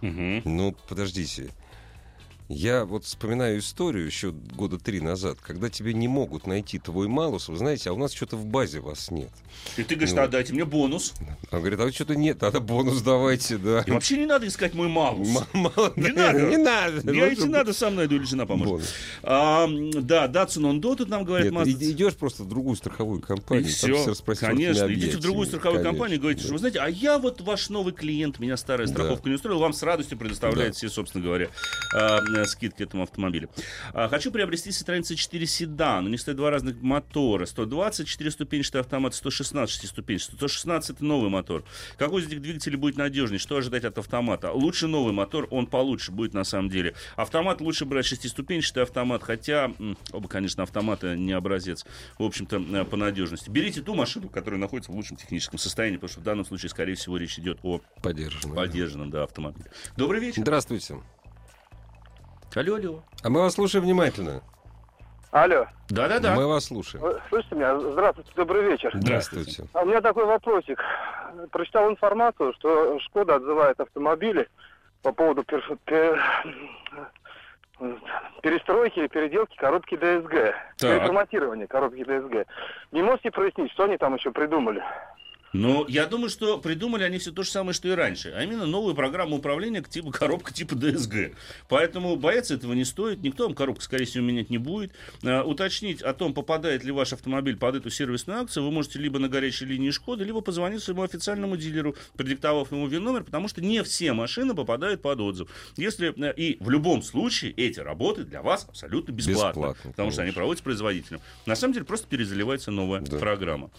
Мгм. 0.00 0.42
Ну, 0.44 0.74
подождите. 0.88 1.50
Я 2.48 2.86
вот 2.86 3.04
вспоминаю 3.04 3.58
историю 3.58 4.06
еще 4.06 4.30
года 4.32 4.78
три 4.78 5.02
назад, 5.02 5.36
когда 5.42 5.68
тебе 5.68 5.92
не 5.92 6.08
могут 6.08 6.46
найти 6.46 6.78
твой 6.78 7.06
малус, 7.06 7.48
вы 7.48 7.58
знаете, 7.58 7.90
а 7.90 7.92
у 7.92 7.98
нас 7.98 8.14
что-то 8.14 8.36
в 8.36 8.46
базе 8.46 8.80
вас 8.80 9.10
нет. 9.10 9.28
И 9.76 9.82
ты 9.82 9.96
говоришь, 9.96 10.14
Ну. 10.14 10.22
а 10.22 10.28
дайте 10.28 10.54
мне 10.54 10.64
бонус. 10.64 11.12
Он 11.52 11.58
говорит, 11.58 11.78
а 11.78 11.84
вот 11.84 11.94
что-то 11.94 12.16
нет, 12.16 12.40
надо 12.40 12.60
бонус 12.60 13.02
давайте, 13.02 13.58
да. 13.58 13.82
И 13.86 13.90
вообще 13.90 14.16
не 14.16 14.24
надо 14.24 14.46
искать 14.46 14.72
мой 14.72 14.88
малус. 14.88 15.28
Не 15.96 16.08
надо. 16.12 16.40
Не 16.40 16.56
надо. 16.56 17.12
Я 17.12 17.26
Ну, 17.26 17.34
идти 17.34 17.44
надо, 17.44 17.74
сам 17.74 17.96
найду 17.96 18.16
или 18.16 18.24
жена 18.24 18.46
поможет. 18.46 18.88
А, 19.22 19.66
да, 19.68 20.26
Datsun 20.26 20.72
Ondo 20.72 20.96
тут 20.96 21.10
нам 21.10 21.24
говорит, 21.24 21.52
идешь 21.52 22.14
просто 22.14 22.44
в 22.44 22.48
другую 22.48 22.76
страховую 22.76 23.20
компанию. 23.20 23.66
все, 23.68 24.14
конечно. 24.40 24.90
Идите 24.90 25.18
в 25.18 25.20
другую 25.20 25.46
страховую 25.46 25.82
компанию 25.82 26.16
и 26.16 26.20
говорите, 26.20 26.44
что 26.44 26.52
вы 26.54 26.58
знаете, 26.60 26.78
а 26.78 26.88
я 26.88 27.18
вот 27.18 27.42
ваш 27.42 27.68
новый 27.68 27.92
клиент, 27.92 28.38
меня 28.38 28.56
старая 28.56 28.86
страховка 28.86 29.28
не 29.28 29.34
устроила, 29.34 29.60
вам 29.60 29.74
с 29.74 29.82
радостью 29.82 30.16
предоставляет 30.16 30.76
все, 30.76 30.88
собственно 30.88 31.22
говоря, 31.22 31.50
э, 32.42 32.44
скидки 32.46 32.82
этому 32.82 33.02
автомобилю. 33.02 33.50
А, 33.92 34.08
Хочу 34.08 34.30
приобрести 34.30 34.70
Citroёn 34.70 35.00
C4 35.00 35.46
седан. 35.46 36.06
У 36.06 36.08
них 36.08 36.20
стоят 36.20 36.36
два 36.36 36.50
разных 36.50 36.80
мотора. 36.80 37.46
120, 37.46 38.06
4-ступенчатый 38.06 38.80
автомат, 38.80 39.14
116 39.14 39.74
шестиступенчатый. 39.74 40.36
116 40.36 40.90
это 40.90 41.04
новый 41.04 41.30
мотор. 41.30 41.64
Какой 41.96 42.22
из 42.22 42.26
этих 42.26 42.42
двигателей 42.42 42.76
будет 42.76 42.96
надежнее? 42.96 43.38
Что 43.38 43.56
ожидать 43.56 43.84
от 43.84 43.98
автомата? 43.98 44.52
Лучше 44.52 44.86
новый 44.86 45.12
мотор, 45.12 45.46
он 45.50 45.66
получше 45.66 46.12
будет 46.12 46.34
на 46.34 46.44
самом 46.44 46.68
деле. 46.68 46.94
Автомат 47.16 47.60
лучше 47.60 47.84
брать 47.84 48.06
шестиступенчатый 48.06 48.82
автомат, 48.82 49.22
хотя 49.22 49.72
оба, 50.12 50.28
конечно, 50.28 50.62
автоматы 50.62 51.16
не 51.16 51.32
образец, 51.32 51.84
в 52.18 52.22
общем-то, 52.22 52.56
э, 52.56 52.84
по 52.84 52.96
надежности. 52.96 53.50
Берите 53.50 53.82
ту 53.82 53.94
машину, 53.94 54.28
которая 54.28 54.60
находится 54.60 54.92
в 54.92 54.94
лучшем 54.94 55.16
техническом 55.16 55.58
состоянии, 55.58 55.96
потому 55.96 56.10
что 56.10 56.20
в 56.20 56.24
данном 56.24 56.44
случае, 56.44 56.70
скорее 56.70 56.94
всего, 56.94 57.16
речь 57.16 57.38
идет 57.38 57.58
о 57.62 57.80
Поддержанно. 58.02 58.54
поддержанном 58.54 59.10
да, 59.10 59.24
автомобиле. 59.24 59.70
Добрый 59.96 60.20
вечер. 60.20 60.42
Здравствуйте. 60.42 60.96
Алло, 62.54 62.74
алло. 62.76 63.02
А 63.22 63.28
мы 63.30 63.40
вас 63.42 63.54
слушаем 63.54 63.84
внимательно. 63.84 64.42
Алло, 65.30 65.66
Да-да-да. 65.90 66.34
Мы 66.34 66.46
вас 66.48 66.64
слушаем. 66.66 67.04
вы 67.04 67.20
слышите 67.28 67.54
меня? 67.54 67.78
Здравствуйте, 67.78 68.30
добрый 68.34 68.62
вечер. 68.64 68.90
Здравствуйте. 68.94 69.64
А 69.74 69.82
у 69.82 69.86
меня 69.86 70.00
такой 70.00 70.24
вопросик. 70.24 70.82
Прочитал 71.52 71.90
информацию, 71.90 72.54
что 72.54 72.98
Шкода 73.00 73.34
отзывает 73.36 73.78
автомобили 73.78 74.48
по 75.02 75.12
поводу 75.12 75.42
пер- 75.42 75.78
пер- 75.86 76.18
перестройки 78.42 78.98
или 79.00 79.06
переделки 79.08 79.54
коробки 79.56 79.96
ДСГ. 79.96 80.54
Так. 80.78 80.90
Переформатирования 80.98 81.66
коробки 81.66 82.02
ДСГ. 82.04 82.46
Не 82.92 83.02
можете 83.02 83.30
прояснить, 83.30 83.70
что 83.72 83.84
они 83.84 83.98
там 83.98 84.14
еще 84.14 84.30
придумали? 84.30 84.82
Но 85.58 85.84
я 85.88 86.06
думаю, 86.06 86.28
что 86.28 86.58
придумали 86.58 87.02
они 87.02 87.18
все 87.18 87.32
то 87.32 87.42
же 87.42 87.50
самое, 87.50 87.72
что 87.74 87.88
и 87.88 87.92
раньше. 87.92 88.32
А 88.36 88.42
именно 88.42 88.66
новую 88.66 88.94
программу 88.94 89.36
управления 89.36 89.82
типа 89.82 90.12
коробка 90.12 90.52
типа 90.54 90.76
ДСГ. 90.76 91.34
Поэтому 91.68 92.16
бояться 92.16 92.54
этого 92.54 92.74
не 92.74 92.84
стоит. 92.84 93.22
Никто 93.22 93.44
вам 93.44 93.54
коробку, 93.54 93.82
скорее 93.82 94.04
всего, 94.04 94.24
менять 94.24 94.50
не 94.50 94.58
будет. 94.58 94.92
А, 95.24 95.42
уточнить 95.42 96.00
о 96.02 96.14
том, 96.14 96.32
попадает 96.32 96.84
ли 96.84 96.92
ваш 96.92 97.12
автомобиль 97.12 97.56
под 97.56 97.76
эту 97.76 97.90
сервисную 97.90 98.40
акцию, 98.40 98.64
вы 98.64 98.70
можете 98.70 98.98
либо 98.98 99.18
на 99.18 99.28
горячей 99.28 99.64
линии 99.64 99.90
Шкоды, 99.90 100.24
либо 100.24 100.40
позвонить 100.40 100.82
своему 100.82 101.02
официальному 101.02 101.56
дилеру, 101.56 101.96
продиктовав 102.16 102.70
ему 102.70 102.86
ВИН-номер, 102.86 103.24
потому 103.24 103.48
что 103.48 103.60
не 103.60 103.82
все 103.82 104.12
машины 104.12 104.54
попадают 104.54 105.02
под 105.02 105.20
отзыв. 105.20 105.48
Если, 105.76 106.14
э, 106.16 106.34
и 106.36 106.56
в 106.60 106.70
любом 106.70 107.02
случае 107.02 107.52
эти 107.52 107.80
работы 107.80 108.24
для 108.24 108.42
вас 108.42 108.64
абсолютно 108.68 109.12
бесплатно. 109.12 109.60
Бесплатно, 109.60 109.90
потому 109.90 110.10
что 110.12 110.22
они 110.22 110.28
конечно. 110.28 110.38
проводятся 110.40 110.64
производителем. 110.64 111.20
На 111.46 111.56
самом 111.56 111.74
деле 111.74 111.84
просто 111.84 112.06
перезаливается 112.06 112.70
новая 112.70 113.00
Да. 113.00 113.18
программа. 113.18 113.70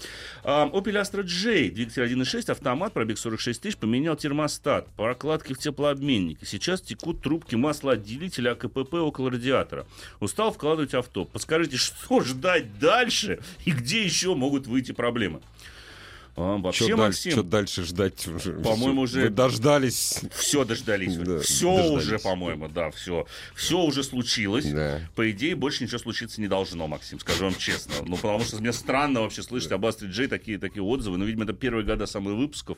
А, 0.43 0.67
Opel 0.67 1.01
Astra 1.01 1.23
J, 1.23 1.68
двигатель 1.70 2.03
1.6, 2.03 2.51
автомат, 2.51 2.93
пробег 2.93 3.17
46 3.17 3.61
тысяч, 3.61 3.78
поменял 3.78 4.15
термостат, 4.15 4.88
прокладки 4.95 5.53
в 5.53 5.57
теплообменнике. 5.57 6.45
Сейчас 6.45 6.82
текут 6.82 7.22
трубки 7.22 7.55
маслоотделителя 7.55 8.51
АКПП 8.51 8.93
около 8.95 9.32
радиатора. 9.32 9.86
Устал 10.20 10.51
вкладывать 10.51 10.93
авто. 10.93 11.26
Подскажите, 11.26 11.78
что 11.78 12.22
ждать 12.22 12.80
дальше 12.80 13.39
и 13.65 13.72
где 13.72 14.03
еще 14.03 14.36
могут 14.36 14.67
выйти 14.67 14.91
проблемы? 14.91 15.41
А, 16.41 16.57
вообще, 16.57 16.85
Что 16.85 16.95
дальше, 16.95 17.07
Максим, 17.07 17.31
чё 17.33 17.43
дальше 17.43 17.83
ждать 17.83 18.27
уже? 18.27 18.53
По-моему, 18.53 19.01
уже- 19.01 19.23
Вы 19.23 19.29
дождались. 19.29 20.21
все 20.31 20.63
дождались. 20.63 21.15
Да, 21.17 21.39
все 21.41 21.75
дождались. 21.75 22.05
уже, 22.05 22.19
по-моему, 22.19 22.69
да, 22.69 22.91
все. 22.91 23.27
Все 23.55 23.81
уже 23.81 24.03
случилось. 24.05 24.63
Да. 24.65 25.01
По 25.15 25.29
идее, 25.31 25.55
больше 25.55 25.83
ничего 25.83 25.97
случиться 25.99 26.39
не 26.39 26.47
должно, 26.47 26.87
Максим, 26.87 27.19
скажу 27.19 27.43
вам 27.43 27.55
честно. 27.55 27.93
Ну, 28.05 28.15
потому 28.15 28.39
что 28.45 28.55
мне 28.57 28.71
странно 28.71 29.19
вообще 29.21 29.43
слышать 29.43 29.73
об 29.73 29.85
Астре 29.85 30.07
Джей 30.07 30.27
такие, 30.27 30.57
такие 30.57 30.81
отзывы. 30.81 31.17
Ну, 31.17 31.25
видимо, 31.25 31.43
это 31.43 31.51
первые 31.51 31.85
года 31.85 32.05
самых 32.05 32.35
выпусков. 32.35 32.77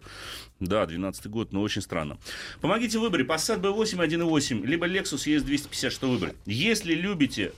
Да, 0.60 0.88
12 0.88 1.28
год, 1.28 1.54
но 1.54 1.62
очень 1.62 1.84
странно. 1.84 2.18
Помогите 2.62 2.98
в 2.98 3.02
выборе. 3.02 3.26
Passat 3.26 3.62
B8 3.62 4.00
1.8, 4.04 4.66
либо 4.66 4.88
Lexus 4.88 5.28
ES250, 5.28 5.90
что 5.92 6.10
выбрать. 6.10 6.34
Если 6.48 6.96
любите 6.96 7.52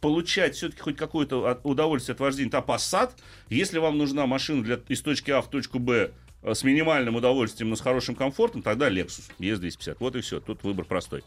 получать 0.00 0.56
все-таки 0.56 0.80
хоть 0.80 0.96
какое-то 0.96 1.60
удовольствие 1.64 2.14
от 2.14 2.20
вождения, 2.20 2.50
то 2.50 2.58
Passat. 2.58 3.10
Если 3.48 3.78
вам 3.78 3.98
нужна 3.98 4.26
машина 4.26 4.62
для, 4.62 4.80
из 4.88 5.02
точки 5.02 5.30
А 5.30 5.42
в 5.42 5.50
точку 5.50 5.78
Б 5.78 6.10
э, 6.42 6.54
с 6.54 6.62
минимальным 6.62 7.16
удовольствием, 7.16 7.70
но 7.70 7.76
с 7.76 7.80
хорошим 7.80 8.14
комфортом, 8.14 8.62
тогда 8.62 8.90
Lexus 8.90 9.30
ES250. 9.38 9.96
Вот 10.00 10.16
и 10.16 10.20
все. 10.20 10.40
Тут 10.40 10.62
выбор 10.62 10.84
простой. 10.84 11.22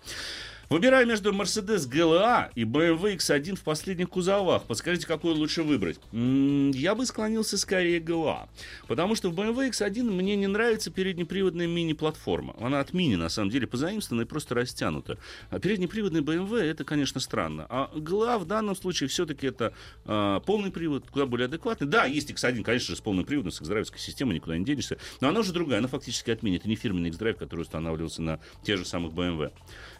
Выбираю 0.71 1.05
между 1.05 1.33
Mercedes 1.33 1.79
GLA 1.79 2.49
и 2.55 2.63
BMW 2.63 3.17
X1 3.17 3.57
в 3.57 3.61
последних 3.61 4.09
кузовах. 4.09 4.63
Подскажите, 4.63 5.05
какой 5.05 5.33
лучше 5.33 5.63
выбрать? 5.63 5.99
М, 6.13 6.71
Я 6.71 6.95
бы 6.95 7.05
склонился 7.05 7.57
скорее 7.57 7.99
GLA. 7.99 8.47
Потому 8.87 9.15
что 9.15 9.29
в 9.29 9.37
BMW 9.37 9.71
X1 9.71 10.03
мне 10.03 10.37
не 10.37 10.47
нравится 10.47 10.89
переднеприводная 10.89 11.67
мини-платформа. 11.67 12.55
Она 12.57 12.79
от 12.79 12.93
мини, 12.93 13.15
на 13.15 13.27
самом 13.27 13.49
деле, 13.49 13.67
позаимствована 13.67 14.21
и 14.21 14.25
просто 14.25 14.55
растянута. 14.55 15.17
А 15.49 15.59
переднеприводный 15.59 16.21
BMW 16.21 16.61
это, 16.61 16.85
конечно, 16.85 17.19
странно. 17.19 17.67
А 17.69 17.91
GLA 17.93 18.37
в 18.39 18.45
данном 18.45 18.77
случае 18.77 19.09
все-таки 19.09 19.47
это 19.47 19.73
а, 20.05 20.39
полный 20.39 20.71
привод, 20.71 21.03
куда 21.11 21.25
более 21.25 21.47
адекватный. 21.47 21.87
Да, 21.87 22.05
есть 22.05 22.31
X1, 22.31 22.63
конечно 22.63 22.91
же, 22.91 22.95
с 22.95 23.01
полным 23.01 23.25
приводом, 23.25 23.51
с 23.51 23.59
X-драйвской 23.59 23.99
системой, 23.99 24.35
никуда 24.35 24.57
не 24.57 24.63
денешься. 24.63 24.97
Но 25.19 25.27
она 25.27 25.41
уже 25.41 25.51
другая, 25.51 25.79
она 25.79 25.89
фактически 25.89 26.31
от 26.31 26.43
мини. 26.43 26.59
Это 26.59 26.69
не 26.69 26.77
фирменный 26.77 27.09
X-драйв, 27.09 27.35
который 27.35 27.59
устанавливался 27.63 28.21
на 28.21 28.39
тех 28.63 28.77
же 28.77 28.85
самых 28.85 29.11
BMW. 29.11 29.51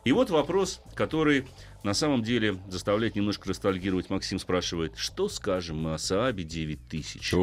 И 0.04 0.12
вот 0.12 0.30
вопрос, 0.30 0.82
который 0.96 1.48
на 1.84 1.94
самом 1.94 2.24
деле 2.24 2.58
заставляет 2.68 3.16
немножко 3.16 3.48
ностальгировать. 3.48 4.10
Максим 4.10 4.40
спрашивает, 4.40 4.94
что 4.98 5.30
скажем 5.30 5.82
мы 5.82 5.94
о 5.94 5.98
Саабе 5.98 6.44
9000? 6.44 7.34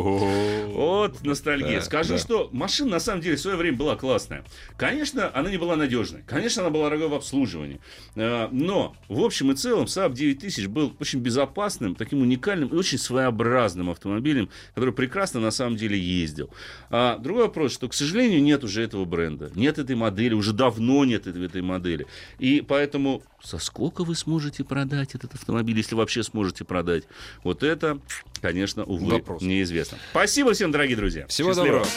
Вот 0.74 1.24
ностальгия. 1.24 1.80
Скажу, 1.80 2.18
что 2.18 2.48
машина 2.52 2.92
на 2.92 3.00
самом 3.00 3.20
деле 3.20 3.36
в 3.36 3.40
свое 3.40 3.56
время 3.56 3.76
была 3.76 3.96
классная. 3.96 4.44
Конечно, 4.76 5.30
она 5.34 5.50
не 5.50 5.56
была 5.56 5.76
надежной. 5.76 6.22
Конечно, 6.26 6.62
она 6.62 6.70
была 6.70 6.84
дорогой 6.84 7.08
в 7.08 7.14
обслуживании. 7.14 7.80
Э, 8.14 8.48
Но, 8.52 8.96
в 9.08 9.20
общем 9.20 9.50
и 9.50 9.54
целом, 9.56 9.86
Saab 9.86 10.14
9000 10.14 10.66
был 10.66 10.94
очень 11.00 11.20
безопасным, 11.20 11.94
таким 11.94 12.22
уникальным 12.22 12.68
и 12.68 12.74
очень 12.76 12.98
своеобразным 12.98 13.90
автомобилем, 13.90 14.50
который 14.74 14.94
прекрасно 14.94 15.40
на 15.40 15.50
самом 15.50 15.76
деле 15.76 15.98
ездил. 15.98 16.50
А 16.90 17.18
другой 17.18 17.44
вопрос, 17.44 17.72
что, 17.72 17.88
к 17.88 17.94
сожалению, 17.94 18.42
нет 18.42 18.64
уже 18.64 18.82
этого 18.82 19.04
бренда. 19.04 19.50
Нет 19.54 19.78
этой 19.78 19.96
модели, 19.96 20.34
уже 20.34 20.52
давно 20.52 21.04
нет 21.04 21.26
этой 21.26 21.62
модели. 21.62 22.06
И 22.38 22.64
поэтому 22.66 23.22
со 23.42 23.58
сколько 23.58 24.04
вы 24.04 24.14
сможете 24.14 24.64
продать 24.64 25.14
этот 25.14 25.34
автомобиль, 25.34 25.76
если 25.76 25.94
вообще 25.94 26.22
сможете 26.22 26.64
продать? 26.64 27.04
Вот 27.44 27.62
это, 27.62 27.98
конечно, 28.40 28.84
увы, 28.84 29.14
Вопрос. 29.14 29.42
неизвестно. 29.42 29.98
Спасибо 30.10 30.52
всем, 30.52 30.72
дорогие 30.72 30.96
друзья. 30.96 31.26
Всего 31.26 31.50
Счастливо. 31.50 31.78
доброго. 31.78 31.90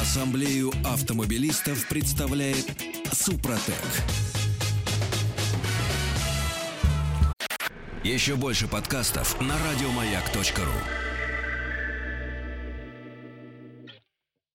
Ассамблею 0.00 0.72
автомобилистов 0.84 1.86
представляет 1.88 2.66
Супротек. 3.12 3.74
Еще 8.04 8.36
больше 8.36 8.68
подкастов 8.68 9.40
на 9.40 9.56
радиомаяк.ру. 9.58 11.05